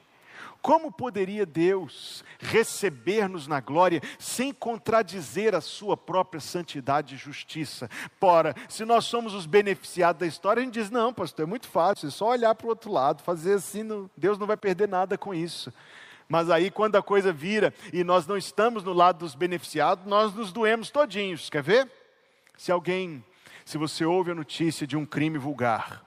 Como 0.61 0.91
poderia 0.91 1.45
Deus 1.45 2.23
receber-nos 2.39 3.47
na 3.47 3.59
glória 3.59 4.01
sem 4.19 4.53
contradizer 4.53 5.55
a 5.55 5.61
sua 5.61 5.95
própria 5.95 6.39
santidade 6.39 7.15
e 7.15 7.17
justiça? 7.17 7.89
Ora, 8.21 8.53
se 8.69 8.85
nós 8.85 9.05
somos 9.05 9.33
os 9.33 9.45
beneficiados 9.45 10.19
da 10.19 10.27
história, 10.27 10.61
a 10.61 10.63
gente 10.63 10.75
diz: 10.75 10.91
não, 10.91 11.13
pastor, 11.13 11.43
é 11.43 11.47
muito 11.47 11.67
fácil, 11.67 12.07
é 12.07 12.11
só 12.11 12.27
olhar 12.29 12.53
para 12.53 12.67
o 12.67 12.69
outro 12.69 12.91
lado, 12.91 13.23
fazer 13.23 13.53
assim, 13.53 13.81
não, 13.81 14.09
Deus 14.15 14.37
não 14.37 14.45
vai 14.45 14.57
perder 14.57 14.87
nada 14.87 15.17
com 15.17 15.33
isso. 15.33 15.73
Mas 16.29 16.49
aí, 16.49 16.69
quando 16.69 16.95
a 16.97 17.01
coisa 17.01 17.31
vira 17.31 17.73
e 17.93 18.03
nós 18.03 18.27
não 18.27 18.37
estamos 18.37 18.83
no 18.83 18.93
lado 18.93 19.19
dos 19.19 19.33
beneficiados, 19.33 20.05
nós 20.05 20.33
nos 20.33 20.51
doemos 20.51 20.91
todinhos. 20.91 21.49
Quer 21.49 21.63
ver? 21.63 21.89
Se 22.57 22.71
alguém, 22.71 23.23
se 23.65 23.77
você 23.77 24.05
ouve 24.05 24.31
a 24.31 24.35
notícia 24.35 24.85
de 24.85 24.97
um 24.97 25.05
crime 25.05 25.37
vulgar, 25.37 26.06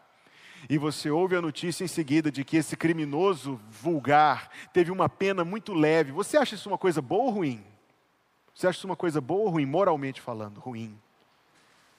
e 0.69 0.77
você 0.79 1.11
ouve 1.11 1.37
a 1.37 1.43
notícia 1.43 1.85
em 1.85 1.89
seguida 1.89 2.31
de 2.31 2.45
que 2.45 2.57
esse 2.57 2.77
criminoso 2.77 3.61
vulgar 3.69 4.51
teve 4.73 4.91
uma 4.91 5.09
pena 5.09 5.45
muito 5.45 5.73
leve, 5.73 6.13
você 6.13 6.37
acha 6.37 6.55
isso 6.55 6.69
uma 6.69 6.79
coisa 6.79 7.01
boa 7.01 7.25
ou 7.25 7.31
ruim? 7.31 7.65
Você 8.55 8.67
acha 8.67 8.79
isso 8.79 8.87
uma 8.87 8.97
coisa 8.97 9.21
boa 9.21 9.43
ou 9.43 9.49
ruim, 9.51 9.67
moralmente 9.67 10.21
falando? 10.21 10.61
Ruim. 10.61 10.99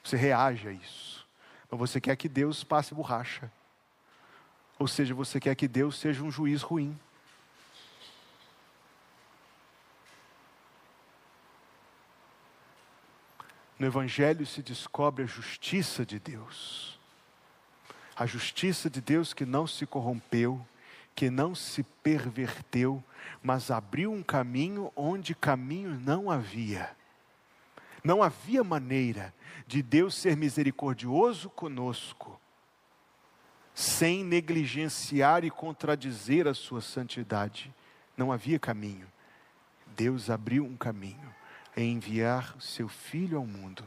Você 0.02 0.16
reage 0.16 0.68
a 0.68 0.72
isso. 0.72 1.26
Mas 1.70 1.80
você 1.80 2.00
quer 2.00 2.16
que 2.16 2.28
Deus 2.28 2.62
passe 2.62 2.94
borracha. 2.94 3.50
Ou 4.78 4.86
seja, 4.86 5.14
você 5.14 5.40
quer 5.40 5.54
que 5.54 5.66
Deus 5.66 5.98
seja 5.98 6.22
um 6.22 6.30
juiz 6.30 6.62
ruim. 6.62 6.98
No 13.78 13.86
Evangelho 13.86 14.46
se 14.46 14.62
descobre 14.62 15.24
a 15.24 15.26
justiça 15.26 16.06
de 16.06 16.20
Deus. 16.20 17.00
A 18.14 18.26
justiça 18.26 18.90
de 18.90 19.00
Deus 19.00 19.32
que 19.32 19.46
não 19.46 19.66
se 19.66 19.86
corrompeu, 19.86 20.64
que 21.14 21.30
não 21.30 21.54
se 21.54 21.82
perverteu, 21.82 23.02
mas 23.42 23.70
abriu 23.70 24.12
um 24.12 24.22
caminho 24.22 24.92
onde 24.94 25.34
caminho 25.34 25.98
não 26.00 26.30
havia. 26.30 26.90
Não 28.02 28.22
havia 28.22 28.64
maneira 28.64 29.32
de 29.66 29.82
Deus 29.82 30.14
ser 30.14 30.36
misericordioso 30.36 31.48
conosco, 31.50 32.40
sem 33.74 34.24
negligenciar 34.24 35.44
e 35.44 35.50
contradizer 35.50 36.46
a 36.46 36.54
sua 36.54 36.80
santidade. 36.80 37.72
Não 38.16 38.32
havia 38.32 38.58
caminho. 38.58 39.06
Deus 39.96 40.28
abriu 40.28 40.64
um 40.64 40.76
caminho 40.76 41.34
em 41.76 41.92
enviar 41.92 42.54
seu 42.60 42.88
Filho 42.88 43.38
ao 43.38 43.46
mundo. 43.46 43.84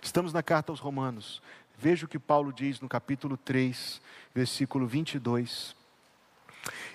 Estamos 0.00 0.32
na 0.32 0.42
carta 0.42 0.72
aos 0.72 0.80
Romanos. 0.80 1.42
Veja 1.80 2.06
o 2.06 2.08
que 2.08 2.18
Paulo 2.18 2.52
diz 2.52 2.80
no 2.80 2.88
capítulo 2.88 3.36
3, 3.36 4.02
versículo 4.34 4.84
22. 4.84 5.76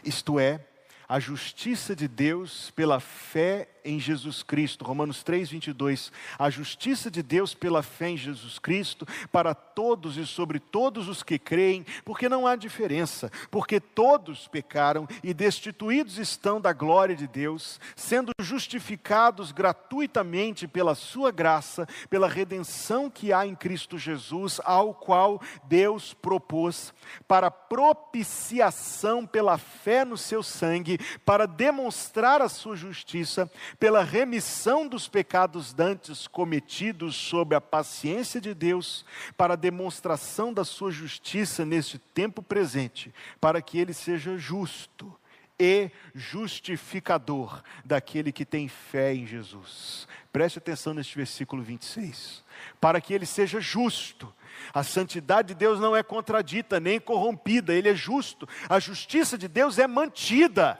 Isto 0.03 0.37
é, 0.37 0.59
a 1.07 1.21
justiça 1.21 1.95
de 1.95 2.05
Deus 2.05 2.69
pela 2.71 2.99
fé 2.99 3.69
em 3.85 3.99
Jesus 3.99 4.43
Cristo. 4.43 4.85
Romanos 4.85 5.23
3, 5.23 5.49
22. 5.49 6.11
A 6.37 6.49
justiça 6.49 7.09
de 7.09 7.21
Deus 7.21 7.53
pela 7.53 7.83
fé 7.83 8.09
em 8.09 8.17
Jesus 8.17 8.59
Cristo 8.59 9.07
para 9.31 9.53
todos 9.53 10.17
e 10.17 10.25
sobre 10.25 10.59
todos 10.59 11.07
os 11.07 11.23
que 11.23 11.39
creem, 11.39 11.85
porque 12.05 12.29
não 12.29 12.45
há 12.47 12.55
diferença, 12.55 13.31
porque 13.49 13.79
todos 13.79 14.47
pecaram 14.47 15.07
e 15.23 15.33
destituídos 15.33 16.17
estão 16.17 16.59
da 16.59 16.73
glória 16.73 17.15
de 17.15 17.27
Deus, 17.27 17.79
sendo 17.95 18.31
justificados 18.39 19.51
gratuitamente 19.51 20.67
pela 20.67 20.95
Sua 20.95 21.31
graça, 21.31 21.87
pela 22.09 22.27
redenção 22.27 23.09
que 23.09 23.33
há 23.33 23.45
em 23.45 23.55
Cristo 23.55 23.97
Jesus, 23.97 24.59
ao 24.63 24.93
qual 24.93 25.41
Deus 25.65 26.13
propôs 26.13 26.93
para 27.27 27.51
propiciação 27.51 29.25
pela 29.25 29.57
fé 29.57 30.05
no 30.05 30.17
seu 30.17 30.43
sangue, 30.43 30.99
para 31.25 31.45
demonstrar 31.45 32.41
a 32.41 32.49
sua 32.49 32.75
justiça 32.75 33.49
pela 33.79 34.03
remissão 34.03 34.87
dos 34.87 35.07
pecados 35.07 35.73
dantes 35.73 36.27
cometidos 36.27 37.15
sob 37.15 37.55
a 37.55 37.61
paciência 37.61 38.39
de 38.39 38.53
Deus, 38.53 39.05
para 39.37 39.53
a 39.53 39.57
demonstração 39.57 40.53
da 40.53 40.63
sua 40.63 40.91
justiça 40.91 41.65
neste 41.65 41.97
tempo 41.97 42.41
presente, 42.41 43.13
para 43.39 43.61
que 43.61 43.77
ele 43.77 43.93
seja 43.93 44.37
justo 44.37 45.13
e 45.59 45.91
justificador 46.13 47.61
daquele 47.85 48.31
que 48.31 48.45
tem 48.45 48.67
fé 48.67 49.13
em 49.13 49.25
Jesus. 49.25 50.07
Preste 50.31 50.57
atenção 50.57 50.93
neste 50.93 51.15
versículo 51.15 51.61
26. 51.61 52.43
Para 52.81 52.99
que 52.99 53.13
ele 53.13 53.25
seja 53.25 53.61
justo. 53.61 54.33
A 54.73 54.83
santidade 54.83 55.49
de 55.49 55.55
Deus 55.55 55.79
não 55.79 55.95
é 55.95 56.03
contradita 56.03 56.79
nem 56.79 56.99
corrompida, 56.99 57.73
ele 57.73 57.89
é 57.89 57.95
justo. 57.95 58.47
A 58.67 58.79
justiça 58.79 59.37
de 59.37 59.47
Deus 59.47 59.79
é 59.79 59.87
mantida 59.87 60.79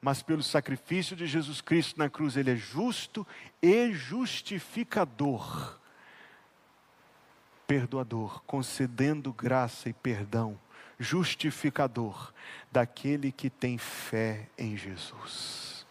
mas 0.00 0.22
pelo 0.22 0.42
sacrifício 0.42 1.16
de 1.16 1.26
Jesus 1.26 1.60
Cristo 1.60 1.98
na 1.98 2.08
cruz, 2.08 2.36
Ele 2.36 2.52
é 2.52 2.56
justo 2.56 3.26
e 3.62 3.92
justificador, 3.92 5.78
perdoador, 7.66 8.42
concedendo 8.46 9.32
graça 9.32 9.88
e 9.88 9.92
perdão, 9.92 10.58
justificador 10.98 12.32
daquele 12.70 13.32
que 13.32 13.50
tem 13.50 13.78
fé 13.78 14.48
em 14.56 14.76
Jesus. 14.76 15.86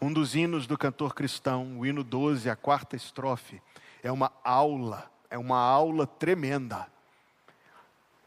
Um 0.00 0.12
dos 0.12 0.34
hinos 0.34 0.66
do 0.66 0.78
cantor 0.78 1.14
cristão, 1.14 1.78
o 1.78 1.86
hino 1.86 2.04
12, 2.04 2.48
a 2.48 2.56
quarta 2.56 2.94
estrofe, 2.94 3.60
é 4.02 4.12
uma 4.12 4.32
aula, 4.44 5.10
é 5.28 5.36
uma 5.36 5.58
aula 5.58 6.06
tremenda 6.06 6.86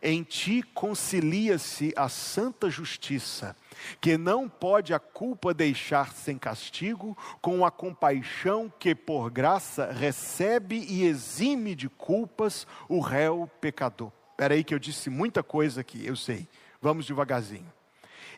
em 0.02 0.24
ti 0.24 0.64
concilia-se 0.74 1.94
a 1.96 2.10
santa 2.10 2.70
justiça, 2.70 3.56
que 4.00 4.18
não 4.18 4.50
pode 4.50 4.94
a 4.94 5.00
culpa 5.00 5.54
deixar 5.54 6.14
sem 6.14 6.38
castigo, 6.38 7.18
com 7.42 7.66
a 7.66 7.72
compaixão 7.72 8.72
que 8.80 8.96
por 8.96 9.30
graça 9.30 9.92
recebe 9.92 10.86
e 10.90 11.04
exime 11.04 11.76
de 11.76 11.88
culpas 11.90 12.66
o 12.90 13.00
réu 13.00 13.50
pecador. 13.60 14.12
Espera 14.32 14.54
aí 14.54 14.64
que 14.64 14.74
eu 14.74 14.80
disse 14.80 15.10
muita 15.10 15.44
coisa 15.44 15.82
aqui, 15.82 16.06
eu 16.06 16.16
sei. 16.16 16.48
Vamos 16.82 17.06
devagarzinho 17.06 17.81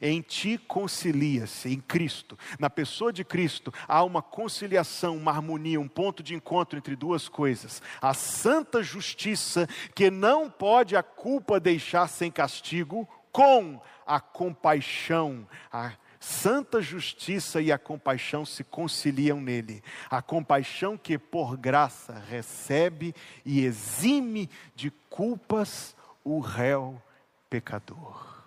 em 0.02 0.22
ti 0.22 0.58
concilia-se, 0.58 1.70
em 1.70 1.80
Cristo, 1.80 2.38
na 2.60 2.70
pessoa 2.70 3.12
de 3.12 3.24
Cristo, 3.24 3.74
há 3.88 4.04
uma 4.04 4.22
conciliação, 4.22 5.18
uma 5.18 5.32
harmonia, 5.32 5.80
um 5.80 5.88
ponto 5.88 6.22
de 6.22 6.36
encontro 6.36 6.78
entre 6.78 6.96
duas 6.96 7.28
coisas: 7.28 7.82
a 8.02 8.14
santa 8.14 8.84
justiça, 8.84 9.68
que 9.96 10.10
não 10.10 10.50
pode 10.50 10.96
a 10.96 11.04
culpa 11.04 11.60
deixar 11.60 12.08
sem 12.08 12.32
castigo, 12.32 13.08
com 13.32 13.82
a 14.06 14.20
compaixão, 14.20 15.48
a 15.72 15.94
santa 16.20 16.82
justiça 16.82 17.62
e 17.62 17.72
a 17.72 17.78
compaixão 17.78 18.46
se 18.46 18.64
conciliam 18.64 19.42
nele. 19.42 19.84
A 20.10 20.22
compaixão 20.22 20.98
que 20.98 21.18
por 21.18 21.58
graça 21.58 22.14
recebe 22.30 23.14
e 23.46 23.66
exime 23.66 24.50
de 24.76 24.90
culpas 25.10 25.96
o 26.24 26.40
réu 26.40 27.02
pecador. 27.50 28.43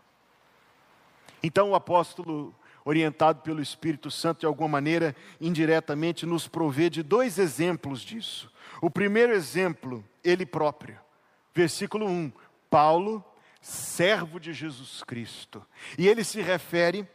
Então 1.47 1.71
o 1.71 1.75
apóstolo, 1.77 2.53
orientado 2.85 3.41
pelo 3.41 3.63
Espírito 3.63 4.11
Santo 4.11 4.41
de 4.41 4.47
alguma 4.47 4.69
maneira, 4.69 5.15
indiretamente, 5.41 6.27
nos 6.27 6.49
provê 6.49 6.91
de 6.91 7.05
dois 7.05 7.39
exemplos 7.39 8.01
disso. 8.01 8.53
O 8.83 8.91
primeiro 8.91 9.33
exemplo, 9.33 10.05
ele 10.25 10.45
próprio. 10.45 10.99
Versículo 11.55 12.09
1: 12.09 12.33
Paulo, 12.69 13.25
servo 13.61 14.41
de 14.41 14.53
Jesus 14.53 15.05
Cristo. 15.05 15.65
E 15.97 16.09
ele 16.09 16.25
se 16.25 16.43
refere 16.43 17.09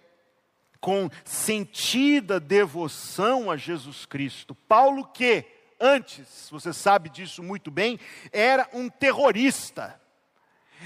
com 0.79 1.09
sentida 1.25 2.39
devoção 2.39 3.51
a 3.51 3.57
Jesus 3.57 4.05
Cristo. 4.05 4.55
Paulo 4.55 5.05
que 5.07 5.45
antes, 5.77 6.47
você 6.49 6.71
sabe 6.71 7.09
disso 7.09 7.43
muito 7.43 7.69
bem, 7.69 7.99
era 8.31 8.65
um 8.71 8.87
terrorista. 8.87 9.99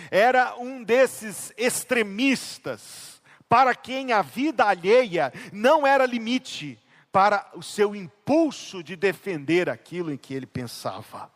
Era 0.10 0.58
um 0.58 0.84
desses 0.84 1.53
extremistas 1.55 3.14
para 3.47 3.75
quem 3.75 4.12
a 4.12 4.21
vida 4.21 4.65
alheia 4.65 5.31
não 5.51 5.86
era 5.86 6.05
limite 6.05 6.79
para 7.12 7.49
o 7.53 7.63
seu 7.63 7.95
impulso 7.95 8.84
de 8.84 8.95
defender 8.95 9.69
aquilo 9.69 10.12
em 10.12 10.17
que 10.17 10.34
ele 10.34 10.45
pensava. 10.45 11.31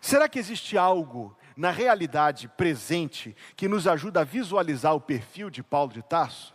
Será 0.00 0.28
que 0.28 0.38
existe 0.38 0.78
algo 0.78 1.36
na 1.56 1.70
realidade 1.70 2.48
presente 2.48 3.36
que 3.54 3.68
nos 3.68 3.86
ajuda 3.86 4.22
a 4.22 4.24
visualizar 4.24 4.94
o 4.94 5.00
perfil 5.00 5.50
de 5.50 5.62
Paulo 5.62 5.92
de 5.92 6.02
Tarso? 6.02 6.54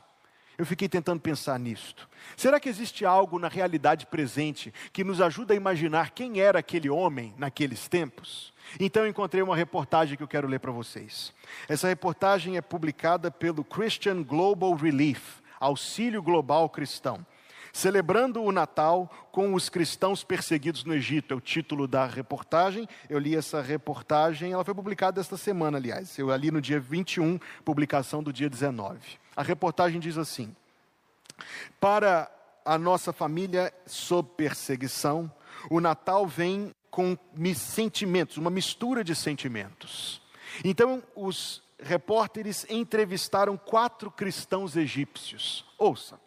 Eu 0.57 0.65
fiquei 0.65 0.87
tentando 0.87 1.19
pensar 1.19 1.59
nisto. 1.59 2.07
Será 2.37 2.59
que 2.59 2.69
existe 2.69 3.05
algo 3.05 3.37
na 3.37 3.49
realidade 3.49 4.05
presente 4.05 4.73
que 4.93 5.03
nos 5.03 5.19
ajuda 5.19 5.53
a 5.53 5.57
imaginar 5.57 6.11
quem 6.11 6.39
era 6.39 6.59
aquele 6.59 6.89
homem 6.89 7.33
naqueles 7.37 7.87
tempos? 7.87 8.53
Então 8.79 9.05
encontrei 9.05 9.43
uma 9.43 9.55
reportagem 9.55 10.15
que 10.15 10.23
eu 10.23 10.27
quero 10.27 10.47
ler 10.47 10.59
para 10.59 10.71
vocês. 10.71 11.33
Essa 11.67 11.87
reportagem 11.87 12.55
é 12.55 12.61
publicada 12.61 13.29
pelo 13.29 13.63
Christian 13.63 14.23
Global 14.23 14.73
Relief, 14.73 15.41
Auxílio 15.59 16.21
Global 16.21 16.69
Cristão. 16.69 17.25
Celebrando 17.75 18.41
o 18.41 18.53
Natal 18.53 19.11
com 19.33 19.53
os 19.53 19.67
cristãos 19.67 20.23
perseguidos 20.23 20.85
no 20.85 20.93
Egito, 20.93 21.33
é 21.33 21.37
o 21.37 21.41
título 21.41 21.89
da 21.89 22.05
reportagem. 22.05 22.87
Eu 23.09 23.19
li 23.19 23.35
essa 23.35 23.61
reportagem, 23.61 24.53
ela 24.53 24.63
foi 24.63 24.73
publicada 24.73 25.19
esta 25.19 25.35
semana, 25.35 25.77
aliás. 25.77 26.17
Eu 26.17 26.31
ali 26.31 26.51
no 26.51 26.61
dia 26.61 26.79
21, 26.79 27.37
publicação 27.65 28.23
do 28.23 28.31
dia 28.31 28.49
19. 28.49 28.97
A 29.35 29.43
reportagem 29.43 29.99
diz 29.99 30.17
assim: 30.17 30.55
Para 31.79 32.31
a 32.63 32.77
nossa 32.77 33.13
família 33.13 33.73
sob 33.85 34.29
perseguição, 34.35 35.31
o 35.69 35.79
Natal 35.79 36.25
vem 36.25 36.73
com 36.89 37.17
sentimentos, 37.55 38.37
uma 38.37 38.49
mistura 38.49 39.03
de 39.03 39.13
sentimentos. 39.13 40.21
Então, 40.63 41.03
os 41.15 41.61
repórteres 41.77 42.65
entrevistaram 42.69 43.57
quatro 43.57 44.09
cristãos 44.09 44.77
egípcios. 44.77 45.65
Ouça. 45.77 46.19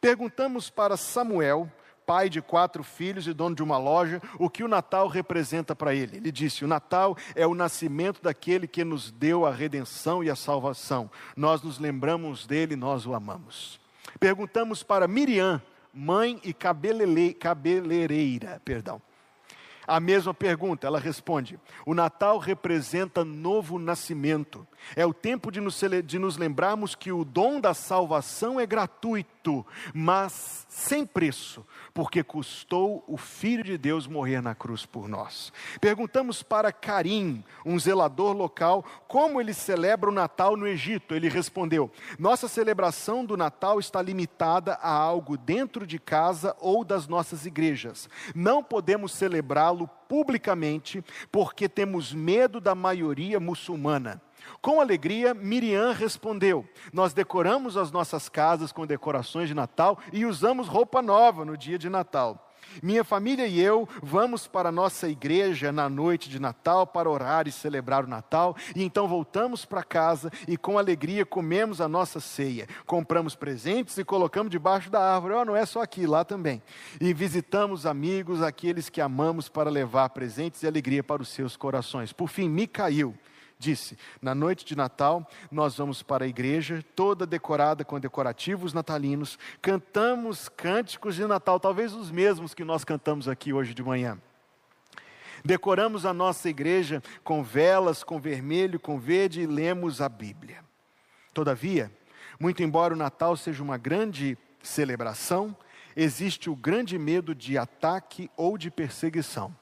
Perguntamos 0.00 0.70
para 0.70 0.96
Samuel, 0.96 1.70
pai 2.10 2.28
de 2.28 2.42
quatro 2.42 2.82
filhos 2.82 3.28
e 3.28 3.32
dono 3.32 3.54
de 3.54 3.62
uma 3.62 3.78
loja, 3.78 4.20
o 4.36 4.50
que 4.50 4.64
o 4.64 4.68
Natal 4.68 5.06
representa 5.06 5.76
para 5.76 5.94
ele. 5.94 6.16
Ele 6.16 6.32
disse: 6.32 6.64
O 6.64 6.66
Natal 6.66 7.16
é 7.36 7.46
o 7.46 7.54
nascimento 7.54 8.20
daquele 8.20 8.66
que 8.66 8.82
nos 8.82 9.12
deu 9.12 9.46
a 9.46 9.52
redenção 9.52 10.24
e 10.24 10.28
a 10.28 10.34
salvação. 10.34 11.08
Nós 11.36 11.62
nos 11.62 11.78
lembramos 11.78 12.48
dele, 12.48 12.74
nós 12.74 13.06
o 13.06 13.14
amamos. 13.14 13.78
Perguntamos 14.18 14.82
para 14.82 15.06
Miriam, 15.06 15.62
mãe 15.94 16.40
e 16.42 16.52
cabeleireira, 16.52 18.60
perdão. 18.64 19.00
A 19.86 19.98
mesma 19.98 20.34
pergunta, 20.34 20.86
ela 20.86 20.98
responde: 20.98 21.58
o 21.86 21.94
Natal 21.94 22.38
representa 22.38 23.24
novo 23.24 23.78
nascimento. 23.78 24.66
É 24.94 25.06
o 25.06 25.14
tempo 25.14 25.50
de 25.50 25.60
nos, 25.60 25.80
de 26.04 26.18
nos 26.18 26.36
lembrarmos 26.36 26.94
que 26.94 27.12
o 27.12 27.24
dom 27.24 27.60
da 27.60 27.72
salvação 27.72 28.60
é 28.60 28.66
gratuito, 28.66 29.39
mas 29.94 30.66
sem 30.68 31.04
preço, 31.06 31.66
porque 31.92 32.22
custou 32.22 33.04
o 33.06 33.16
Filho 33.16 33.64
de 33.64 33.76
Deus 33.76 34.06
morrer 34.06 34.40
na 34.40 34.54
cruz 34.54 34.84
por 34.84 35.08
nós. 35.08 35.52
Perguntamos 35.80 36.42
para 36.42 36.72
Carim, 36.72 37.42
um 37.64 37.78
zelador 37.78 38.36
local, 38.36 38.84
como 39.08 39.40
ele 39.40 39.54
celebra 39.54 40.10
o 40.10 40.12
Natal 40.12 40.56
no 40.56 40.66
Egito. 40.66 41.14
Ele 41.14 41.28
respondeu: 41.28 41.90
Nossa 42.18 42.48
celebração 42.48 43.24
do 43.24 43.36
Natal 43.36 43.80
está 43.80 44.00
limitada 44.00 44.74
a 44.74 44.90
algo 44.92 45.36
dentro 45.36 45.86
de 45.86 45.98
casa 45.98 46.56
ou 46.60 46.84
das 46.84 47.06
nossas 47.06 47.46
igrejas. 47.46 48.08
Não 48.34 48.62
podemos 48.62 49.12
celebrá-lo 49.12 49.88
publicamente 50.08 51.04
porque 51.30 51.68
temos 51.68 52.12
medo 52.12 52.60
da 52.60 52.74
maioria 52.74 53.38
muçulmana. 53.38 54.20
Com 54.62 54.78
alegria, 54.78 55.32
Miriam 55.32 55.92
respondeu: 55.92 56.68
Nós 56.92 57.14
decoramos 57.14 57.78
as 57.78 57.90
nossas 57.90 58.28
casas 58.28 58.70
com 58.70 58.86
decorações 58.86 59.48
de 59.48 59.54
Natal 59.54 59.98
e 60.12 60.26
usamos 60.26 60.68
roupa 60.68 61.00
nova 61.00 61.46
no 61.46 61.56
dia 61.56 61.78
de 61.78 61.88
Natal. 61.88 62.46
Minha 62.82 63.02
família 63.02 63.46
e 63.46 63.58
eu 63.58 63.88
vamos 64.02 64.46
para 64.46 64.68
a 64.68 64.72
nossa 64.72 65.08
igreja 65.08 65.72
na 65.72 65.88
noite 65.88 66.28
de 66.28 66.38
Natal 66.38 66.86
para 66.86 67.08
orar 67.08 67.48
e 67.48 67.52
celebrar 67.52 68.04
o 68.04 68.08
Natal, 68.08 68.54
e 68.76 68.82
então 68.84 69.08
voltamos 69.08 69.64
para 69.64 69.82
casa 69.82 70.30
e 70.46 70.58
com 70.58 70.78
alegria 70.78 71.24
comemos 71.24 71.80
a 71.80 71.88
nossa 71.88 72.20
ceia. 72.20 72.68
Compramos 72.84 73.34
presentes 73.34 73.96
e 73.96 74.04
colocamos 74.04 74.50
debaixo 74.50 74.90
da 74.90 75.00
árvore. 75.00 75.34
Oh, 75.34 75.44
não 75.44 75.56
é 75.56 75.64
só 75.64 75.80
aqui, 75.80 76.06
lá 76.06 76.22
também. 76.22 76.62
E 77.00 77.14
visitamos 77.14 77.86
amigos, 77.86 78.42
aqueles 78.42 78.90
que 78.90 79.00
amamos, 79.00 79.48
para 79.48 79.70
levar 79.70 80.10
presentes 80.10 80.62
e 80.62 80.66
alegria 80.66 81.02
para 81.02 81.22
os 81.22 81.30
seus 81.30 81.56
corações. 81.56 82.12
Por 82.12 82.28
fim, 82.28 82.46
Micail 82.46 83.16
disse: 83.60 83.96
Na 84.20 84.34
noite 84.34 84.64
de 84.64 84.74
Natal, 84.74 85.28
nós 85.52 85.76
vamos 85.76 86.02
para 86.02 86.24
a 86.24 86.28
igreja, 86.28 86.82
toda 86.96 87.26
decorada 87.26 87.84
com 87.84 88.00
decorativos 88.00 88.72
natalinos, 88.72 89.38
cantamos 89.60 90.48
cânticos 90.48 91.14
de 91.14 91.26
Natal, 91.26 91.60
talvez 91.60 91.92
os 91.92 92.10
mesmos 92.10 92.54
que 92.54 92.64
nós 92.64 92.82
cantamos 92.82 93.28
aqui 93.28 93.52
hoje 93.52 93.74
de 93.74 93.82
manhã. 93.82 94.18
Decoramos 95.44 96.04
a 96.04 96.12
nossa 96.12 96.48
igreja 96.48 97.02
com 97.22 97.42
velas, 97.42 98.02
com 98.02 98.18
vermelho, 98.18 98.80
com 98.80 98.98
verde 98.98 99.42
e 99.42 99.46
lemos 99.46 100.00
a 100.00 100.08
Bíblia. 100.08 100.64
Todavia, 101.32 101.92
muito 102.38 102.62
embora 102.62 102.94
o 102.94 102.96
Natal 102.96 103.36
seja 103.36 103.62
uma 103.62 103.78
grande 103.78 104.36
celebração, 104.62 105.56
existe 105.94 106.50
o 106.50 106.56
grande 106.56 106.98
medo 106.98 107.34
de 107.34 107.56
ataque 107.56 108.30
ou 108.36 108.58
de 108.58 108.70
perseguição. 108.70 109.54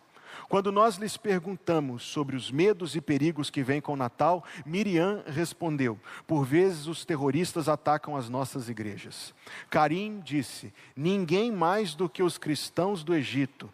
Quando 0.48 0.72
nós 0.72 0.96
lhes 0.96 1.16
perguntamos 1.16 2.02
sobre 2.02 2.34
os 2.34 2.50
medos 2.50 2.96
e 2.96 3.00
perigos 3.00 3.50
que 3.50 3.62
vêm 3.62 3.82
com 3.82 3.92
o 3.92 3.96
Natal, 3.96 4.42
Miriam 4.64 5.22
respondeu: 5.26 6.00
Por 6.26 6.44
vezes 6.44 6.86
os 6.86 7.04
terroristas 7.04 7.68
atacam 7.68 8.16
as 8.16 8.30
nossas 8.30 8.68
igrejas. 8.68 9.34
Karim 9.68 10.20
disse: 10.20 10.72
Ninguém 10.96 11.52
mais 11.52 11.94
do 11.94 12.08
que 12.08 12.22
os 12.22 12.38
cristãos 12.38 13.04
do 13.04 13.14
Egito. 13.14 13.68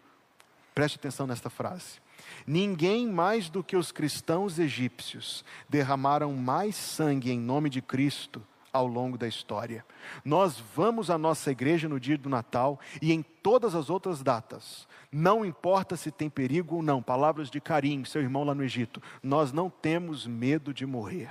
Preste 0.73 0.97
atenção 0.97 1.25
nesta 1.25 1.49
frase. 1.49 2.03
Ninguém 2.45 3.07
mais 3.07 3.49
do 3.49 3.63
que 3.63 3.77
os 3.77 3.91
cristãos 3.91 4.59
egípcios 4.59 5.45
derramaram 5.69 6.33
mais 6.33 6.75
sangue 6.75 7.31
em 7.31 7.39
nome 7.39 7.69
de 7.69 7.81
Cristo 7.81 8.43
ao 8.75 8.85
longo 8.85 9.17
da 9.17 9.25
história. 9.25 9.85
Nós 10.23 10.61
vamos 10.75 11.09
à 11.09 11.17
nossa 11.17 11.49
igreja 11.49 11.87
no 11.87 11.97
dia 11.97 12.17
do 12.17 12.27
Natal 12.27 12.77
e 13.01 13.13
em 13.13 13.23
todas 13.23 13.73
as 13.73 13.89
outras 13.89 14.21
datas. 14.21 14.85
Não 15.17 15.45
importa 15.45 15.95
se 15.95 16.11
tem 16.11 16.29
perigo 16.29 16.75
ou 16.75 16.83
não. 16.83 17.01
Palavras 17.01 17.49
de 17.49 17.61
Carim, 17.61 18.03
seu 18.03 18.21
irmão 18.21 18.43
lá 18.43 18.53
no 18.53 18.61
Egito. 18.61 19.01
Nós 19.23 19.53
não 19.53 19.69
temos 19.69 20.27
medo 20.27 20.73
de 20.73 20.85
morrer. 20.85 21.29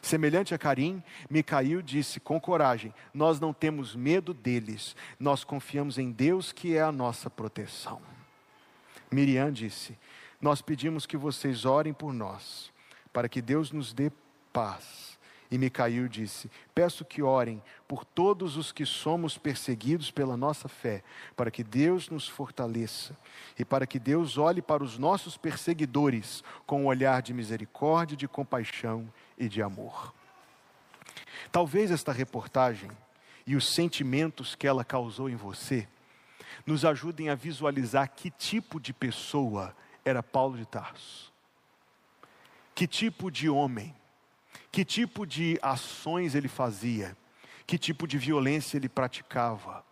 Semelhante 0.00 0.54
a 0.54 0.58
Carim, 0.58 1.02
Micail 1.28 1.82
disse 1.82 2.18
com 2.18 2.40
coragem: 2.40 2.94
Nós 3.12 3.38
não 3.38 3.52
temos 3.52 3.94
medo 3.94 4.32
deles, 4.32 4.96
nós 5.20 5.44
confiamos 5.44 5.98
em 5.98 6.10
Deus 6.10 6.52
que 6.52 6.74
é 6.74 6.80
a 6.80 6.90
nossa 6.90 7.28
proteção. 7.28 8.00
Miriam 9.12 9.52
disse: 9.52 9.94
Nós 10.40 10.62
pedimos 10.62 11.04
que 11.04 11.18
vocês 11.18 11.66
orem 11.66 11.92
por 11.92 12.14
nós, 12.14 12.72
para 13.12 13.28
que 13.28 13.42
Deus 13.42 13.72
nos 13.72 13.92
dê 13.92 14.10
paz 14.54 15.05
e 15.50 15.58
Micail 15.58 16.08
disse: 16.08 16.50
Peço 16.74 17.04
que 17.04 17.22
orem 17.22 17.62
por 17.86 18.04
todos 18.04 18.56
os 18.56 18.72
que 18.72 18.84
somos 18.84 19.38
perseguidos 19.38 20.10
pela 20.10 20.36
nossa 20.36 20.68
fé, 20.68 21.02
para 21.36 21.50
que 21.50 21.62
Deus 21.62 22.08
nos 22.08 22.28
fortaleça 22.28 23.16
e 23.58 23.64
para 23.64 23.86
que 23.86 23.98
Deus 23.98 24.38
olhe 24.38 24.60
para 24.60 24.82
os 24.82 24.98
nossos 24.98 25.36
perseguidores 25.36 26.42
com 26.66 26.82
um 26.82 26.86
olhar 26.86 27.22
de 27.22 27.32
misericórdia, 27.32 28.16
de 28.16 28.26
compaixão 28.26 29.10
e 29.38 29.48
de 29.48 29.62
amor. 29.62 30.12
Talvez 31.52 31.90
esta 31.90 32.12
reportagem 32.12 32.90
e 33.46 33.54
os 33.54 33.66
sentimentos 33.72 34.54
que 34.54 34.66
ela 34.66 34.84
causou 34.84 35.30
em 35.30 35.36
você 35.36 35.86
nos 36.66 36.84
ajudem 36.84 37.28
a 37.28 37.34
visualizar 37.34 38.10
que 38.10 38.30
tipo 38.30 38.80
de 38.80 38.92
pessoa 38.92 39.74
era 40.04 40.22
Paulo 40.22 40.56
de 40.56 40.66
Tarso. 40.66 41.32
Que 42.74 42.86
tipo 42.86 43.30
de 43.30 43.48
homem 43.48 43.94
que 44.76 44.84
tipo 44.84 45.26
de 45.26 45.58
ações 45.62 46.34
ele 46.34 46.48
fazia, 46.48 47.16
que 47.66 47.78
tipo 47.78 48.06
de 48.06 48.18
violência 48.18 48.76
ele 48.76 48.90
praticava. 48.90 49.82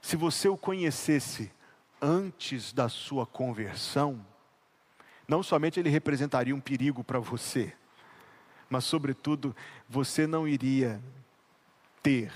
Se 0.00 0.16
você 0.16 0.48
o 0.48 0.56
conhecesse 0.56 1.52
antes 2.00 2.72
da 2.72 2.88
sua 2.88 3.26
conversão, 3.26 4.24
não 5.28 5.42
somente 5.42 5.78
ele 5.78 5.90
representaria 5.90 6.56
um 6.56 6.60
perigo 6.60 7.04
para 7.04 7.18
você, 7.18 7.76
mas, 8.70 8.84
sobretudo, 8.84 9.54
você 9.86 10.26
não 10.26 10.48
iria 10.48 10.98
ter 12.02 12.32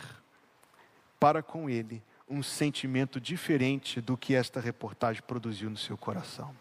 para 1.19 1.43
com 1.43 1.71
ele 1.71 2.03
um 2.29 2.43
sentimento 2.43 3.19
diferente 3.19 3.99
do 3.99 4.15
que 4.15 4.35
esta 4.35 4.61
reportagem 4.61 5.23
produziu 5.23 5.71
no 5.71 5.79
seu 5.79 5.97
coração. 5.97 6.55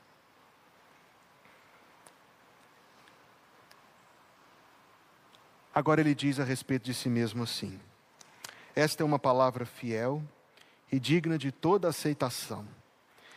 Agora 5.75 5.99
ele 5.99 6.15
diz 6.15 6.39
a 6.39 6.45
respeito 6.45 6.83
de 6.83 6.93
si 6.93 7.09
mesmo 7.09 7.43
assim: 7.43 7.77
Esta 8.73 9.03
é 9.03 9.05
uma 9.05 9.19
palavra 9.19 9.65
fiel 9.65 10.23
e 10.89 10.97
digna 10.97 11.37
de 11.37 11.51
toda 11.51 11.89
aceitação, 11.89 12.65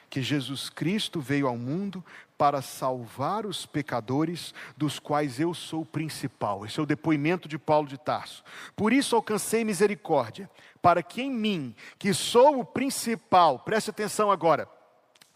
que 0.08 0.22
Jesus 0.22 0.70
Cristo 0.70 1.20
veio 1.20 1.48
ao 1.48 1.58
mundo 1.58 2.04
para 2.38 2.62
salvar 2.62 3.44
os 3.44 3.66
pecadores, 3.66 4.54
dos 4.76 5.00
quais 5.00 5.40
eu 5.40 5.52
sou 5.52 5.80
o 5.80 5.86
principal. 5.86 6.64
Esse 6.64 6.78
é 6.78 6.82
o 6.84 6.86
depoimento 6.86 7.48
de 7.48 7.58
Paulo 7.58 7.88
de 7.88 7.98
Tarso. 7.98 8.44
Por 8.76 8.92
isso 8.92 9.16
alcancei 9.16 9.64
misericórdia, 9.64 10.48
para 10.80 11.02
que 11.02 11.20
em 11.20 11.32
mim, 11.32 11.74
que 11.98 12.14
sou 12.14 12.60
o 12.60 12.64
principal, 12.64 13.58
preste 13.58 13.90
atenção 13.90 14.30
agora, 14.30 14.68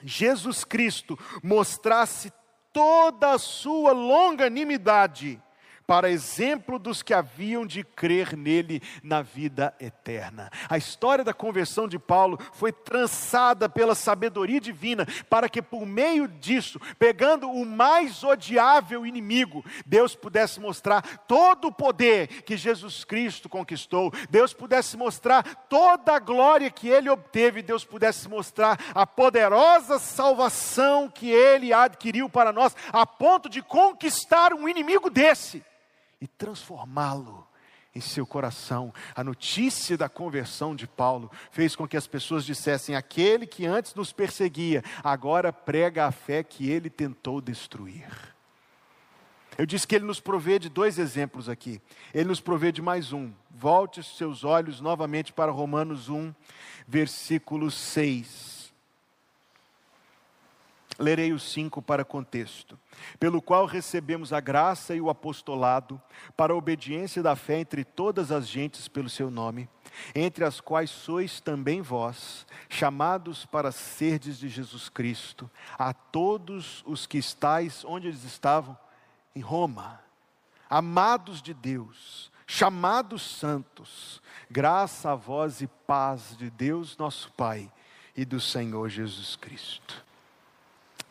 Jesus 0.04 0.62
Cristo 0.62 1.18
mostrasse 1.42 2.32
toda 2.72 3.32
a 3.32 3.38
sua 3.38 3.90
longanimidade 3.90 5.42
para 5.86 6.10
exemplo 6.10 6.78
dos 6.78 7.02
que 7.02 7.14
haviam 7.14 7.66
de 7.66 7.84
crer 7.84 8.36
nele 8.36 8.82
na 9.02 9.22
vida 9.22 9.74
eterna. 9.80 10.50
A 10.68 10.78
história 10.78 11.24
da 11.24 11.34
conversão 11.34 11.88
de 11.88 11.98
Paulo 11.98 12.38
foi 12.52 12.72
trançada 12.72 13.68
pela 13.68 13.94
sabedoria 13.94 14.60
divina, 14.60 15.06
para 15.28 15.48
que 15.48 15.60
por 15.60 15.84
meio 15.84 16.26
disso, 16.28 16.80
pegando 16.98 17.50
o 17.50 17.64
mais 17.64 18.22
odiável 18.22 19.06
inimigo, 19.06 19.64
Deus 19.84 20.14
pudesse 20.14 20.60
mostrar 20.60 21.02
todo 21.26 21.68
o 21.68 21.72
poder 21.72 22.42
que 22.42 22.56
Jesus 22.56 23.04
Cristo 23.04 23.48
conquistou, 23.48 24.12
Deus 24.30 24.52
pudesse 24.52 24.96
mostrar 24.96 25.42
toda 25.68 26.14
a 26.14 26.18
glória 26.18 26.70
que 26.70 26.88
ele 26.88 27.10
obteve, 27.10 27.62
Deus 27.62 27.84
pudesse 27.84 28.28
mostrar 28.28 28.78
a 28.94 29.06
poderosa 29.06 29.98
salvação 29.98 31.08
que 31.08 31.30
ele 31.30 31.72
adquiriu 31.72 32.28
para 32.28 32.52
nós, 32.52 32.74
a 32.92 33.06
ponto 33.06 33.48
de 33.48 33.62
conquistar 33.62 34.52
um 34.54 34.68
inimigo 34.68 35.10
desse 35.10 35.62
e 36.22 36.28
transformá-lo 36.28 37.44
em 37.92 38.00
seu 38.00 38.24
coração. 38.24 38.94
A 39.12 39.24
notícia 39.24 39.98
da 39.98 40.08
conversão 40.08 40.74
de 40.74 40.86
Paulo 40.86 41.28
fez 41.50 41.74
com 41.74 41.86
que 41.86 41.96
as 41.96 42.06
pessoas 42.06 42.44
dissessem: 42.44 42.94
aquele 42.94 43.44
que 43.44 43.66
antes 43.66 43.92
nos 43.96 44.12
perseguia, 44.12 44.84
agora 45.02 45.52
prega 45.52 46.06
a 46.06 46.12
fé 46.12 46.44
que 46.44 46.70
ele 46.70 46.88
tentou 46.88 47.40
destruir. 47.40 48.08
Eu 49.58 49.66
disse 49.66 49.86
que 49.86 49.96
ele 49.96 50.04
nos 50.04 50.20
provê 50.20 50.60
de 50.60 50.68
dois 50.68 50.96
exemplos 50.96 51.48
aqui. 51.48 51.82
Ele 52.14 52.28
nos 52.28 52.40
provê 52.40 52.70
de 52.70 52.80
mais 52.80 53.12
um. 53.12 53.32
Volte 53.50 53.98
os 53.98 54.16
seus 54.16 54.44
olhos 54.44 54.80
novamente 54.80 55.32
para 55.32 55.50
Romanos 55.50 56.08
1, 56.08 56.32
versículo 56.86 57.68
6. 57.68 58.61
Lerei 61.02 61.32
os 61.32 61.42
cinco 61.42 61.82
para 61.82 62.04
contexto. 62.04 62.78
Pelo 63.18 63.42
qual 63.42 63.66
recebemos 63.66 64.32
a 64.32 64.38
graça 64.38 64.94
e 64.94 65.00
o 65.00 65.10
apostolado, 65.10 66.00
para 66.36 66.52
a 66.52 66.56
obediência 66.56 67.20
da 67.20 67.34
fé 67.34 67.58
entre 67.58 67.84
todas 67.84 68.30
as 68.30 68.46
gentes 68.46 68.86
pelo 68.86 69.10
seu 69.10 69.28
nome, 69.28 69.68
entre 70.14 70.44
as 70.44 70.60
quais 70.60 70.90
sois 70.90 71.40
também 71.40 71.82
vós, 71.82 72.46
chamados 72.68 73.44
para 73.44 73.72
serdes 73.72 74.38
de 74.38 74.48
Jesus 74.48 74.88
Cristo, 74.88 75.50
a 75.76 75.92
todos 75.92 76.84
os 76.86 77.04
que 77.04 77.18
estáis 77.18 77.84
onde 77.84 78.06
eles 78.06 78.22
estavam? 78.22 78.78
Em 79.34 79.40
Roma, 79.40 80.00
amados 80.70 81.42
de 81.42 81.52
Deus, 81.52 82.30
chamados 82.46 83.22
santos, 83.22 84.22
graça 84.48 85.10
a 85.10 85.16
vós 85.16 85.60
e 85.60 85.66
paz 85.66 86.36
de 86.36 86.48
Deus 86.48 86.96
nosso 86.96 87.32
Pai 87.32 87.68
e 88.16 88.24
do 88.24 88.40
Senhor 88.40 88.88
Jesus 88.88 89.34
Cristo. 89.34 90.11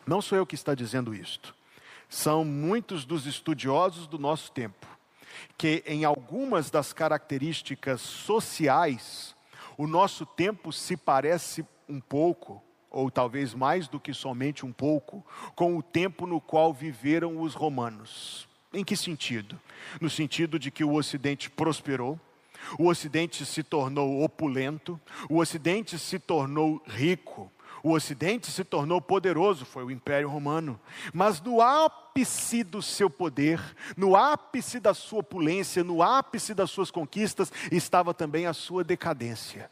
Não 0.06 0.20
sou 0.20 0.38
eu 0.38 0.46
que 0.46 0.54
está 0.54 0.74
dizendo 0.74 1.14
isto, 1.14 1.54
são 2.08 2.44
muitos 2.44 3.04
dos 3.04 3.26
estudiosos 3.26 4.06
do 4.06 4.18
nosso 4.18 4.50
tempo 4.52 4.92
que 5.56 5.82
em 5.86 6.04
algumas 6.04 6.70
das 6.70 6.92
características 6.92 8.00
sociais, 8.00 9.34
o 9.76 9.86
nosso 9.86 10.26
tempo 10.26 10.72
se 10.72 10.96
parece 10.96 11.64
um 11.88 12.00
pouco, 12.00 12.62
ou 12.90 13.10
talvez 13.10 13.54
mais 13.54 13.88
do 13.88 13.98
que 13.98 14.12
somente 14.12 14.66
um 14.66 14.72
pouco, 14.72 15.24
com 15.54 15.76
o 15.76 15.82
tempo 15.82 16.26
no 16.26 16.40
qual 16.40 16.72
viveram 16.72 17.40
os 17.40 17.54
romanos. 17.54 18.48
Em 18.72 18.84
que 18.84 18.96
sentido? 18.96 19.60
No 20.00 20.08
sentido 20.08 20.58
de 20.58 20.70
que 20.70 20.84
o 20.84 20.94
Ocidente 20.94 21.50
prosperou, 21.50 22.18
o 22.78 22.88
Ocidente 22.88 23.44
se 23.44 23.62
tornou 23.62 24.22
opulento, 24.22 25.00
o 25.28 25.38
Ocidente 25.38 25.98
se 25.98 26.18
tornou 26.18 26.82
rico, 26.86 27.50
o 27.82 27.92
Ocidente 27.92 28.50
se 28.50 28.62
tornou 28.62 29.00
poderoso, 29.00 29.64
foi 29.64 29.84
o 29.84 29.90
Império 29.90 30.28
Romano. 30.28 30.80
Mas 31.12 31.40
no 31.40 31.60
ápice 31.60 32.62
do 32.62 32.80
seu 32.80 33.10
poder, 33.10 33.60
no 33.96 34.14
ápice 34.14 34.78
da 34.78 34.94
sua 34.94 35.20
opulência, 35.20 35.82
no 35.82 36.02
ápice 36.02 36.54
das 36.54 36.70
suas 36.70 36.90
conquistas, 36.90 37.52
estava 37.70 38.14
também 38.14 38.46
a 38.46 38.52
sua 38.52 38.84
decadência. 38.84 39.70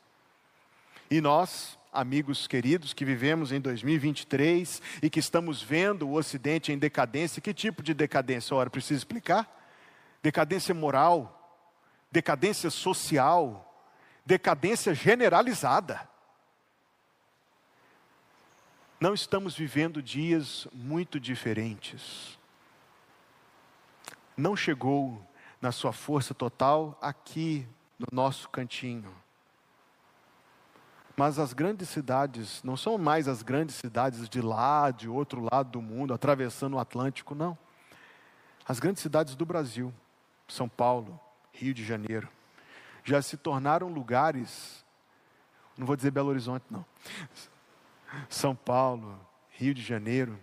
E 1.08 1.20
nós, 1.20 1.78
amigos 1.92 2.46
queridos, 2.46 2.92
que 2.92 3.04
vivemos 3.04 3.52
em 3.52 3.60
2023 3.60 4.82
e 5.02 5.08
que 5.08 5.20
estamos 5.20 5.62
vendo 5.62 6.08
o 6.08 6.14
Ocidente 6.14 6.72
em 6.72 6.78
decadência, 6.78 7.40
que 7.40 7.54
tipo 7.54 7.82
de 7.82 7.94
decadência? 7.94 8.56
Ora, 8.56 8.70
preciso 8.70 8.98
explicar? 8.98 9.48
Decadência 10.22 10.74
moral, 10.74 11.64
decadência 12.10 12.70
social, 12.70 13.66
decadência 14.26 14.94
generalizada. 14.94 16.09
Não 19.00 19.14
estamos 19.14 19.56
vivendo 19.56 20.02
dias 20.02 20.68
muito 20.74 21.18
diferentes. 21.18 22.38
Não 24.36 24.54
chegou 24.54 25.26
na 25.58 25.72
sua 25.72 25.90
força 25.90 26.34
total 26.34 26.98
aqui 27.00 27.66
no 27.98 28.06
nosso 28.12 28.50
cantinho. 28.50 29.10
Mas 31.16 31.38
as 31.38 31.54
grandes 31.54 31.88
cidades 31.88 32.62
não 32.62 32.76
são 32.76 32.98
mais 32.98 33.26
as 33.26 33.42
grandes 33.42 33.76
cidades 33.76 34.28
de 34.28 34.42
lá, 34.42 34.90
de 34.90 35.08
outro 35.08 35.48
lado 35.50 35.70
do 35.70 35.80
mundo, 35.80 36.12
atravessando 36.12 36.74
o 36.74 36.78
Atlântico, 36.78 37.34
não. 37.34 37.56
As 38.68 38.78
grandes 38.78 39.02
cidades 39.02 39.34
do 39.34 39.46
Brasil, 39.46 39.94
São 40.46 40.68
Paulo, 40.68 41.18
Rio 41.54 41.72
de 41.72 41.82
Janeiro, 41.82 42.28
já 43.02 43.22
se 43.22 43.38
tornaram 43.38 43.88
lugares, 43.88 44.84
não 45.74 45.86
vou 45.86 45.96
dizer 45.96 46.10
Belo 46.10 46.28
Horizonte, 46.28 46.66
não, 46.70 46.84
são 48.28 48.54
Paulo, 48.54 49.18
Rio 49.50 49.74
de 49.74 49.82
Janeiro, 49.82 50.38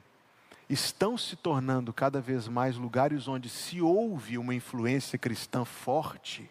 estão 0.69 1.17
se 1.17 1.35
tornando 1.35 1.93
cada 1.93 2.19
vez 2.19 2.47
mais 2.47 2.75
lugares 2.75 3.27
onde 3.27 3.49
se 3.49 3.81
ouve 3.81 4.37
uma 4.37 4.53
influência 4.53 5.17
cristã 5.17 5.63
forte. 5.63 6.49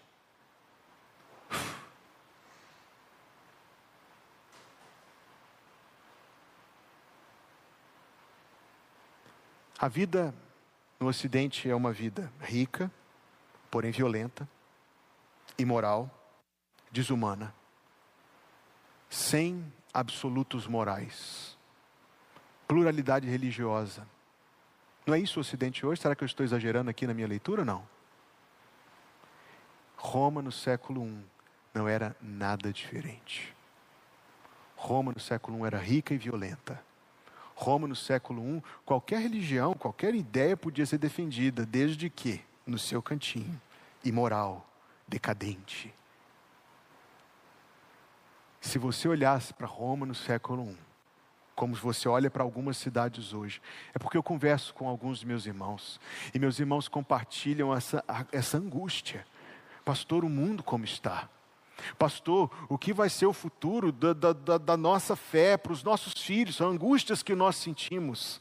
A 9.78 9.88
vida 9.88 10.34
no 10.98 11.06
Ocidente 11.08 11.68
é 11.68 11.74
uma 11.74 11.92
vida 11.92 12.32
rica, 12.40 12.90
porém 13.70 13.90
violenta, 13.90 14.48
imoral, 15.58 16.10
desumana, 16.90 17.54
sem 19.10 19.70
absolutos 19.96 20.66
morais, 20.66 21.56
pluralidade 22.68 23.26
religiosa. 23.26 24.06
Não 25.06 25.14
é 25.14 25.18
isso 25.18 25.38
o 25.38 25.40
Ocidente 25.40 25.86
hoje? 25.86 26.02
Será 26.02 26.14
que 26.14 26.22
eu 26.22 26.26
estou 26.26 26.44
exagerando 26.44 26.90
aqui 26.90 27.06
na 27.06 27.14
minha 27.14 27.26
leitura? 27.26 27.64
Não. 27.64 27.82
Roma 29.96 30.42
no 30.42 30.52
século 30.52 31.06
I 31.06 31.24
não 31.72 31.88
era 31.88 32.14
nada 32.20 32.70
diferente. 32.70 33.56
Roma 34.76 35.12
no 35.12 35.20
século 35.20 35.64
I 35.64 35.66
era 35.66 35.78
rica 35.78 36.12
e 36.12 36.18
violenta. 36.18 36.78
Roma 37.54 37.88
no 37.88 37.96
século 37.96 38.58
I, 38.58 38.62
qualquer 38.84 39.22
religião, 39.22 39.72
qualquer 39.72 40.14
ideia 40.14 40.58
podia 40.58 40.84
ser 40.84 40.98
defendida, 40.98 41.64
desde 41.64 42.10
que, 42.10 42.44
no 42.66 42.78
seu 42.78 43.00
cantinho, 43.00 43.58
imoral, 44.04 44.68
decadente, 45.08 45.94
se 48.60 48.78
você 48.78 49.08
olhasse 49.08 49.54
para 49.54 49.66
Roma 49.66 50.06
no 50.06 50.14
século 50.14 50.70
I, 50.70 50.76
como 51.54 51.74
você 51.74 52.08
olha 52.08 52.30
para 52.30 52.42
algumas 52.42 52.76
cidades 52.76 53.32
hoje, 53.32 53.62
é 53.94 53.98
porque 53.98 54.16
eu 54.16 54.22
converso 54.22 54.74
com 54.74 54.88
alguns 54.88 55.18
dos 55.18 55.24
meus 55.24 55.46
irmãos, 55.46 55.98
e 56.34 56.38
meus 56.38 56.58
irmãos 56.58 56.86
compartilham 56.86 57.74
essa, 57.74 58.04
essa 58.30 58.58
angústia. 58.58 59.26
Pastor, 59.84 60.24
o 60.24 60.28
mundo 60.28 60.62
como 60.62 60.84
está? 60.84 61.28
Pastor, 61.98 62.50
o 62.68 62.76
que 62.76 62.92
vai 62.92 63.08
ser 63.08 63.26
o 63.26 63.32
futuro 63.32 63.92
da, 63.92 64.12
da, 64.12 64.58
da 64.58 64.76
nossa 64.76 65.14
fé 65.14 65.56
para 65.56 65.72
os 65.72 65.82
nossos 65.82 66.14
filhos? 66.14 66.56
São 66.56 66.70
angústias 66.70 67.22
que 67.22 67.34
nós 67.34 67.56
sentimos. 67.56 68.40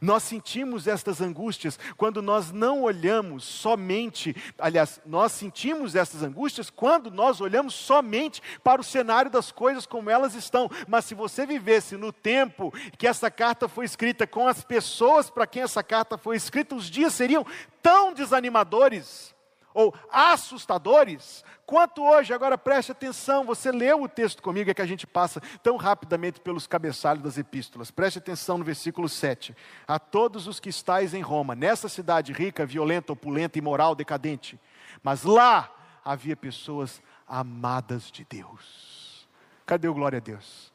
Nós 0.00 0.22
sentimos 0.22 0.86
estas 0.86 1.20
angústias 1.20 1.78
quando 1.96 2.22
nós 2.22 2.52
não 2.52 2.82
olhamos 2.82 3.44
somente, 3.44 4.34
aliás, 4.58 5.00
nós 5.06 5.32
sentimos 5.32 5.94
essas 5.94 6.22
angústias 6.22 6.70
quando 6.70 7.10
nós 7.10 7.40
olhamos 7.40 7.74
somente 7.74 8.42
para 8.62 8.80
o 8.80 8.84
cenário 8.84 9.30
das 9.30 9.52
coisas 9.52 9.86
como 9.86 10.10
elas 10.10 10.34
estão. 10.34 10.70
Mas 10.88 11.04
se 11.04 11.14
você 11.14 11.46
vivesse 11.46 11.96
no 11.96 12.12
tempo 12.12 12.72
que 12.98 13.06
essa 13.06 13.30
carta 13.30 13.68
foi 13.68 13.84
escrita, 13.84 14.26
com 14.26 14.48
as 14.48 14.64
pessoas 14.64 15.30
para 15.30 15.46
quem 15.46 15.62
essa 15.62 15.82
carta 15.82 16.18
foi 16.18 16.36
escrita, 16.36 16.74
os 16.74 16.90
dias 16.90 17.14
seriam 17.14 17.46
tão 17.82 18.12
desanimadores 18.12 19.35
ou 19.76 19.94
assustadores, 20.10 21.44
quanto 21.66 22.02
hoje. 22.02 22.32
Agora 22.32 22.56
preste 22.56 22.92
atenção, 22.92 23.44
você 23.44 23.70
leu 23.70 24.02
o 24.02 24.08
texto 24.08 24.42
comigo, 24.42 24.70
é 24.70 24.74
que 24.74 24.80
a 24.80 24.86
gente 24.86 25.06
passa 25.06 25.38
tão 25.62 25.76
rapidamente 25.76 26.40
pelos 26.40 26.66
cabeçalhos 26.66 27.22
das 27.22 27.36
epístolas. 27.36 27.90
Preste 27.90 28.18
atenção 28.18 28.56
no 28.56 28.64
versículo 28.64 29.06
7. 29.06 29.54
A 29.86 29.98
todos 29.98 30.46
os 30.46 30.58
que 30.58 30.70
estáis 30.70 31.12
em 31.12 31.20
Roma, 31.20 31.54
nessa 31.54 31.90
cidade 31.90 32.32
rica, 32.32 32.64
violenta, 32.64 33.12
opulenta, 33.12 33.58
imoral, 33.58 33.94
decadente, 33.94 34.58
mas 35.02 35.24
lá 35.24 35.70
havia 36.02 36.34
pessoas 36.34 37.02
amadas 37.28 38.10
de 38.10 38.24
Deus. 38.24 39.28
Cadê 39.66 39.88
o 39.88 39.94
glória 39.94 40.16
a 40.16 40.20
Deus? 40.20 40.72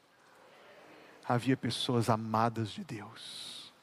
Havia 1.27 1.57
pessoas 1.57 2.07
amadas 2.07 2.69
de 2.69 2.83
Deus. 2.83 3.73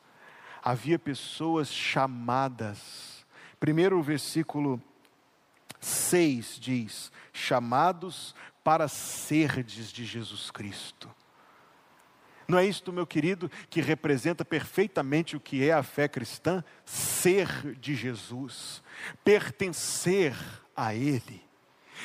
Havia 0.63 0.99
pessoas 0.99 1.73
chamadas. 1.73 3.27
Primeiro 3.59 3.99
o 3.99 4.03
versículo 4.03 4.81
6 5.81 6.59
diz: 6.61 7.13
chamados 7.33 8.35
para 8.63 8.89
serdes 8.89 9.93
de 9.93 10.05
Jesus 10.05 10.51
Cristo. 10.51 11.09
Não 12.47 12.59
é 12.59 12.65
isto, 12.65 12.93
meu 12.93 13.07
querido, 13.07 13.51
que 13.69 13.81
representa 13.81 14.45
perfeitamente 14.45 15.37
o 15.37 15.41
que 15.41 15.69
é 15.69 15.73
a 15.73 15.83
fé 15.83 16.09
cristã? 16.09 16.65
Ser 16.85 17.75
de 17.79 17.95
Jesus, 17.95 18.83
pertencer 19.23 20.35
a 20.75 20.95
Ele. 20.95 21.48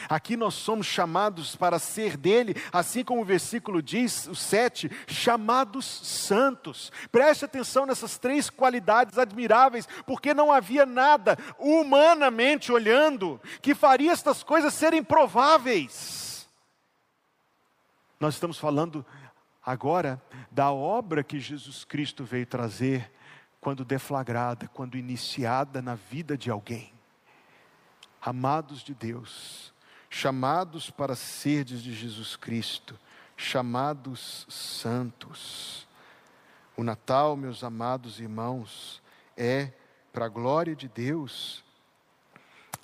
Aqui 0.10 0.36
nós 0.36 0.54
somos 0.54 0.88
chamados 0.88 1.56
para 1.56 1.80
ser 1.80 2.18
dele, 2.18 2.56
assim 2.72 3.04
como 3.04 3.22
o 3.22 3.26
versículo 3.26 3.82
diz, 3.82 4.28
o 4.28 4.36
7, 4.36 4.90
chamados 5.08 5.86
santos. 5.86 6.92
Preste 7.12 7.46
atenção 7.46 7.86
nessas 7.86 8.18
três 8.18 8.50
qualidades 8.50 9.18
admiráveis, 9.18 9.88
porque 10.06 10.34
não 10.34 10.52
havia 10.52 10.86
nada, 10.86 11.38
humanamente 11.58 12.72
olhando, 12.72 13.40
que 13.62 13.76
faria 13.76 14.12
estas 14.12 14.44
coisas 14.44 14.74
serem 14.74 15.04
prováveis. 15.04 16.48
Nós 18.20 18.36
estamos 18.36 18.58
falando 18.58 19.06
agora 19.66 20.22
da 20.52 20.72
obra 20.72 21.24
que 21.24 21.40
Jesus 21.40 21.84
Cristo 21.84 22.24
veio 22.24 22.46
trazer 22.46 23.12
quando 23.60 23.86
deflagrada, 23.86 24.68
quando 24.68 24.98
iniciada 24.98 25.82
na 25.82 25.96
vida 25.96 26.38
de 26.38 26.52
alguém. 26.52 26.94
Amados 28.22 28.84
de 28.84 28.94
Deus, 28.94 29.73
chamados 30.14 30.92
para 30.92 31.16
serdes 31.16 31.82
de 31.82 31.92
Jesus 31.92 32.36
Cristo, 32.36 33.00
chamados 33.36 34.46
santos. 34.48 35.88
O 36.78 36.84
Natal, 36.84 37.36
meus 37.36 37.64
amados 37.64 38.20
irmãos, 38.20 39.02
é, 39.36 39.72
para 40.14 40.26
a 40.26 40.30
glória 40.30 40.76
de 40.76 40.88
Deus, 40.88 41.64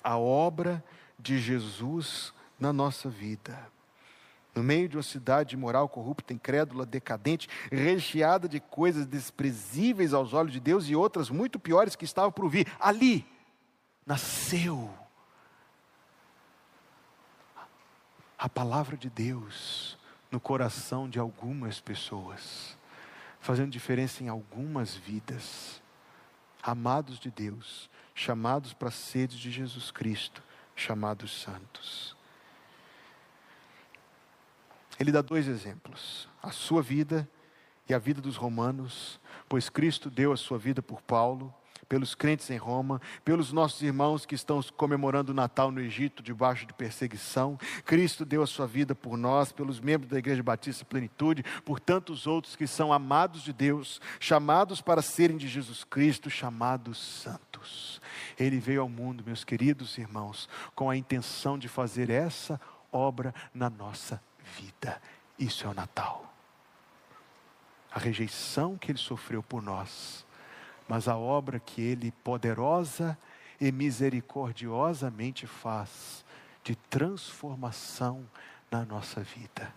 a 0.02 0.18
obra 0.18 0.82
de 1.20 1.38
Jesus 1.38 2.32
na 2.58 2.72
nossa 2.72 3.08
vida. 3.08 3.56
No 4.52 4.64
meio 4.64 4.88
de 4.88 4.96
uma 4.96 5.02
cidade 5.04 5.56
moral, 5.56 5.88
corrupta, 5.88 6.34
incrédula, 6.34 6.84
decadente, 6.84 7.48
recheada 7.70 8.48
de 8.48 8.58
coisas 8.58 9.06
desprezíveis 9.06 10.12
aos 10.12 10.34
olhos 10.34 10.52
de 10.52 10.58
Deus 10.58 10.88
e 10.88 10.96
outras 10.96 11.30
muito 11.30 11.60
piores 11.60 11.94
que 11.94 12.04
estavam 12.04 12.32
por 12.32 12.48
vir, 12.48 12.66
ali 12.80 13.24
nasceu 14.04 14.92
a 18.40 18.48
palavra 18.48 18.96
de 18.96 19.10
Deus 19.10 19.98
no 20.30 20.40
coração 20.40 21.10
de 21.10 21.18
algumas 21.18 21.78
pessoas, 21.78 22.74
fazendo 23.38 23.70
diferença 23.70 24.24
em 24.24 24.28
algumas 24.28 24.94
vidas. 24.94 25.82
Amados 26.62 27.18
de 27.18 27.30
Deus, 27.30 27.90
chamados 28.14 28.72
para 28.72 28.90
sede 28.90 29.38
de 29.38 29.50
Jesus 29.50 29.90
Cristo, 29.90 30.42
chamados 30.74 31.42
santos. 31.42 32.16
Ele 34.98 35.12
dá 35.12 35.20
dois 35.20 35.46
exemplos: 35.46 36.26
a 36.42 36.50
sua 36.50 36.80
vida 36.80 37.28
e 37.86 37.92
a 37.92 37.98
vida 37.98 38.22
dos 38.22 38.36
romanos, 38.36 39.20
pois 39.50 39.68
Cristo 39.68 40.08
deu 40.08 40.32
a 40.32 40.36
sua 40.38 40.56
vida 40.56 40.80
por 40.80 41.02
Paulo, 41.02 41.54
pelos 41.88 42.14
crentes 42.14 42.50
em 42.50 42.56
Roma, 42.56 43.00
pelos 43.24 43.52
nossos 43.52 43.82
irmãos 43.82 44.24
que 44.24 44.34
estão 44.34 44.60
comemorando 44.76 45.32
o 45.32 45.34
Natal 45.34 45.70
no 45.70 45.80
Egito 45.80 46.22
debaixo 46.22 46.66
de 46.66 46.72
perseguição. 46.72 47.58
Cristo 47.84 48.24
deu 48.24 48.42
a 48.42 48.46
sua 48.46 48.66
vida 48.66 48.94
por 48.94 49.16
nós, 49.16 49.52
pelos 49.52 49.80
membros 49.80 50.10
da 50.10 50.18
Igreja 50.18 50.42
Batista 50.42 50.84
Plenitude, 50.84 51.44
por 51.64 51.80
tantos 51.80 52.26
outros 52.26 52.56
que 52.56 52.66
são 52.66 52.92
amados 52.92 53.42
de 53.42 53.52
Deus, 53.52 54.00
chamados 54.18 54.80
para 54.80 55.02
serem 55.02 55.36
de 55.36 55.48
Jesus 55.48 55.84
Cristo, 55.84 56.30
chamados 56.30 56.98
santos. 56.98 58.00
Ele 58.38 58.58
veio 58.58 58.82
ao 58.82 58.88
mundo, 58.88 59.24
meus 59.24 59.44
queridos 59.44 59.98
irmãos, 59.98 60.48
com 60.74 60.88
a 60.90 60.96
intenção 60.96 61.58
de 61.58 61.68
fazer 61.68 62.10
essa 62.10 62.60
obra 62.92 63.34
na 63.54 63.70
nossa 63.70 64.22
vida. 64.58 65.00
Isso 65.38 65.66
é 65.66 65.70
o 65.70 65.74
Natal. 65.74 66.32
A 67.92 67.98
rejeição 67.98 68.76
que 68.76 68.92
ele 68.92 68.98
sofreu 68.98 69.42
por 69.42 69.60
nós 69.62 70.24
mas 70.90 71.06
a 71.06 71.16
obra 71.16 71.60
que 71.60 71.80
Ele 71.80 72.10
poderosa 72.10 73.16
e 73.60 73.70
misericordiosamente 73.70 75.46
faz 75.46 76.24
de 76.64 76.74
transformação 76.74 78.28
na 78.68 78.84
nossa 78.84 79.22
vida. 79.22 79.72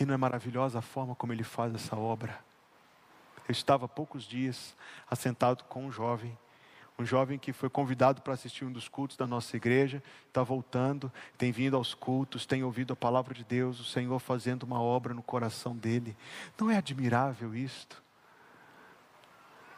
E 0.00 0.04
não 0.04 0.12
é 0.12 0.16
maravilhosa 0.16 0.80
a 0.80 0.82
forma 0.82 1.14
como 1.14 1.32
Ele 1.32 1.44
faz 1.44 1.72
essa 1.72 1.94
obra? 1.94 2.36
Eu 3.46 3.52
estava 3.52 3.84
há 3.84 3.88
poucos 3.88 4.24
dias 4.24 4.74
assentado 5.08 5.62
com 5.64 5.86
um 5.86 5.92
jovem 5.92 6.36
um 7.00 7.06
jovem 7.06 7.38
que 7.38 7.52
foi 7.52 7.70
convidado 7.70 8.20
para 8.20 8.34
assistir 8.34 8.64
um 8.64 8.72
dos 8.72 8.86
cultos 8.86 9.16
da 9.16 9.26
nossa 9.26 9.56
igreja, 9.56 10.02
está 10.28 10.42
voltando, 10.42 11.10
tem 11.38 11.50
vindo 11.50 11.76
aos 11.76 11.94
cultos, 11.94 12.44
tem 12.44 12.62
ouvido 12.62 12.92
a 12.92 12.96
palavra 12.96 13.32
de 13.34 13.42
Deus, 13.42 13.80
o 13.80 13.84
Senhor 13.84 14.18
fazendo 14.18 14.64
uma 14.64 14.80
obra 14.80 15.14
no 15.14 15.22
coração 15.22 15.74
dele. 15.74 16.14
Não 16.60 16.70
é 16.70 16.76
admirável 16.76 17.54
isto? 17.54 18.02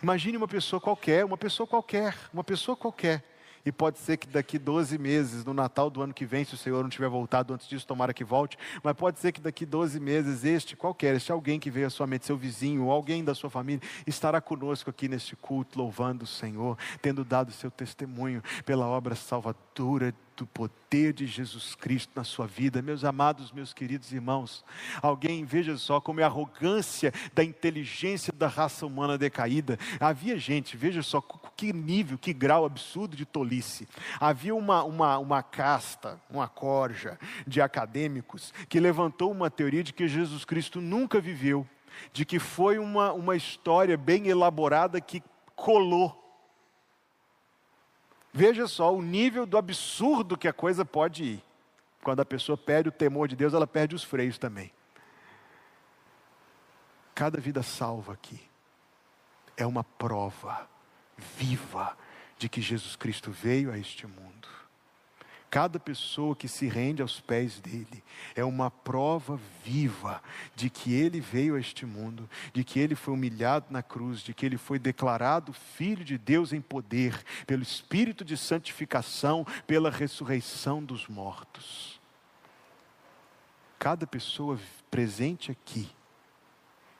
Imagine 0.02 0.36
uma 0.36 0.48
pessoa 0.48 0.80
qualquer, 0.80 1.24
uma 1.24 1.38
pessoa 1.38 1.66
qualquer, 1.66 2.16
uma 2.34 2.42
pessoa 2.42 2.76
qualquer, 2.76 3.22
e 3.64 3.70
pode 3.70 3.98
ser 3.98 4.16
que 4.16 4.26
daqui 4.26 4.58
12 4.58 4.98
meses, 4.98 5.44
no 5.44 5.54
Natal 5.54 5.88
do 5.88 6.02
ano 6.02 6.12
que 6.12 6.26
vem, 6.26 6.44
se 6.44 6.54
o 6.54 6.56
Senhor 6.56 6.82
não 6.82 6.90
tiver 6.90 7.08
voltado 7.08 7.54
antes 7.54 7.68
disso, 7.68 7.86
tomara 7.86 8.12
que 8.12 8.24
volte, 8.24 8.58
mas 8.82 8.94
pode 8.94 9.18
ser 9.18 9.32
que 9.32 9.40
daqui 9.40 9.64
12 9.64 10.00
meses, 10.00 10.44
este 10.44 10.76
qualquer, 10.76 11.14
este 11.14 11.30
alguém 11.30 11.60
que 11.60 11.70
veio 11.70 11.86
à 11.86 11.90
sua 11.90 12.06
mente, 12.06 12.26
seu 12.26 12.36
vizinho, 12.36 12.90
alguém 12.90 13.24
da 13.24 13.34
sua 13.34 13.50
família, 13.50 13.80
estará 14.06 14.40
conosco 14.40 14.90
aqui 14.90 15.08
neste 15.08 15.36
culto, 15.36 15.78
louvando 15.78 16.24
o 16.24 16.26
Senhor, 16.26 16.76
tendo 17.00 17.24
dado 17.24 17.52
seu 17.52 17.70
testemunho 17.70 18.42
pela 18.64 18.86
obra 18.86 19.14
salvadora 19.14 20.14
do 20.36 20.46
poder 20.46 21.12
de 21.12 21.26
Jesus 21.26 21.74
Cristo 21.74 22.10
na 22.14 22.24
sua 22.24 22.46
vida. 22.46 22.82
Meus 22.82 23.04
amados, 23.04 23.52
meus 23.52 23.72
queridos 23.72 24.12
irmãos, 24.12 24.64
alguém 25.00 25.44
veja 25.44 25.76
só 25.76 26.00
como 26.00 26.20
é 26.20 26.22
a 26.22 26.26
arrogância 26.26 27.12
da 27.34 27.44
inteligência 27.44 28.32
da 28.32 28.48
raça 28.48 28.86
humana 28.86 29.18
decaída. 29.18 29.78
Havia 30.00 30.38
gente, 30.38 30.76
veja 30.76 31.02
só 31.02 31.20
que 31.56 31.72
nível, 31.72 32.18
que 32.18 32.32
grau 32.32 32.64
absurdo 32.64 33.16
de 33.16 33.24
tolice. 33.24 33.88
Havia 34.18 34.54
uma, 34.54 34.82
uma, 34.84 35.18
uma 35.18 35.42
casta, 35.42 36.20
uma 36.30 36.48
corja 36.48 37.18
de 37.46 37.60
acadêmicos 37.60 38.52
que 38.68 38.80
levantou 38.80 39.30
uma 39.30 39.50
teoria 39.50 39.82
de 39.82 39.92
que 39.92 40.08
Jesus 40.08 40.44
Cristo 40.44 40.80
nunca 40.80 41.20
viveu, 41.20 41.66
de 42.12 42.24
que 42.24 42.38
foi 42.38 42.78
uma, 42.78 43.12
uma 43.12 43.36
história 43.36 43.96
bem 43.96 44.28
elaborada 44.28 45.00
que 45.00 45.22
colou 45.54 46.21
Veja 48.32 48.66
só 48.66 48.94
o 48.94 49.02
nível 49.02 49.44
do 49.44 49.58
absurdo 49.58 50.38
que 50.38 50.48
a 50.48 50.52
coisa 50.52 50.84
pode 50.84 51.24
ir. 51.24 51.44
Quando 52.02 52.20
a 52.20 52.24
pessoa 52.24 52.56
perde 52.56 52.88
o 52.88 52.92
temor 52.92 53.28
de 53.28 53.36
Deus, 53.36 53.52
ela 53.52 53.66
perde 53.66 53.94
os 53.94 54.02
freios 54.02 54.38
também. 54.38 54.72
Cada 57.14 57.38
vida 57.38 57.62
salva 57.62 58.14
aqui 58.14 58.40
é 59.56 59.66
uma 59.66 59.84
prova 59.84 60.68
viva 61.36 61.96
de 62.38 62.48
que 62.48 62.60
Jesus 62.60 62.96
Cristo 62.96 63.30
veio 63.30 63.70
a 63.70 63.78
este 63.78 64.06
mundo. 64.06 64.48
Cada 65.52 65.78
pessoa 65.78 66.34
que 66.34 66.48
se 66.48 66.66
rende 66.66 67.02
aos 67.02 67.20
pés 67.20 67.60
dele 67.60 68.02
é 68.34 68.42
uma 68.42 68.70
prova 68.70 69.38
viva 69.62 70.22
de 70.56 70.70
que 70.70 70.94
ele 70.94 71.20
veio 71.20 71.56
a 71.56 71.60
este 71.60 71.84
mundo, 71.84 72.26
de 72.54 72.64
que 72.64 72.80
ele 72.80 72.94
foi 72.94 73.12
humilhado 73.12 73.66
na 73.68 73.82
cruz, 73.82 74.20
de 74.20 74.32
que 74.32 74.46
ele 74.46 74.56
foi 74.56 74.78
declarado 74.78 75.52
filho 75.52 76.06
de 76.06 76.16
Deus 76.16 76.54
em 76.54 76.60
poder, 76.62 77.22
pelo 77.46 77.62
espírito 77.62 78.24
de 78.24 78.34
santificação, 78.34 79.46
pela 79.66 79.90
ressurreição 79.90 80.82
dos 80.82 81.06
mortos. 81.06 82.00
Cada 83.78 84.06
pessoa 84.06 84.58
presente 84.90 85.52
aqui, 85.52 85.86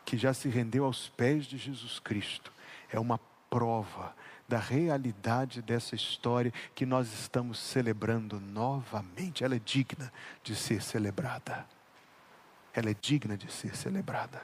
que 0.05 0.19
já 0.19 0.35
se 0.35 0.51
rendeu 0.51 0.85
aos 0.85 1.09
pés 1.09 1.47
de 1.47 1.57
Jesus 1.57 1.99
Cristo, 1.99 2.53
é 2.91 3.01
uma 3.01 3.19
prova 3.49 4.15
da 4.49 4.59
realidade 4.59 5.63
dessa 5.63 5.95
história 5.95 6.53
que 6.75 6.85
nós 6.85 7.13
estamos 7.13 7.59
celebrando 7.59 8.41
novamente. 8.41 9.45
Ela 9.45 9.57
é 9.57 9.59
digna 9.59 10.13
de 10.43 10.55
ser 10.55 10.83
celebrada. 10.83 11.67
Ela 12.75 12.91
é 12.91 12.95
digna 12.95 13.37
de 13.37 13.51
ser 13.51 13.77
celebrada. 13.77 14.43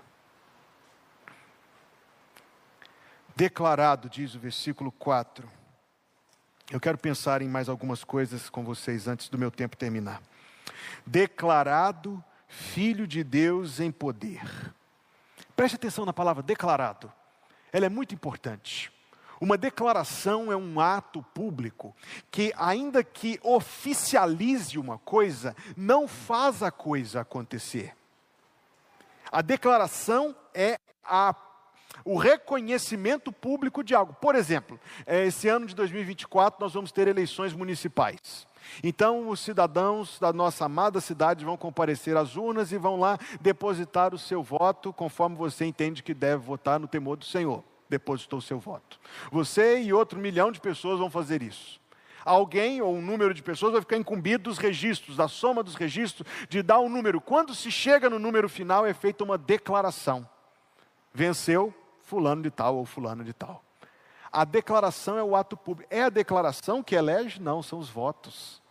Declarado, 3.34 4.08
diz 4.08 4.34
o 4.34 4.38
versículo 4.38 4.90
4. 4.92 5.48
Eu 6.70 6.80
quero 6.80 6.98
pensar 6.98 7.40
em 7.40 7.48
mais 7.48 7.68
algumas 7.68 8.04
coisas 8.04 8.50
com 8.50 8.64
vocês 8.64 9.06
antes 9.06 9.28
do 9.28 9.38
meu 9.38 9.50
tempo 9.50 9.76
terminar. 9.76 10.20
Declarado 11.06 12.22
Filho 12.48 13.06
de 13.06 13.22
Deus 13.22 13.78
em 13.78 13.92
poder. 13.92 14.42
Preste 15.54 15.76
atenção 15.76 16.06
na 16.06 16.12
palavra 16.12 16.42
declarado. 16.42 17.12
Ela 17.70 17.86
é 17.86 17.88
muito 17.90 18.14
importante. 18.14 18.90
Uma 19.40 19.56
declaração 19.56 20.50
é 20.50 20.56
um 20.56 20.80
ato 20.80 21.22
público 21.22 21.94
que, 22.30 22.52
ainda 22.56 23.04
que 23.04 23.38
oficialize 23.42 24.78
uma 24.78 24.98
coisa, 24.98 25.54
não 25.76 26.08
faz 26.08 26.62
a 26.62 26.70
coisa 26.70 27.20
acontecer. 27.20 27.94
A 29.30 29.40
declaração 29.40 30.34
é 30.52 30.78
a, 31.04 31.34
o 32.04 32.16
reconhecimento 32.16 33.30
público 33.30 33.84
de 33.84 33.94
algo. 33.94 34.14
Por 34.14 34.34
exemplo, 34.34 34.80
é, 35.06 35.26
esse 35.26 35.48
ano 35.48 35.66
de 35.66 35.74
2024 35.74 36.60
nós 36.60 36.74
vamos 36.74 36.90
ter 36.90 37.06
eleições 37.06 37.52
municipais. 37.52 38.46
Então, 38.82 39.28
os 39.28 39.40
cidadãos 39.40 40.18
da 40.18 40.32
nossa 40.32 40.64
amada 40.64 41.00
cidade 41.00 41.44
vão 41.44 41.56
comparecer 41.56 42.16
às 42.16 42.36
urnas 42.36 42.72
e 42.72 42.76
vão 42.76 42.98
lá 42.98 43.16
depositar 43.40 44.12
o 44.12 44.18
seu 44.18 44.42
voto 44.42 44.92
conforme 44.92 45.36
você 45.36 45.64
entende 45.64 46.02
que 46.02 46.12
deve 46.12 46.42
votar 46.42 46.80
no 46.80 46.88
temor 46.88 47.16
do 47.16 47.24
Senhor 47.24 47.62
depositou 47.88 48.40
seu 48.40 48.58
voto. 48.58 48.98
Você 49.30 49.80
e 49.80 49.92
outro 49.92 50.18
milhão 50.18 50.52
de 50.52 50.60
pessoas 50.60 50.98
vão 50.98 51.10
fazer 51.10 51.42
isso. 51.42 51.80
Alguém 52.24 52.82
ou 52.82 52.94
um 52.94 53.00
número 53.00 53.32
de 53.32 53.42
pessoas 53.42 53.72
vai 53.72 53.80
ficar 53.80 53.96
incumbido 53.96 54.44
dos 54.44 54.58
registros, 54.58 55.16
da 55.16 55.28
soma 55.28 55.62
dos 55.62 55.74
registros, 55.74 56.28
de 56.48 56.62
dar 56.62 56.78
um 56.80 56.88
número. 56.88 57.20
Quando 57.20 57.54
se 57.54 57.70
chega 57.70 58.10
no 58.10 58.18
número 58.18 58.48
final, 58.48 58.84
é 58.84 58.92
feita 58.92 59.24
uma 59.24 59.38
declaração. 59.38 60.28
Venceu 61.12 61.72
fulano 62.02 62.42
de 62.42 62.50
tal 62.50 62.76
ou 62.76 62.84
fulano 62.84 63.24
de 63.24 63.32
tal. 63.32 63.64
A 64.30 64.44
declaração 64.44 65.16
é 65.16 65.22
o 65.22 65.34
ato 65.34 65.56
público. 65.56 65.92
É 65.92 66.02
a 66.02 66.10
declaração 66.10 66.82
que 66.82 66.94
elege? 66.94 67.40
Não, 67.40 67.62
são 67.62 67.78
os 67.78 67.88
votos. 67.88 68.62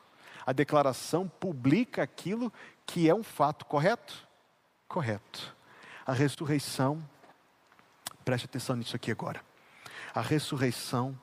A 0.46 0.54
declaração 0.54 1.28
publica 1.40 2.04
aquilo 2.04 2.54
que 2.86 3.10
é 3.10 3.16
um 3.16 3.24
fato, 3.24 3.66
correto? 3.66 4.28
Correto. 4.88 5.56
A 6.06 6.14
ressurreição 6.14 7.04
Preste 8.28 8.44
atenção 8.44 8.76
nisso 8.76 8.94
aqui 8.94 9.10
agora. 9.10 9.42
A 10.14 10.20
ressurreição 10.20 11.18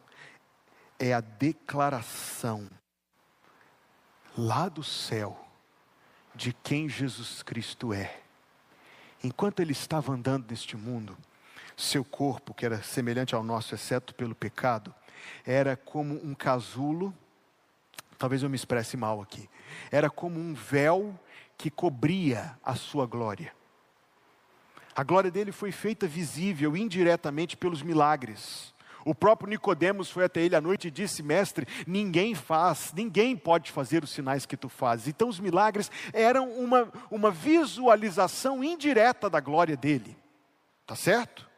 é 0.99 1.13
a 1.13 1.21
declaração 1.21 2.67
lá 4.39 4.71
do 4.71 4.83
céu 4.83 5.39
de 6.35 6.55
quem 6.55 6.89
Jesus 6.89 7.43
Cristo 7.43 7.93
é. 7.93 8.23
Enquanto 9.23 9.61
ele 9.61 9.73
estava 9.73 10.15
andando 10.15 10.47
neste 10.49 10.79
mundo, 10.79 11.15
seu 11.77 12.07
corpo, 12.07 12.55
que 12.55 12.65
era 12.65 12.83
semelhante 12.83 13.35
ao 13.35 13.45
nosso, 13.45 13.75
exceto 13.75 14.15
pelo 14.15 14.35
pecado, 14.35 14.95
era 15.45 15.77
como 15.77 16.15
um 16.25 16.35
casulo 16.35 17.15
Talvez 18.17 18.43
eu 18.43 18.49
me 18.49 18.57
expresse 18.57 18.97
mal 18.97 19.21
aqui. 19.21 19.51
Era 19.91 20.09
como 20.09 20.41
um 20.41 20.55
véu 20.55 21.21
que 21.59 21.69
cobria 21.69 22.57
a 22.65 22.75
sua 22.75 23.05
glória. 23.05 23.53
A 24.95 25.03
glória 25.03 25.31
dele 25.31 25.51
foi 25.51 25.73
feita 25.73 26.07
visível 26.07 26.77
indiretamente 26.77 27.57
pelos 27.57 27.83
milagres. 27.83 28.73
O 29.05 29.15
próprio 29.15 29.51
Nicodemos 29.51 30.11
foi 30.11 30.25
até 30.25 30.41
ele 30.41 30.57
à 30.57 30.61
noite 30.61 30.89
e 30.89 30.91
disse: 30.91 31.23
"Mestre, 31.23 31.67
ninguém 31.87 32.35
faz, 32.35 32.93
ninguém 32.95 33.37
pode 33.37 33.71
fazer 33.71 34.03
os 34.03 34.11
sinais 34.11 34.47
que 34.47 34.57
tu 34.57 34.69
fazes". 34.69 35.09
Então 35.09 35.29
os 35.29 35.41
milagres 35.41 35.91
eram 36.13 36.51
uma, 36.53 36.91
uma 37.11 37.31
visualização 37.31 38.65
indireta 38.65 39.29
da 39.29 39.41
glória 39.41 39.77
dele. 39.77 40.17
Tá 40.87 40.95
certo? 40.95 41.49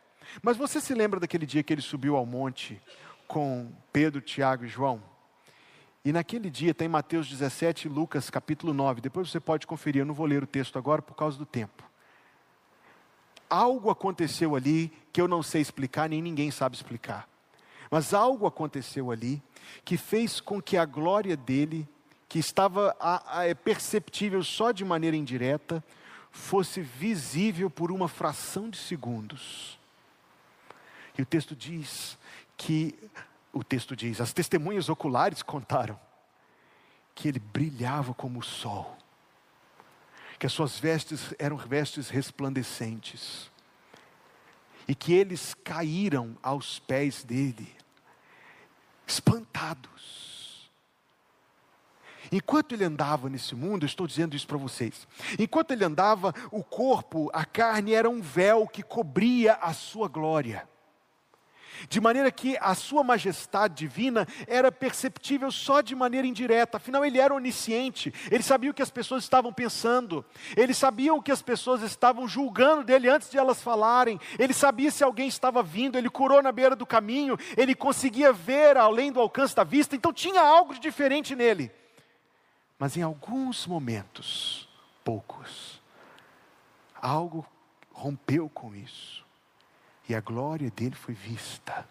Mas 0.42 0.56
você 0.56 0.80
se 0.80 0.94
lembra 0.94 1.20
daquele 1.20 1.46
dia 1.46 1.62
que 1.62 1.72
ele 1.72 1.82
subiu 1.82 2.16
ao 2.16 2.26
monte 2.26 2.80
com 3.28 3.70
Pedro, 3.92 4.20
Tiago 4.20 4.64
e 4.64 4.68
João? 4.68 5.02
E 6.04 6.12
naquele 6.12 6.50
dia 6.50 6.72
tem 6.72 6.88
Mateus 6.88 7.28
17 7.28 7.86
e 7.86 7.90
Lucas 7.90 8.30
capítulo 8.30 8.72
9. 8.72 9.00
Depois 9.00 9.30
você 9.30 9.40
pode 9.40 9.66
conferir, 9.66 10.02
eu 10.02 10.06
não 10.06 10.14
vou 10.14 10.26
ler 10.26 10.42
o 10.42 10.46
texto 10.46 10.78
agora 10.78 11.02
por 11.02 11.14
causa 11.14 11.36
do 11.36 11.46
tempo. 11.46 11.84
Algo 13.48 13.90
aconteceu 13.90 14.54
ali 14.56 14.92
que 15.12 15.20
eu 15.20 15.28
não 15.28 15.42
sei 15.42 15.60
explicar, 15.60 16.08
nem 16.08 16.20
ninguém 16.20 16.50
sabe 16.50 16.76
explicar. 16.76 17.28
Mas 17.90 18.12
algo 18.12 18.46
aconteceu 18.46 19.10
ali 19.10 19.42
que 19.84 19.96
fez 19.96 20.40
com 20.40 20.60
que 20.60 20.76
a 20.76 20.84
glória 20.84 21.36
dele, 21.36 21.88
que 22.28 22.38
estava 22.38 22.96
a, 22.98 23.40
a, 23.40 23.46
é 23.46 23.54
perceptível 23.54 24.42
só 24.42 24.72
de 24.72 24.84
maneira 24.84 25.16
indireta, 25.16 25.82
fosse 26.30 26.80
visível 26.80 27.70
por 27.70 27.90
uma 27.90 28.08
fração 28.08 28.68
de 28.68 28.76
segundos. 28.76 29.78
E 31.16 31.22
o 31.22 31.26
texto 31.26 31.56
diz 31.56 32.18
que, 32.56 32.94
o 33.52 33.64
texto 33.64 33.96
diz, 33.96 34.20
as 34.20 34.32
testemunhas 34.32 34.88
oculares 34.88 35.42
contaram 35.44 35.98
que 37.14 37.28
ele 37.28 37.38
brilhava 37.38 38.12
como 38.12 38.40
o 38.40 38.44
sol, 38.44 38.95
que 40.38 40.46
as 40.46 40.52
suas 40.52 40.78
vestes 40.78 41.34
eram 41.38 41.56
vestes 41.56 42.08
resplandecentes, 42.08 43.50
e 44.88 44.94
que 44.94 45.12
eles 45.12 45.54
caíram 45.54 46.36
aos 46.42 46.78
pés 46.78 47.24
dele, 47.24 47.74
espantados. 49.06 50.70
Enquanto 52.30 52.72
ele 52.72 52.84
andava 52.84 53.28
nesse 53.28 53.54
mundo, 53.54 53.86
estou 53.86 54.06
dizendo 54.06 54.34
isso 54.34 54.46
para 54.46 54.56
vocês. 54.56 55.06
Enquanto 55.38 55.70
ele 55.70 55.84
andava, 55.84 56.34
o 56.50 56.62
corpo, 56.62 57.30
a 57.32 57.44
carne 57.44 57.94
era 57.94 58.10
um 58.10 58.20
véu 58.20 58.66
que 58.66 58.82
cobria 58.82 59.54
a 59.54 59.72
sua 59.72 60.08
glória 60.08 60.68
de 61.88 62.00
maneira 62.00 62.30
que 62.30 62.56
a 62.60 62.74
sua 62.74 63.04
majestade 63.04 63.74
divina 63.74 64.26
era 64.46 64.72
perceptível 64.72 65.50
só 65.50 65.80
de 65.80 65.94
maneira 65.94 66.26
indireta, 66.26 66.76
afinal 66.76 67.04
ele 67.04 67.18
era 67.18 67.34
onisciente, 67.34 68.12
ele 68.30 68.42
sabia 68.42 68.70
o 68.70 68.74
que 68.74 68.82
as 68.82 68.90
pessoas 68.90 69.22
estavam 69.22 69.52
pensando, 69.52 70.24
ele 70.56 70.72
sabia 70.72 71.14
o 71.14 71.22
que 71.22 71.32
as 71.32 71.42
pessoas 71.42 71.82
estavam 71.82 72.26
julgando 72.26 72.84
dele 72.84 73.08
antes 73.08 73.30
de 73.30 73.38
elas 73.38 73.62
falarem, 73.62 74.20
ele 74.38 74.52
sabia 74.54 74.90
se 74.90 75.04
alguém 75.04 75.28
estava 75.28 75.62
vindo, 75.62 75.98
ele 75.98 76.08
curou 76.08 76.42
na 76.42 76.52
beira 76.52 76.74
do 76.74 76.86
caminho, 76.86 77.38
ele 77.56 77.74
conseguia 77.74 78.32
ver 78.32 78.76
além 78.76 79.12
do 79.12 79.20
alcance 79.20 79.54
da 79.54 79.64
vista, 79.64 79.94
então 79.94 80.12
tinha 80.12 80.40
algo 80.40 80.74
de 80.74 80.80
diferente 80.80 81.34
nele. 81.34 81.70
Mas 82.78 82.96
em 82.96 83.02
alguns 83.02 83.66
momentos, 83.66 84.68
poucos, 85.02 85.80
algo 87.00 87.46
rompeu 87.92 88.48
com 88.50 88.74
isso 88.74 89.25
e 90.08 90.14
a 90.14 90.20
glória 90.20 90.70
dele 90.70 90.94
foi 90.94 91.14
vista. 91.14 91.86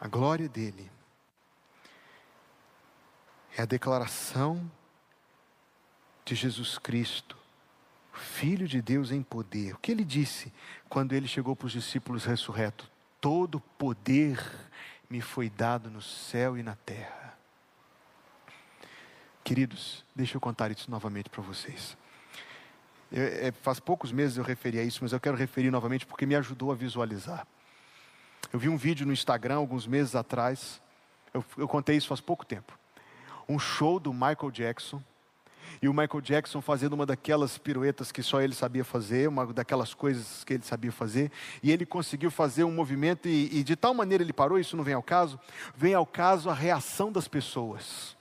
A 0.00 0.08
glória 0.08 0.48
dele 0.48 0.90
é 3.56 3.62
a 3.62 3.66
declaração 3.66 4.70
de 6.24 6.34
Jesus 6.34 6.78
Cristo, 6.78 7.36
Filho 8.12 8.66
de 8.66 8.82
Deus 8.82 9.10
em 9.10 9.22
poder. 9.22 9.74
O 9.74 9.78
que 9.78 9.92
ele 9.92 10.04
disse 10.04 10.52
quando 10.88 11.12
ele 11.12 11.28
chegou 11.28 11.54
para 11.54 11.66
os 11.66 11.72
discípulos 11.72 12.24
ressurreto? 12.24 12.90
Todo 13.20 13.60
poder 13.60 14.38
me 15.08 15.20
foi 15.20 15.48
dado 15.50 15.90
no 15.90 16.02
céu 16.02 16.56
e 16.56 16.62
na 16.62 16.74
terra. 16.76 17.38
Queridos, 19.44 20.04
deixa 20.14 20.36
eu 20.36 20.40
contar 20.40 20.70
isso 20.70 20.90
novamente 20.90 21.28
para 21.28 21.42
vocês. 21.42 21.96
Eu, 23.12 23.22
é, 23.22 23.52
faz 23.62 23.80
poucos 23.80 24.12
meses 24.12 24.36
eu 24.36 24.44
referi 24.44 24.78
a 24.78 24.82
isso, 24.82 25.00
mas 25.02 25.12
eu 25.12 25.20
quero 25.20 25.36
referir 25.36 25.70
novamente 25.70 26.06
porque 26.06 26.26
me 26.26 26.34
ajudou 26.36 26.70
a 26.70 26.74
visualizar. 26.74 27.46
Eu 28.52 28.58
vi 28.58 28.68
um 28.68 28.76
vídeo 28.76 29.06
no 29.06 29.12
Instagram 29.12 29.56
alguns 29.56 29.86
meses 29.86 30.14
atrás, 30.14 30.80
eu, 31.32 31.44
eu 31.56 31.68
contei 31.68 31.96
isso 31.96 32.08
faz 32.08 32.20
pouco 32.20 32.44
tempo. 32.44 32.78
Um 33.48 33.58
show 33.58 33.98
do 33.98 34.12
Michael 34.12 34.50
Jackson, 34.50 35.02
e 35.82 35.88
o 35.88 35.94
Michael 35.94 36.20
Jackson 36.20 36.60
fazendo 36.60 36.94
uma 36.94 37.06
daquelas 37.06 37.56
piruetas 37.56 38.10
que 38.10 38.22
só 38.22 38.40
ele 38.40 38.54
sabia 38.54 38.84
fazer, 38.84 39.28
uma 39.28 39.46
daquelas 39.52 39.94
coisas 39.94 40.44
que 40.44 40.54
ele 40.54 40.62
sabia 40.62 40.92
fazer, 40.92 41.30
e 41.62 41.70
ele 41.70 41.86
conseguiu 41.86 42.30
fazer 42.30 42.64
um 42.64 42.72
movimento, 42.72 43.28
e, 43.28 43.58
e 43.58 43.62
de 43.62 43.76
tal 43.76 43.94
maneira 43.94 44.22
ele 44.22 44.32
parou, 44.32 44.58
isso 44.58 44.76
não 44.76 44.84
vem 44.84 44.94
ao 44.94 45.02
caso, 45.02 45.38
vem 45.76 45.94
ao 45.94 46.06
caso 46.06 46.50
a 46.50 46.54
reação 46.54 47.10
das 47.10 47.28
pessoas. 47.28 48.16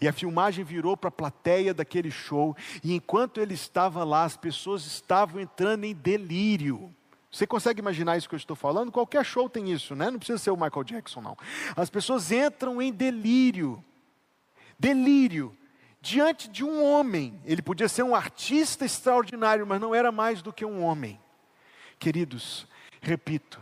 E 0.00 0.06
a 0.06 0.12
filmagem 0.12 0.64
virou 0.64 0.96
para 0.96 1.08
a 1.08 1.12
plateia 1.12 1.72
daquele 1.72 2.10
show, 2.10 2.56
e 2.82 2.94
enquanto 2.94 3.40
ele 3.40 3.54
estava 3.54 4.04
lá, 4.04 4.24
as 4.24 4.36
pessoas 4.36 4.84
estavam 4.86 5.40
entrando 5.40 5.84
em 5.84 5.94
delírio. 5.94 6.94
Você 7.30 7.46
consegue 7.46 7.80
imaginar 7.80 8.16
isso 8.16 8.28
que 8.28 8.34
eu 8.34 8.38
estou 8.38 8.56
falando? 8.56 8.90
Qualquer 8.90 9.24
show 9.24 9.48
tem 9.48 9.70
isso, 9.70 9.94
né? 9.94 10.10
Não 10.10 10.18
precisa 10.18 10.38
ser 10.38 10.50
o 10.50 10.56
Michael 10.56 10.84
Jackson, 10.84 11.20
não. 11.20 11.36
As 11.76 11.90
pessoas 11.90 12.32
entram 12.32 12.80
em 12.80 12.90
delírio. 12.90 13.84
Delírio. 14.78 15.56
Diante 16.00 16.48
de 16.48 16.64
um 16.64 16.82
homem. 16.82 17.38
Ele 17.44 17.60
podia 17.60 17.88
ser 17.88 18.02
um 18.04 18.14
artista 18.14 18.86
extraordinário, 18.86 19.66
mas 19.66 19.80
não 19.80 19.94
era 19.94 20.10
mais 20.10 20.40
do 20.40 20.52
que 20.52 20.64
um 20.64 20.82
homem. 20.82 21.20
Queridos, 21.98 22.66
repito, 23.02 23.60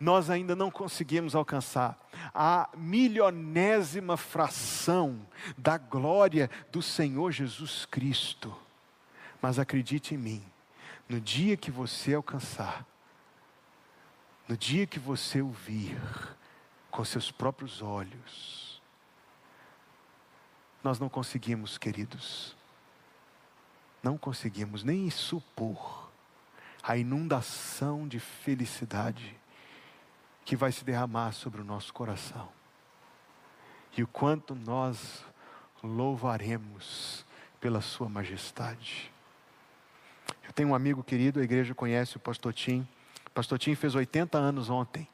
nós 0.00 0.30
ainda 0.30 0.54
não 0.54 0.70
conseguimos 0.70 1.34
alcançar 1.34 1.98
a 2.32 2.68
milionésima 2.76 4.16
fração 4.16 5.26
da 5.56 5.76
glória 5.76 6.48
do 6.70 6.80
Senhor 6.80 7.32
Jesus 7.32 7.84
Cristo. 7.84 8.54
Mas 9.42 9.58
acredite 9.58 10.14
em 10.14 10.18
mim, 10.18 10.44
no 11.08 11.20
dia 11.20 11.56
que 11.56 11.70
você 11.70 12.14
alcançar, 12.14 12.86
no 14.46 14.56
dia 14.56 14.86
que 14.86 14.98
você 14.98 15.42
ouvir 15.42 15.98
com 16.90 17.04
seus 17.04 17.30
próprios 17.30 17.82
olhos, 17.82 18.80
nós 20.82 21.00
não 21.00 21.08
conseguimos, 21.08 21.76
queridos, 21.76 22.56
não 24.02 24.16
conseguimos 24.16 24.84
nem 24.84 25.10
supor 25.10 26.08
a 26.82 26.96
inundação 26.96 28.06
de 28.06 28.20
felicidade 28.20 29.37
que 30.48 30.56
vai 30.56 30.72
se 30.72 30.82
derramar 30.82 31.32
sobre 31.32 31.60
o 31.60 31.64
nosso 31.64 31.92
coração. 31.92 32.48
E 33.94 34.02
o 34.02 34.06
quanto 34.06 34.54
nós 34.54 35.22
louvaremos 35.82 37.22
pela 37.60 37.82
Sua 37.82 38.08
majestade. 38.08 39.12
Eu 40.42 40.50
tenho 40.54 40.70
um 40.70 40.74
amigo 40.74 41.04
querido, 41.04 41.38
a 41.38 41.42
igreja 41.42 41.74
conhece 41.74 42.16
o 42.16 42.18
pastor 42.18 42.54
Tim. 42.54 42.88
O 43.26 43.30
pastor 43.32 43.58
Tim 43.58 43.74
fez 43.74 43.94
80 43.94 44.38
anos 44.38 44.70
ontem. 44.70 45.06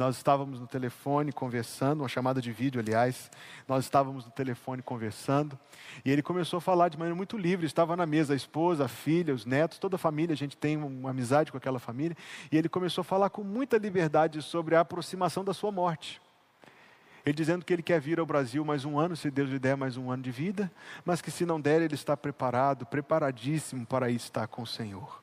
Nós 0.00 0.16
estávamos 0.16 0.58
no 0.58 0.66
telefone 0.66 1.30
conversando, 1.30 2.00
uma 2.00 2.08
chamada 2.08 2.40
de 2.40 2.50
vídeo, 2.50 2.80
aliás. 2.80 3.30
Nós 3.68 3.84
estávamos 3.84 4.24
no 4.24 4.30
telefone 4.30 4.80
conversando 4.80 5.58
e 6.02 6.10
ele 6.10 6.22
começou 6.22 6.56
a 6.56 6.60
falar 6.62 6.88
de 6.88 6.96
maneira 6.96 7.14
muito 7.14 7.36
livre. 7.36 7.66
Estava 7.66 7.94
na 7.94 8.06
mesa 8.06 8.32
a 8.32 8.36
esposa, 8.36 8.86
a 8.86 8.88
filha, 8.88 9.34
os 9.34 9.44
netos, 9.44 9.78
toda 9.78 9.96
a 9.96 9.98
família. 9.98 10.32
A 10.32 10.36
gente 10.38 10.56
tem 10.56 10.74
uma 10.78 11.10
amizade 11.10 11.52
com 11.52 11.58
aquela 11.58 11.78
família. 11.78 12.16
E 12.50 12.56
ele 12.56 12.66
começou 12.66 13.02
a 13.02 13.04
falar 13.04 13.28
com 13.28 13.44
muita 13.44 13.76
liberdade 13.76 14.40
sobre 14.40 14.74
a 14.74 14.80
aproximação 14.80 15.44
da 15.44 15.52
sua 15.52 15.70
morte. 15.70 16.18
Ele 17.22 17.34
dizendo 17.34 17.62
que 17.62 17.70
ele 17.70 17.82
quer 17.82 18.00
vir 18.00 18.18
ao 18.18 18.24
Brasil 18.24 18.64
mais 18.64 18.86
um 18.86 18.98
ano, 18.98 19.14
se 19.14 19.30
Deus 19.30 19.50
lhe 19.50 19.58
der 19.58 19.76
mais 19.76 19.98
um 19.98 20.10
ano 20.10 20.22
de 20.22 20.30
vida, 20.30 20.72
mas 21.04 21.20
que 21.20 21.30
se 21.30 21.44
não 21.44 21.60
der, 21.60 21.82
ele 21.82 21.94
está 21.94 22.16
preparado, 22.16 22.86
preparadíssimo 22.86 23.84
para 23.84 24.10
estar 24.10 24.46
com 24.48 24.62
o 24.62 24.66
Senhor. 24.66 25.20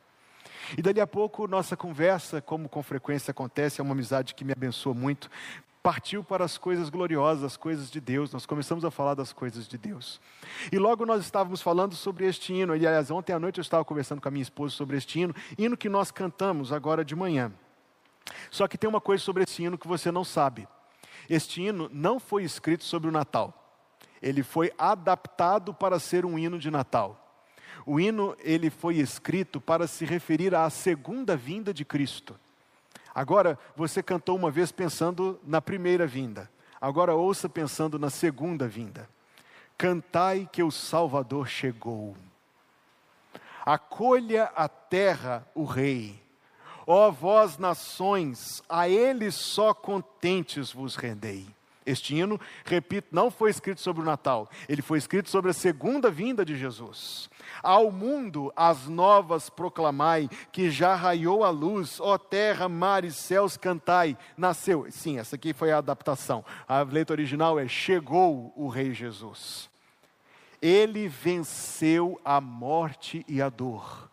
E 0.75 0.81
dali 0.81 0.99
a 0.99 1.07
pouco, 1.07 1.47
nossa 1.47 1.77
conversa, 1.77 2.41
como 2.41 2.67
com 2.67 2.81
frequência 2.81 3.31
acontece, 3.31 3.79
é 3.79 3.83
uma 3.83 3.93
amizade 3.93 4.33
que 4.33 4.43
me 4.43 4.51
abençoa 4.51 4.93
muito, 4.93 5.29
partiu 5.87 6.23
para 6.23 6.43
as 6.43 6.57
coisas 6.57 6.89
gloriosas, 6.89 7.43
as 7.43 7.55
coisas 7.55 7.89
de 7.89 8.01
Deus. 8.01 8.33
Nós 8.33 8.45
começamos 8.45 8.83
a 8.83 8.91
falar 8.91 9.13
das 9.13 9.31
coisas 9.31 9.67
de 9.67 9.77
Deus. 9.77 10.19
E 10.71 10.77
logo 10.77 11.05
nós 11.05 11.23
estávamos 11.23 11.61
falando 11.61 11.95
sobre 11.95 12.25
este 12.27 12.53
hino. 12.53 12.75
E, 12.75 12.85
aliás, 12.85 13.09
ontem 13.09 13.31
à 13.31 13.39
noite 13.39 13.59
eu 13.59 13.61
estava 13.61 13.85
conversando 13.85 14.19
com 14.19 14.27
a 14.27 14.31
minha 14.31 14.41
esposa 14.41 14.75
sobre 14.75 14.97
este 14.97 15.19
hino, 15.19 15.33
hino 15.57 15.77
que 15.77 15.87
nós 15.87 16.11
cantamos 16.11 16.73
agora 16.73 17.05
de 17.05 17.15
manhã. 17.15 17.53
Só 18.51 18.67
que 18.67 18.77
tem 18.77 18.89
uma 18.89 18.99
coisa 18.99 19.23
sobre 19.23 19.43
esse 19.43 19.63
hino 19.63 19.77
que 19.77 19.87
você 19.87 20.11
não 20.11 20.25
sabe. 20.25 20.67
Este 21.29 21.61
hino 21.61 21.89
não 21.93 22.19
foi 22.19 22.43
escrito 22.43 22.83
sobre 22.83 23.07
o 23.07 23.11
Natal. 23.11 23.53
Ele 24.21 24.43
foi 24.43 24.73
adaptado 24.77 25.73
para 25.73 25.99
ser 25.99 26.25
um 26.25 26.37
hino 26.37 26.59
de 26.59 26.69
Natal. 26.71 27.26
O 27.85 27.99
hino 27.99 28.35
ele 28.39 28.69
foi 28.69 28.95
escrito 28.97 29.61
para 29.61 29.87
se 29.87 30.05
referir 30.05 30.53
à 30.55 30.69
segunda 30.69 31.35
vinda 31.35 31.73
de 31.73 31.85
Cristo. 31.85 32.35
Agora, 33.13 33.57
você 33.75 34.03
cantou 34.03 34.35
uma 34.35 34.51
vez 34.51 34.71
pensando 34.71 35.39
na 35.43 35.61
primeira 35.61 36.05
vinda. 36.05 36.49
Agora 36.79 37.15
ouça 37.15 37.49
pensando 37.49 37.97
na 37.97 38.09
segunda 38.09 38.67
vinda. 38.67 39.09
Cantai 39.77 40.47
que 40.51 40.61
o 40.61 40.71
Salvador 40.71 41.47
chegou. 41.47 42.15
Acolha 43.65 44.51
a 44.55 44.67
terra 44.67 45.45
o 45.55 45.63
Rei. 45.63 46.21
Ó 46.85 47.11
vós, 47.11 47.57
nações, 47.57 48.63
a 48.69 48.87
ele 48.87 49.29
só 49.29 49.73
contentes 49.73 50.71
vos 50.71 50.95
rendei. 50.95 51.56
Este 51.87 52.13
hino, 52.15 52.37
repito, 52.65 53.07
não 53.13 53.31
foi 53.31 53.49
escrito 53.49 53.79
sobre 53.79 54.01
o 54.01 54.05
Natal, 54.05 54.49
ele 54.67 54.81
foi 54.81 54.97
escrito 54.97 55.29
sobre 55.29 55.51
a 55.51 55.53
segunda 55.53 56.11
vinda 56.11 56.43
de 56.43 56.57
Jesus. 56.57 57.29
Ao 57.63 57.89
mundo 57.89 58.51
as 58.57 58.89
novas 58.89 59.49
proclamai, 59.49 60.29
que 60.51 60.69
já 60.69 60.95
raiou 60.95 61.45
a 61.45 61.49
luz, 61.49 61.99
ó 62.01 62.17
terra, 62.17 62.67
mar 62.67 63.05
e 63.05 63.11
céus 63.11 63.55
cantai, 63.55 64.17
nasceu. 64.35 64.85
Sim, 64.89 65.17
essa 65.17 65.37
aqui 65.37 65.53
foi 65.53 65.71
a 65.71 65.77
adaptação. 65.77 66.43
A 66.67 66.81
letra 66.81 67.13
original 67.13 67.57
é: 67.57 67.69
Chegou 67.69 68.51
o 68.53 68.67
Rei 68.67 68.93
Jesus. 68.93 69.69
Ele 70.61 71.07
venceu 71.07 72.19
a 72.25 72.41
morte 72.41 73.23
e 73.29 73.41
a 73.41 73.47
dor 73.47 74.06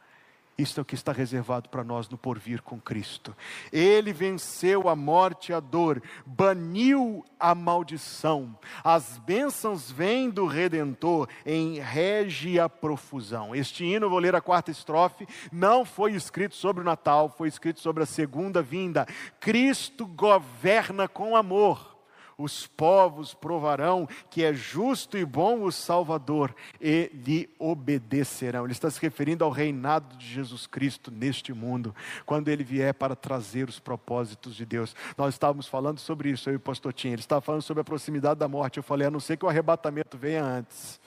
isto 0.57 0.79
é 0.79 0.83
o 0.83 0.85
que 0.85 0.95
está 0.95 1.13
reservado 1.13 1.69
para 1.69 1.83
nós 1.83 2.09
no 2.09 2.17
porvir 2.17 2.63
com 2.63 2.81
Cristo. 2.81 3.37
Ele 3.73 4.13
venceu 4.13 4.89
a 4.89 4.95
morte 4.95 5.51
e 5.51 5.55
a 5.55 5.61
dor, 5.61 6.03
baniu 6.25 7.25
a 7.39 7.55
maldição. 7.55 8.57
As 8.83 9.19
bênçãos 9.19 9.91
vêm 9.91 10.31
do 10.31 10.47
Redentor 10.47 11.29
em 11.45 11.81
régia 11.81 12.69
profusão. 12.69 13.55
Este 13.55 13.85
hino, 13.85 14.09
vou 14.09 14.19
ler 14.19 14.37
a 14.37 14.41
quarta 14.41 14.71
estrofe, 14.71 15.27
não 15.53 15.85
foi 15.85 16.13
escrito 16.13 16.55
sobre 16.55 16.83
o 16.83 16.85
Natal, 16.85 17.29
foi 17.29 17.49
escrito 17.49 17.81
sobre 17.81 18.03
a 18.03 18.07
segunda 18.07 18.63
vinda. 18.63 19.07
Cristo 19.41 20.07
governa 20.07 21.09
com 21.09 21.37
amor 21.37 21.94
os 22.37 22.66
povos 22.66 23.35
provarão 23.35 24.09
que 24.30 24.45
é 24.45 24.53
justo 24.53 25.16
e 25.16 25.24
bom 25.24 25.62
o 25.62 25.72
Salvador 25.72 26.55
e 26.80 27.11
lhe 27.12 27.49
obedecerão. 27.59 28.64
Ele 28.64 28.72
está 28.72 28.91
se 28.91 29.01
referindo 29.01 29.45
ao 29.45 29.51
reinado 29.51 30.16
de 30.16 30.26
Jesus 30.26 30.66
Cristo 30.66 31.11
neste 31.11 31.53
mundo, 31.53 31.95
quando 32.26 32.49
ele 32.49 32.64
vier 32.64 32.95
para 32.95 33.16
trazer 33.16 33.68
os 33.68 33.78
propósitos 33.78 34.55
de 34.55 34.64
Deus. 34.64 34.95
Nós 35.16 35.35
estávamos 35.35 35.66
falando 35.66 35.99
sobre 35.99 36.30
isso, 36.30 36.49
eu 36.49 36.55
e 36.55 36.57
o 36.57 36.61
pastor 36.61 36.93
Tim. 36.93 37.09
Ele 37.09 37.20
estava 37.20 37.41
falando 37.41 37.62
sobre 37.62 37.80
a 37.80 37.85
proximidade 37.85 38.41
da 38.41 38.49
morte. 38.49 38.76
Eu 38.76 38.82
falei, 38.82 39.07
a 39.07 39.11
não 39.11 39.20
ser 39.20 39.37
que 39.37 39.45
o 39.45 39.49
arrebatamento 39.49 40.18
venha 40.18 40.45
antes. 40.45 41.01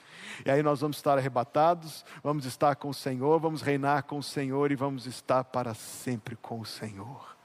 E 0.44 0.50
aí 0.50 0.62
nós 0.62 0.80
vamos 0.80 0.98
estar 0.98 1.18
arrebatados, 1.18 2.04
vamos 2.22 2.44
estar 2.44 2.76
com 2.76 2.88
o 2.88 2.94
Senhor, 2.94 3.38
vamos 3.40 3.62
reinar 3.62 4.04
com 4.04 4.18
o 4.18 4.22
Senhor 4.22 4.70
e 4.70 4.76
vamos 4.76 5.06
estar 5.06 5.44
para 5.44 5.74
sempre 5.74 6.36
com 6.36 6.60
o 6.60 6.66
Senhor. 6.66 7.37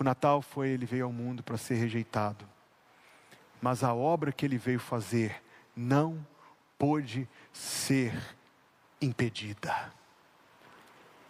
O 0.00 0.04
Natal 0.04 0.40
foi, 0.40 0.70
ele 0.70 0.86
veio 0.86 1.04
ao 1.04 1.12
mundo 1.12 1.42
para 1.42 1.58
ser 1.58 1.74
rejeitado. 1.74 2.48
Mas 3.60 3.84
a 3.84 3.92
obra 3.92 4.32
que 4.32 4.46
ele 4.46 4.56
veio 4.56 4.80
fazer 4.80 5.42
não 5.76 6.26
pôde 6.78 7.28
ser 7.52 8.14
impedida. 8.98 9.92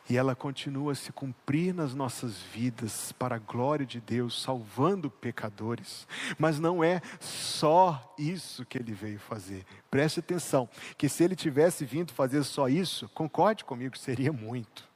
E 0.08 0.16
ela 0.16 0.36
continua 0.36 0.92
a 0.92 0.94
se 0.94 1.10
cumprir 1.10 1.74
nas 1.74 1.96
nossas 1.96 2.38
vidas 2.38 3.10
para 3.10 3.34
a 3.34 3.38
glória 3.40 3.84
de 3.84 4.00
Deus, 4.00 4.40
salvando 4.40 5.10
pecadores. 5.10 6.06
Mas 6.38 6.60
não 6.60 6.82
é 6.82 7.02
só 7.18 8.14
isso 8.16 8.64
que 8.64 8.78
ele 8.78 8.92
veio 8.92 9.18
fazer. 9.18 9.66
Preste 9.90 10.20
atenção, 10.20 10.68
que 10.96 11.08
se 11.08 11.24
ele 11.24 11.34
tivesse 11.34 11.84
vindo 11.84 12.12
fazer 12.12 12.44
só 12.44 12.68
isso, 12.68 13.08
concorde 13.08 13.64
comigo, 13.64 13.98
seria 13.98 14.32
muito. 14.32 14.88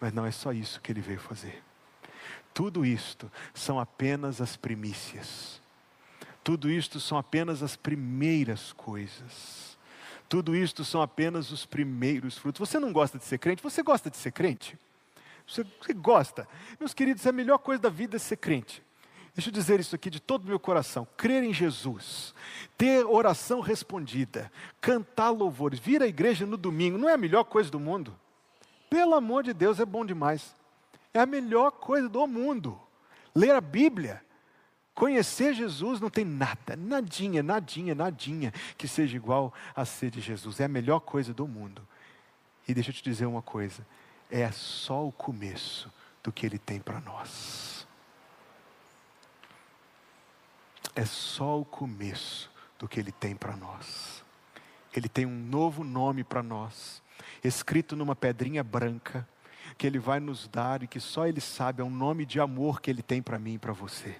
Mas 0.00 0.14
não 0.14 0.24
é 0.24 0.30
só 0.30 0.50
isso 0.50 0.80
que 0.80 0.90
ele 0.90 1.02
veio 1.02 1.20
fazer. 1.20 1.62
Tudo 2.54 2.84
isto 2.84 3.30
são 3.54 3.80
apenas 3.80 4.40
as 4.40 4.56
primícias. 4.56 5.60
Tudo 6.44 6.70
isto 6.70 6.98
são 6.98 7.16
apenas 7.16 7.62
as 7.62 7.76
primeiras 7.76 8.72
coisas. 8.72 9.78
Tudo 10.28 10.56
isto 10.56 10.84
são 10.84 11.02
apenas 11.02 11.50
os 11.50 11.64
primeiros 11.64 12.38
frutos. 12.38 12.68
Você 12.68 12.78
não 12.78 12.92
gosta 12.92 13.18
de 13.18 13.24
ser 13.24 13.38
crente? 13.38 13.62
Você 13.62 13.82
gosta 13.82 14.10
de 14.10 14.16
ser 14.16 14.32
crente? 14.32 14.78
Você, 15.46 15.64
você 15.80 15.92
gosta? 15.92 16.48
Meus 16.80 16.94
queridos, 16.94 17.26
a 17.26 17.32
melhor 17.32 17.58
coisa 17.58 17.82
da 17.82 17.90
vida 17.90 18.16
é 18.16 18.18
ser 18.18 18.36
crente. 18.36 18.82
Deixa 19.34 19.48
eu 19.48 19.52
dizer 19.52 19.80
isso 19.80 19.94
aqui 19.94 20.10
de 20.10 20.20
todo 20.20 20.44
o 20.44 20.48
meu 20.48 20.58
coração: 20.58 21.06
crer 21.16 21.42
em 21.42 21.54
Jesus, 21.54 22.34
ter 22.76 23.04
oração 23.06 23.60
respondida, 23.60 24.52
cantar 24.80 25.30
louvores, 25.30 25.78
vir 25.78 26.02
à 26.02 26.06
igreja 26.06 26.44
no 26.44 26.56
domingo, 26.56 26.98
não 26.98 27.08
é 27.08 27.14
a 27.14 27.18
melhor 27.18 27.44
coisa 27.44 27.70
do 27.70 27.80
mundo? 27.80 28.14
Pelo 28.90 29.14
amor 29.14 29.42
de 29.42 29.54
Deus, 29.54 29.80
é 29.80 29.86
bom 29.86 30.04
demais. 30.04 30.54
É 31.14 31.20
a 31.20 31.26
melhor 31.26 31.72
coisa 31.72 32.08
do 32.08 32.26
mundo. 32.26 32.80
Ler 33.34 33.54
a 33.54 33.60
Bíblia, 33.60 34.22
conhecer 34.94 35.54
Jesus, 35.54 36.00
não 36.00 36.10
tem 36.10 36.24
nada, 36.24 36.76
nadinha, 36.76 37.42
nadinha, 37.42 37.94
nadinha 37.94 38.52
que 38.76 38.88
seja 38.88 39.16
igual 39.16 39.52
a 39.74 39.84
ser 39.84 40.10
de 40.10 40.20
Jesus. 40.20 40.60
É 40.60 40.64
a 40.64 40.68
melhor 40.68 41.00
coisa 41.00 41.34
do 41.34 41.46
mundo. 41.46 41.86
E 42.66 42.74
deixa 42.74 42.90
eu 42.90 42.94
te 42.94 43.02
dizer 43.02 43.26
uma 43.26 43.42
coisa: 43.42 43.86
é 44.30 44.50
só 44.50 45.06
o 45.06 45.12
começo 45.12 45.92
do 46.22 46.32
que 46.32 46.46
Ele 46.46 46.58
tem 46.58 46.80
para 46.80 47.00
nós. 47.00 47.86
É 50.94 51.04
só 51.04 51.58
o 51.58 51.64
começo 51.64 52.50
do 52.78 52.88
que 52.88 53.00
Ele 53.00 53.12
tem 53.12 53.34
para 53.34 53.56
nós. 53.56 54.22
Ele 54.94 55.08
tem 55.08 55.24
um 55.24 55.38
novo 55.38 55.82
nome 55.82 56.22
para 56.22 56.42
nós, 56.42 57.02
escrito 57.42 57.96
numa 57.96 58.14
pedrinha 58.14 58.62
branca 58.62 59.26
que 59.76 59.86
Ele 59.86 59.98
vai 59.98 60.20
nos 60.20 60.48
dar 60.48 60.82
e 60.82 60.86
que 60.86 61.00
só 61.00 61.26
Ele 61.26 61.40
sabe, 61.40 61.82
é 61.82 61.84
um 61.84 61.90
nome 61.90 62.24
de 62.24 62.40
amor 62.40 62.80
que 62.80 62.90
Ele 62.90 63.02
tem 63.02 63.22
para 63.22 63.38
mim 63.38 63.54
e 63.54 63.58
para 63.58 63.72
você. 63.72 64.16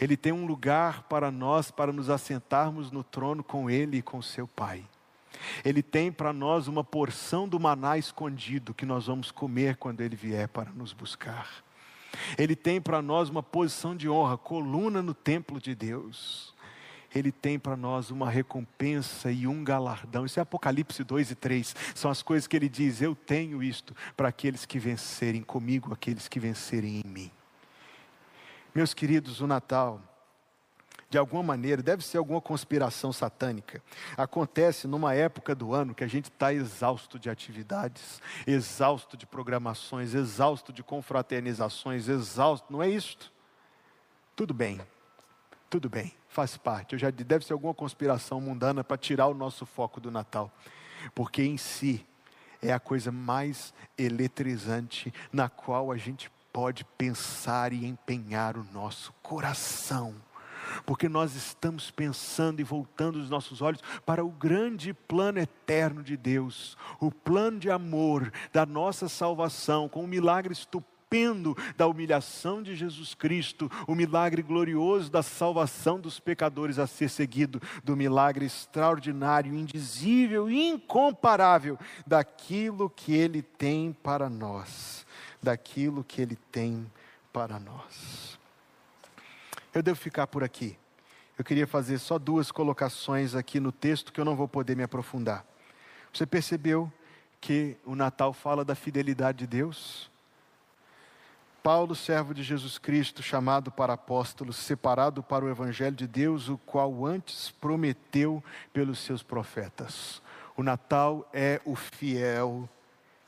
Ele 0.00 0.16
tem 0.16 0.32
um 0.32 0.46
lugar 0.46 1.02
para 1.04 1.30
nós, 1.30 1.70
para 1.70 1.92
nos 1.92 2.08
assentarmos 2.08 2.90
no 2.90 3.02
trono 3.02 3.42
com 3.42 3.68
Ele 3.68 3.98
e 3.98 4.02
com 4.02 4.22
seu 4.22 4.46
Pai. 4.46 4.84
Ele 5.64 5.82
tem 5.82 6.12
para 6.12 6.32
nós 6.32 6.68
uma 6.68 6.84
porção 6.84 7.48
do 7.48 7.58
maná 7.58 7.98
escondido 7.98 8.74
que 8.74 8.86
nós 8.86 9.06
vamos 9.06 9.30
comer 9.30 9.76
quando 9.76 10.00
Ele 10.00 10.16
vier 10.16 10.48
para 10.48 10.70
nos 10.70 10.92
buscar. 10.92 11.48
Ele 12.38 12.54
tem 12.54 12.80
para 12.80 13.02
nós 13.02 13.28
uma 13.28 13.42
posição 13.42 13.96
de 13.96 14.08
honra, 14.08 14.36
coluna 14.36 15.02
no 15.02 15.12
templo 15.12 15.60
de 15.60 15.74
Deus. 15.74 16.53
Ele 17.14 17.30
tem 17.30 17.58
para 17.58 17.76
nós 17.76 18.10
uma 18.10 18.28
recompensa 18.28 19.30
e 19.30 19.46
um 19.46 19.62
galardão. 19.62 20.26
Isso 20.26 20.40
é 20.40 20.42
Apocalipse 20.42 21.04
2 21.04 21.30
e 21.30 21.34
3. 21.34 21.76
São 21.94 22.10
as 22.10 22.22
coisas 22.22 22.46
que 22.46 22.56
ele 22.56 22.68
diz: 22.68 23.00
Eu 23.00 23.14
tenho 23.14 23.62
isto 23.62 23.94
para 24.16 24.28
aqueles 24.28 24.66
que 24.66 24.78
vencerem 24.78 25.42
comigo, 25.42 25.92
aqueles 25.92 26.26
que 26.26 26.40
vencerem 26.40 27.02
em 27.04 27.08
mim. 27.08 27.30
Meus 28.74 28.92
queridos, 28.92 29.40
o 29.40 29.46
Natal, 29.46 30.00
de 31.08 31.16
alguma 31.16 31.44
maneira, 31.44 31.80
deve 31.80 32.04
ser 32.04 32.18
alguma 32.18 32.40
conspiração 32.40 33.12
satânica. 33.12 33.80
Acontece 34.16 34.88
numa 34.88 35.14
época 35.14 35.54
do 35.54 35.72
ano 35.72 35.94
que 35.94 36.02
a 36.02 36.08
gente 36.08 36.24
está 36.24 36.52
exausto 36.52 37.16
de 37.16 37.30
atividades, 37.30 38.20
exausto 38.44 39.16
de 39.16 39.24
programações, 39.24 40.12
exausto 40.12 40.72
de 40.72 40.82
confraternizações, 40.82 42.08
exausto, 42.08 42.72
não 42.72 42.82
é 42.82 42.88
isto? 42.88 43.32
Tudo 44.34 44.52
bem, 44.52 44.80
tudo 45.74 45.90
bem 45.90 46.14
faz 46.28 46.56
parte. 46.56 46.92
Eu 46.92 47.00
já 47.00 47.10
deve 47.10 47.44
ser 47.44 47.52
alguma 47.52 47.74
conspiração 47.74 48.40
mundana 48.40 48.84
para 48.84 48.96
tirar 48.96 49.26
o 49.26 49.34
nosso 49.34 49.66
foco 49.66 50.00
do 50.00 50.08
Natal, 50.08 50.48
porque 51.16 51.42
em 51.42 51.56
si 51.56 52.06
é 52.62 52.72
a 52.72 52.78
coisa 52.78 53.10
mais 53.10 53.74
eletrizante 53.98 55.12
na 55.32 55.48
qual 55.48 55.90
a 55.90 55.96
gente 55.96 56.30
pode 56.52 56.84
pensar 56.96 57.72
e 57.72 57.84
empenhar 57.84 58.56
o 58.56 58.62
nosso 58.72 59.12
coração. 59.20 60.14
Porque 60.86 61.08
nós 61.08 61.34
estamos 61.34 61.90
pensando 61.90 62.60
e 62.60 62.64
voltando 62.64 63.16
os 63.16 63.28
nossos 63.28 63.60
olhos 63.60 63.82
para 64.06 64.24
o 64.24 64.30
grande 64.30 64.94
plano 64.94 65.40
eterno 65.40 66.04
de 66.04 66.16
Deus, 66.16 66.78
o 67.00 67.10
plano 67.10 67.58
de 67.58 67.68
amor 67.68 68.32
da 68.52 68.64
nossa 68.64 69.08
salvação, 69.08 69.88
com 69.88 70.04
o 70.04 70.08
milagre 70.08 70.52
estupendo 70.52 70.93
da 71.76 71.86
humilhação 71.86 72.62
de 72.62 72.74
Jesus 72.74 73.14
Cristo, 73.14 73.70
o 73.86 73.94
milagre 73.94 74.42
glorioso 74.42 75.10
da 75.10 75.22
salvação 75.22 76.00
dos 76.00 76.18
pecadores 76.18 76.78
a 76.78 76.86
ser 76.86 77.08
seguido 77.08 77.60
do 77.82 77.96
milagre 77.96 78.46
extraordinário, 78.46 79.54
indizível, 79.54 80.50
incomparável 80.50 81.78
daquilo 82.06 82.90
que 82.90 83.14
Ele 83.14 83.42
tem 83.42 83.92
para 83.92 84.28
nós, 84.28 85.06
daquilo 85.42 86.02
que 86.02 86.20
Ele 86.20 86.36
tem 86.50 86.90
para 87.32 87.58
nós. 87.58 88.38
Eu 89.72 89.82
devo 89.82 89.98
ficar 89.98 90.26
por 90.26 90.44
aqui. 90.44 90.76
Eu 91.36 91.44
queria 91.44 91.66
fazer 91.66 91.98
só 91.98 92.16
duas 92.18 92.52
colocações 92.52 93.34
aqui 93.34 93.58
no 93.58 93.72
texto 93.72 94.12
que 94.12 94.20
eu 94.20 94.24
não 94.24 94.36
vou 94.36 94.46
poder 94.46 94.76
me 94.76 94.84
aprofundar. 94.84 95.44
Você 96.12 96.24
percebeu 96.24 96.92
que 97.40 97.76
o 97.84 97.96
Natal 97.96 98.32
fala 98.32 98.64
da 98.64 98.76
fidelidade 98.76 99.38
de 99.38 99.46
Deus? 99.48 100.08
Paulo, 101.64 101.94
servo 101.94 102.34
de 102.34 102.42
Jesus 102.42 102.76
Cristo, 102.76 103.22
chamado 103.22 103.72
para 103.72 103.94
apóstolo, 103.94 104.52
separado 104.52 105.22
para 105.22 105.46
o 105.46 105.48
Evangelho 105.48 105.96
de 105.96 106.06
Deus, 106.06 106.50
o 106.50 106.58
qual 106.58 107.06
antes 107.06 107.52
prometeu 107.52 108.44
pelos 108.70 108.98
seus 108.98 109.22
profetas. 109.22 110.20
O 110.58 110.62
Natal 110.62 111.26
é 111.32 111.62
o 111.64 111.74
fiel 111.74 112.68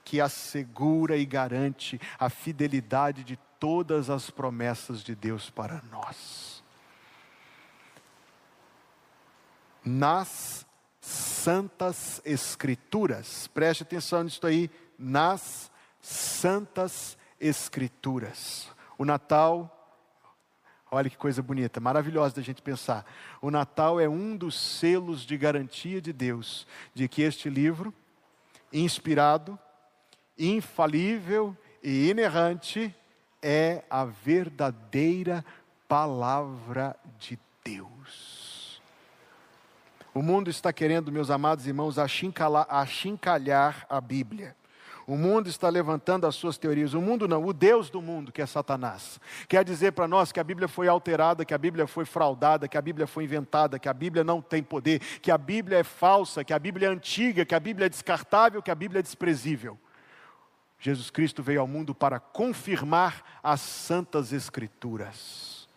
que 0.04 0.20
assegura 0.20 1.16
e 1.16 1.24
garante 1.24 1.98
a 2.18 2.28
fidelidade 2.28 3.24
de 3.24 3.38
todas 3.58 4.10
as 4.10 4.28
promessas 4.28 5.02
de 5.02 5.14
Deus 5.14 5.48
para 5.48 5.80
nós. 5.90 6.62
Nas 9.82 10.66
Santas 11.00 12.20
Escrituras, 12.22 13.46
preste 13.46 13.82
atenção 13.82 14.24
nisso 14.24 14.46
aí, 14.46 14.70
nas 14.98 15.70
Santas 16.02 16.92
Escrituras. 16.92 17.25
O 18.98 19.04
Natal 19.04 19.72
Olha 20.88 21.10
que 21.10 21.16
coisa 21.16 21.42
bonita, 21.42 21.80
maravilhosa 21.80 22.36
da 22.36 22.42
gente 22.42 22.62
pensar. 22.62 23.04
O 23.42 23.50
Natal 23.50 23.98
é 23.98 24.08
um 24.08 24.36
dos 24.36 24.54
selos 24.54 25.22
de 25.22 25.36
garantia 25.36 26.00
de 26.00 26.12
Deus 26.12 26.66
de 26.94 27.08
que 27.08 27.22
este 27.22 27.50
livro, 27.50 27.92
inspirado, 28.72 29.58
infalível 30.38 31.56
e 31.82 32.08
inerrante, 32.08 32.94
é 33.42 33.82
a 33.90 34.04
verdadeira 34.04 35.44
palavra 35.88 36.96
de 37.18 37.36
Deus. 37.64 38.80
O 40.14 40.22
mundo 40.22 40.48
está 40.48 40.72
querendo, 40.72 41.10
meus 41.12 41.30
amados 41.30 41.66
irmãos, 41.66 41.98
achincalhar 41.98 43.84
a 43.90 44.00
Bíblia. 44.00 44.56
O 45.06 45.16
mundo 45.16 45.48
está 45.48 45.68
levantando 45.68 46.26
as 46.26 46.34
suas 46.34 46.58
teorias. 46.58 46.92
O 46.92 47.00
mundo 47.00 47.28
não, 47.28 47.44
o 47.44 47.52
Deus 47.52 47.88
do 47.88 48.02
mundo, 48.02 48.32
que 48.32 48.42
é 48.42 48.46
Satanás. 48.46 49.20
Quer 49.48 49.64
dizer 49.64 49.92
para 49.92 50.08
nós 50.08 50.32
que 50.32 50.40
a 50.40 50.44
Bíblia 50.44 50.66
foi 50.66 50.88
alterada, 50.88 51.44
que 51.44 51.54
a 51.54 51.58
Bíblia 51.58 51.86
foi 51.86 52.04
fraudada, 52.04 52.66
que 52.66 52.76
a 52.76 52.82
Bíblia 52.82 53.06
foi 53.06 53.22
inventada, 53.22 53.78
que 53.78 53.88
a 53.88 53.94
Bíblia 53.94 54.24
não 54.24 54.42
tem 54.42 54.64
poder, 54.64 54.98
que 55.20 55.30
a 55.30 55.38
Bíblia 55.38 55.78
é 55.78 55.84
falsa, 55.84 56.42
que 56.42 56.52
a 56.52 56.58
Bíblia 56.58 56.88
é 56.88 56.90
antiga, 56.90 57.44
que 57.44 57.54
a 57.54 57.60
Bíblia 57.60 57.86
é 57.86 57.88
descartável, 57.88 58.60
que 58.60 58.70
a 58.70 58.74
Bíblia 58.74 58.98
é 58.98 59.02
desprezível. 59.02 59.78
Jesus 60.80 61.08
Cristo 61.08 61.40
veio 61.40 61.60
ao 61.60 61.68
mundo 61.68 61.94
para 61.94 62.18
confirmar 62.18 63.22
as 63.42 63.60
santas 63.60 64.32
Escrituras. 64.32 65.68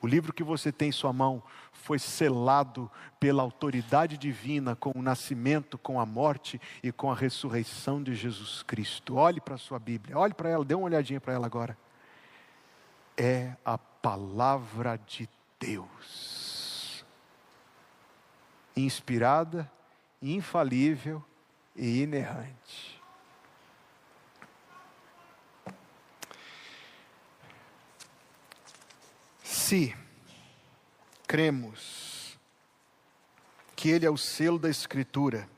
O 0.00 0.08
livro 0.08 0.32
que 0.32 0.42
você 0.42 0.72
tem 0.72 0.88
em 0.88 0.92
sua 0.92 1.12
mão 1.12 1.40
foi 1.82 1.98
selado 1.98 2.88
pela 3.18 3.42
autoridade 3.42 4.16
divina 4.16 4.76
com 4.76 4.92
o 4.94 5.02
nascimento, 5.02 5.76
com 5.76 5.98
a 5.98 6.06
morte 6.06 6.60
e 6.80 6.92
com 6.92 7.10
a 7.10 7.14
ressurreição 7.14 8.00
de 8.00 8.14
Jesus 8.14 8.62
Cristo. 8.62 9.16
Olhe 9.16 9.40
para 9.40 9.56
a 9.56 9.58
sua 9.58 9.80
Bíblia, 9.80 10.16
olhe 10.16 10.32
para 10.32 10.48
ela, 10.48 10.64
dê 10.64 10.74
uma 10.74 10.84
olhadinha 10.84 11.20
para 11.20 11.34
ela 11.34 11.44
agora. 11.44 11.76
É 13.16 13.54
a 13.64 13.76
palavra 13.76 14.96
de 14.96 15.28
Deus, 15.58 17.04
inspirada, 18.76 19.70
infalível 20.22 21.22
e 21.74 22.02
inerrante. 22.02 23.02
Se 29.42 29.96
cremos 31.32 32.38
que 33.74 33.88
Ele 33.88 34.04
é 34.04 34.10
o 34.10 34.18
selo 34.18 34.58
da 34.58 34.68
Escritura, 34.68 35.48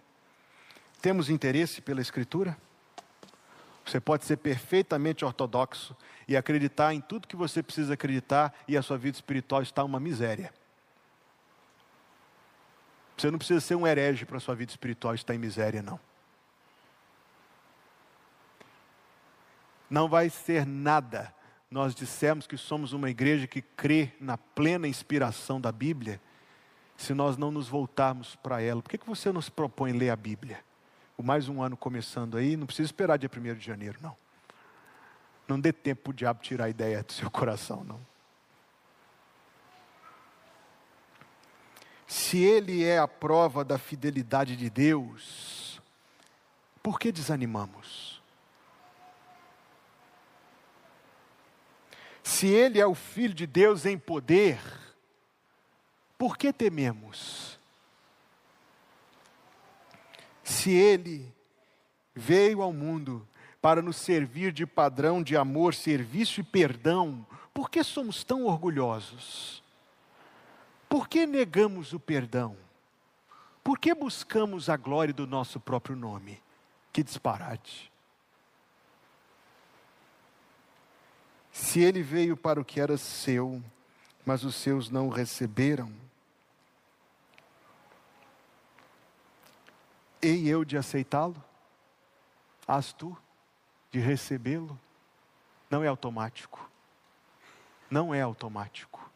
temos 1.02 1.28
interesse 1.28 1.82
pela 1.82 2.00
Escritura? 2.00 2.56
Você 3.84 3.98
pode 3.98 4.24
ser 4.24 4.36
perfeitamente 4.36 5.24
ortodoxo 5.24 5.96
e 6.28 6.36
acreditar 6.36 6.94
em 6.94 7.00
tudo 7.00 7.26
que 7.26 7.34
você 7.34 7.60
precisa 7.60 7.94
acreditar 7.94 8.54
e 8.68 8.76
a 8.76 8.82
sua 8.82 8.96
vida 8.96 9.16
espiritual 9.16 9.62
está 9.62 9.82
uma 9.82 9.98
miséria. 9.98 10.54
Você 13.16 13.28
não 13.28 13.38
precisa 13.38 13.60
ser 13.60 13.74
um 13.74 13.84
herege 13.84 14.24
para 14.24 14.36
a 14.36 14.40
sua 14.40 14.54
vida 14.54 14.70
espiritual 14.70 15.12
estar 15.12 15.34
em 15.34 15.38
miséria, 15.38 15.82
não. 15.82 15.98
Não 19.90 20.08
vai 20.08 20.30
ser 20.30 20.64
nada 20.64 21.34
nós 21.74 21.92
dissemos 21.92 22.46
que 22.46 22.56
somos 22.56 22.92
uma 22.92 23.10
igreja 23.10 23.48
que 23.48 23.60
crê 23.60 24.12
na 24.20 24.38
plena 24.38 24.86
inspiração 24.86 25.60
da 25.60 25.72
Bíblia, 25.72 26.20
se 26.96 27.12
nós 27.12 27.36
não 27.36 27.50
nos 27.50 27.66
voltarmos 27.66 28.36
para 28.36 28.62
ela, 28.62 28.80
por 28.80 28.88
que, 28.88 28.96
que 28.96 29.06
você 29.08 29.32
nos 29.32 29.48
propõe 29.48 29.90
ler 29.90 30.10
a 30.10 30.14
Bíblia? 30.14 30.62
O 31.18 31.22
mais 31.24 31.48
um 31.48 31.60
ano 31.60 31.76
começando 31.76 32.36
aí, 32.36 32.56
não 32.56 32.64
precisa 32.64 32.86
esperar 32.86 33.18
dia 33.18 33.28
1 33.28 33.54
de 33.56 33.66
janeiro, 33.66 33.98
não. 34.00 34.16
Não 35.48 35.58
dê 35.58 35.72
tempo 35.72 36.04
para 36.04 36.10
o 36.10 36.14
diabo 36.14 36.40
tirar 36.40 36.66
a 36.66 36.70
ideia 36.70 37.02
do 37.02 37.12
seu 37.12 37.28
coração, 37.28 37.82
não. 37.82 38.00
Se 42.06 42.38
ele 42.38 42.84
é 42.84 43.00
a 43.00 43.08
prova 43.08 43.64
da 43.64 43.78
fidelidade 43.78 44.54
de 44.54 44.70
Deus, 44.70 45.82
por 46.80 47.00
que 47.00 47.10
desanimamos? 47.10 48.13
Se 52.44 52.50
ele 52.50 52.78
é 52.78 52.86
o 52.86 52.94
Filho 52.94 53.32
de 53.32 53.46
Deus 53.46 53.86
em 53.86 53.96
poder, 53.96 54.60
por 56.18 56.36
que 56.36 56.52
tememos? 56.52 57.58
Se 60.42 60.70
ele 60.70 61.34
veio 62.14 62.60
ao 62.60 62.70
mundo 62.70 63.26
para 63.62 63.80
nos 63.80 63.96
servir 63.96 64.52
de 64.52 64.66
padrão 64.66 65.22
de 65.22 65.38
amor, 65.38 65.72
serviço 65.72 66.38
e 66.38 66.44
perdão, 66.44 67.26
por 67.54 67.70
que 67.70 67.82
somos 67.82 68.22
tão 68.22 68.44
orgulhosos? 68.44 69.62
Por 70.86 71.08
que 71.08 71.26
negamos 71.26 71.94
o 71.94 71.98
perdão? 71.98 72.58
Por 73.62 73.78
que 73.78 73.94
buscamos 73.94 74.68
a 74.68 74.76
glória 74.76 75.14
do 75.14 75.26
nosso 75.26 75.58
próprio 75.58 75.96
nome? 75.96 76.42
Que 76.92 77.02
disparate! 77.02 77.93
Se 81.54 81.80
ele 81.80 82.02
veio 82.02 82.36
para 82.36 82.60
o 82.60 82.64
que 82.64 82.80
era 82.80 82.98
seu, 82.98 83.62
mas 84.26 84.42
os 84.42 84.56
seus 84.56 84.90
não 84.90 85.06
o 85.06 85.10
receberam, 85.10 85.88
hei 90.20 90.48
eu 90.48 90.64
de 90.64 90.76
aceitá-lo? 90.76 91.40
Has 92.66 92.92
tu 92.92 93.16
de 93.92 94.00
recebê-lo? 94.00 94.76
Não 95.70 95.84
é 95.84 95.86
automático. 95.86 96.68
Não 97.88 98.12
é 98.12 98.20
automático. 98.20 99.08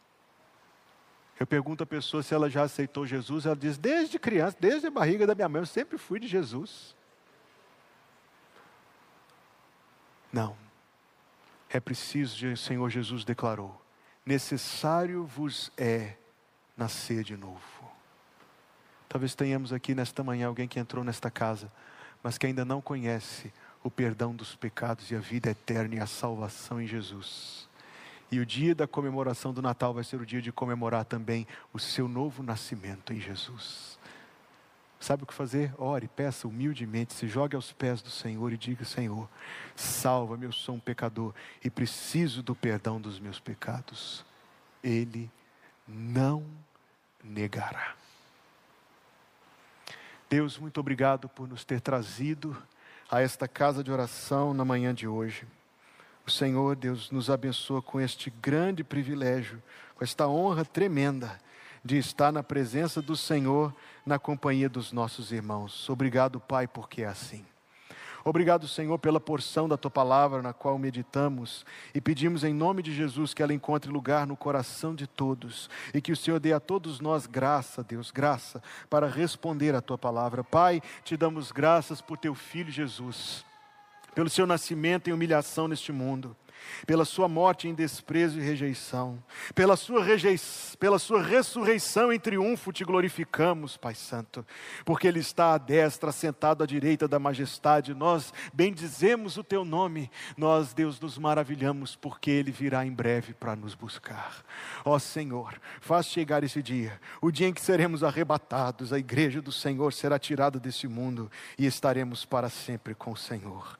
Eu 1.41 1.47
pergunto 1.47 1.83
a 1.83 1.87
pessoa 1.87 2.23
se 2.23 2.33
ela 2.33 2.49
já 2.49 2.63
aceitou 2.63 3.05
Jesus, 3.05 3.47
ela 3.47 3.57
diz: 3.57 3.77
desde 3.77 4.17
criança, 4.17 4.57
desde 4.61 4.87
a 4.87 4.91
barriga 4.93 5.27
da 5.27 5.35
minha 5.35 5.49
mãe, 5.49 5.63
eu 5.63 5.67
sempre 5.67 5.99
fui 5.99 6.21
de 6.21 6.29
Jesus. 6.29 6.95
Não 10.33 10.68
é 11.71 11.81
preciso, 11.81 12.47
o 12.47 12.57
Senhor 12.57 12.89
Jesus 12.91 13.25
declarou: 13.25 13.81
necessário 14.25 15.25
vos 15.25 15.71
é 15.77 16.15
nascer 16.77 17.25
de 17.25 17.37
novo. 17.37 17.61
Talvez 19.09 19.35
tenhamos 19.35 19.73
aqui 19.73 19.95
nesta 19.95 20.23
manhã 20.23 20.49
alguém 20.49 20.69
que 20.69 20.79
entrou 20.79 21.03
nesta 21.03 21.31
casa, 21.31 21.73
mas 22.23 22.37
que 22.37 22.47
ainda 22.47 22.65
não 22.65 22.81
conhece 22.81 23.53
o 23.83 23.91
perdão 23.91 24.35
dos 24.35 24.55
pecados 24.55 25.11
e 25.11 25.17
a 25.17 25.21
vida 25.21 25.51
eterna 25.51 25.95
e 25.95 26.01
a 26.01 26.07
salvação 26.07 26.81
em 26.81 26.87
Jesus. 26.87 27.69
E 28.31 28.39
o 28.39 28.45
dia 28.45 28.75
da 28.75 28.87
comemoração 28.87 29.55
do 29.55 29.63
Natal 29.63 29.95
vai 29.95 30.05
ser 30.05 30.21
o 30.21 30.27
dia 30.27 30.43
de 30.43 30.53
comemorar 30.53 31.05
também 31.05 31.47
o 31.73 31.79
seu 31.79 32.07
novo 32.07 32.43
nascimento 32.43 33.13
em 33.13 33.21
Jesus. 33.21 33.98
Sabe 35.01 35.23
o 35.23 35.27
que 35.27 35.35
fazer? 35.35 35.73
Ore, 35.79 36.09
peça 36.09 36.49
humildemente, 36.49 37.15
se 37.15 37.29
jogue 37.29 37.55
aos 37.55 37.73
pés 37.73 38.03
do 38.03 38.11
Senhor 38.11 38.53
e 38.53 38.57
diga: 38.57 38.85
Senhor, 38.85 39.29
salva-me, 39.77 40.45
eu 40.45 40.53
sou 40.53 40.75
um 40.75 40.81
pecador 40.81 41.33
e 41.65 41.71
preciso 41.71 42.43
do 42.43 42.55
perdão 42.55 43.01
dos 43.01 43.21
meus 43.21 43.39
pecados. 43.39 44.25
Ele 44.83 45.31
não 45.87 46.45
negará. 47.23 47.95
Deus, 50.29 50.59
muito 50.59 50.79
obrigado 50.81 51.29
por 51.29 51.49
nos 51.49 51.65
ter 51.65 51.81
trazido 51.81 52.57
a 53.11 53.23
esta 53.23 53.49
casa 53.49 53.83
de 53.83 53.91
oração 53.91 54.53
na 54.53 54.65
manhã 54.65 54.93
de 54.93 55.07
hoje. 55.07 55.47
O 56.27 56.31
Senhor, 56.31 56.77
Deus, 56.77 57.11
nos 57.11 57.31
abençoa 57.31 57.81
com 57.81 57.99
este 57.99 58.29
grande 58.29 58.85
privilégio, 58.85 59.63
com 59.95 60.05
esta 60.05 60.29
honra 60.29 60.65
tremenda 60.65 61.41
de 61.89 61.97
estar 61.97 62.31
na 62.31 62.43
presença 62.43 63.01
do 63.01 63.17
Senhor, 63.17 63.75
na 64.05 64.19
companhia 64.19 64.69
dos 64.69 64.93
nossos 64.93 65.33
irmãos. 65.33 65.89
Obrigado, 65.89 66.39
Pai, 66.39 66.69
porque 66.69 67.01
é 67.01 67.07
assim. 67.07 67.47
Obrigado, 68.23 68.69
Senhor, 68.69 68.99
pela 68.99 69.19
porção 69.19 69.67
da 69.67 69.79
tua 69.79 69.91
palavra 69.91 70.43
na 70.43 70.53
qual 70.53 70.79
meditamos 70.79 71.65
e 71.95 72.01
pedimos 72.01 72.45
em 72.45 72.53
nome 72.53 72.83
de 72.83 72.95
Jesus 72.95 73.33
que 73.33 73.43
ela 73.43 73.55
encontre 73.55 73.91
lugar 73.91 74.27
no 74.27 74.37
coração 74.37 74.95
de 74.95 75.07
todos 75.07 75.71
e 75.95 76.01
que 76.03 76.13
o 76.13 76.17
Senhor 76.17 76.39
dê 76.39 76.53
a 76.53 76.61
todos 76.61 77.01
nós 77.01 77.27
graça, 77.27 77.83
Deus, 77.83 78.11
graça 78.11 78.63
para 78.91 79.09
responder 79.09 79.75
à 79.75 79.81
tua 79.81 79.97
palavra. 79.97 80.45
Pai, 80.45 80.83
te 81.05 81.17
damos 81.17 81.51
graças 81.51 82.03
por 82.03 82.19
teu 82.19 82.35
filho 82.35 82.71
Jesus, 82.71 83.47
pelo 84.15 84.29
seu 84.29 84.47
nascimento 84.47 85.09
e 85.09 85.13
humilhação 85.15 85.67
neste 85.67 85.91
mundo 85.91 86.37
pela 86.87 87.05
sua 87.05 87.29
morte 87.29 87.69
em 87.69 87.75
desprezo 87.75 88.39
e 88.39 88.43
rejeição, 88.43 89.23
pela 89.55 89.77
sua, 89.77 90.03
rejeição, 90.03 90.77
pela 90.79 90.99
sua 90.99 91.23
ressurreição 91.23 92.13
em 92.13 92.19
triunfo 92.19 92.73
te 92.73 92.85
glorificamos, 92.85 93.77
Pai 93.77 93.95
Santo, 93.95 94.47
porque 94.85 95.07
Ele 95.07 95.21
está 95.21 95.55
à 95.55 95.59
destra, 95.59 96.13
sentado 96.13 96.63
à 96.63 96.67
direita 96.67 97.09
da 97.09 97.19
majestade, 97.19 97.95
nós 97.95 98.33
bendizemos 98.53 99.37
o 99.37 99.45
Teu 99.45 99.65
nome, 99.65 100.11
nós, 100.37 100.73
Deus, 100.73 101.01
nos 101.01 101.19
maravilhamos, 101.19 101.97
porque 101.97 102.31
Ele 102.31 102.51
virá 102.51 102.85
em 102.85 102.93
breve 102.93 103.35
para 103.35 103.57
nos 103.57 103.75
buscar. 103.75 104.45
Ó 104.85 104.99
Senhor, 104.99 105.61
faz 105.81 106.07
chegar 106.07 106.45
esse 106.45 106.63
dia, 106.63 107.01
o 107.21 107.31
dia 107.31 107.49
em 107.49 107.53
que 107.53 107.61
seremos 107.61 108.03
arrebatados, 108.03 108.93
a 108.93 108.99
igreja 108.99 109.41
do 109.41 109.53
Senhor 109.53 109.93
será 109.93 110.19
tirada 110.19 110.59
desse 110.59 110.87
mundo 110.87 111.31
e 111.59 111.67
estaremos 111.67 112.25
para 112.25 112.49
sempre 112.49 112.95
com 112.95 113.13
o 113.13 113.17
Senhor. 113.17 113.79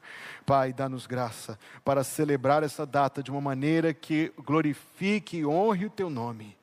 Pai, 0.49 0.73
dá-nos 0.73 1.07
graça 1.07 1.59
para 1.85 2.03
celebrar 2.03 2.63
essa 2.63 2.87
data 2.87 3.23
de 3.23 3.31
uma 3.31 3.39
maneira 3.39 3.93
que 3.93 4.33
glorifique 4.39 5.37
e 5.37 5.45
honre 5.45 5.85
o 5.85 5.91
teu 5.91 6.09
nome 6.09 6.57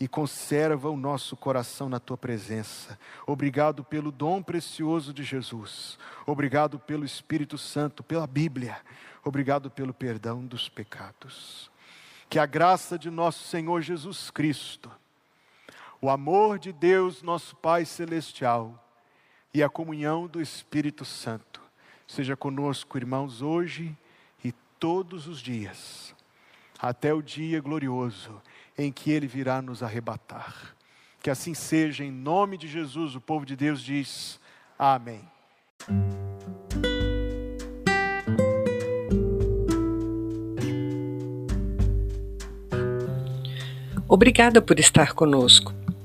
e 0.00 0.08
conserva 0.08 0.88
o 0.88 0.96
nosso 0.96 1.36
coração 1.36 1.90
na 1.90 2.00
tua 2.00 2.16
presença. 2.16 2.98
Obrigado 3.26 3.84
pelo 3.84 4.10
dom 4.10 4.42
precioso 4.42 5.12
de 5.12 5.22
Jesus. 5.22 5.98
Obrigado 6.24 6.78
pelo 6.78 7.04
Espírito 7.04 7.58
Santo, 7.58 8.02
pela 8.02 8.26
Bíblia. 8.26 8.78
Obrigado 9.22 9.70
pelo 9.70 9.92
perdão 9.92 10.46
dos 10.46 10.70
pecados. 10.70 11.70
Que 12.26 12.38
a 12.38 12.46
graça 12.46 12.98
de 12.98 13.10
nosso 13.10 13.44
Senhor 13.44 13.82
Jesus 13.82 14.30
Cristo, 14.30 14.90
o 16.00 16.08
amor 16.08 16.58
de 16.58 16.72
Deus, 16.72 17.20
nosso 17.20 17.54
Pai 17.54 17.84
celestial, 17.84 18.82
e 19.52 19.62
a 19.62 19.68
comunhão 19.68 20.26
do 20.26 20.40
Espírito 20.40 21.04
Santo 21.04 21.60
seja 22.10 22.36
conosco, 22.36 22.98
irmãos, 22.98 23.40
hoje 23.40 23.96
e 24.44 24.50
todos 24.80 25.28
os 25.28 25.38
dias, 25.38 26.12
até 26.76 27.14
o 27.14 27.22
dia 27.22 27.60
glorioso 27.60 28.42
em 28.76 28.90
que 28.90 29.12
Ele 29.12 29.28
virá 29.28 29.62
nos 29.62 29.80
arrebatar. 29.80 30.74
Que 31.22 31.30
assim 31.30 31.54
seja, 31.54 32.04
em 32.04 32.10
nome 32.10 32.58
de 32.58 32.66
Jesus, 32.66 33.14
o 33.14 33.20
povo 33.20 33.46
de 33.46 33.54
Deus 33.54 33.80
diz: 33.80 34.40
Amém. 34.76 35.20
Obrigada 44.08 44.60
por 44.60 44.80
estar 44.80 45.12
conosco. 45.12 45.72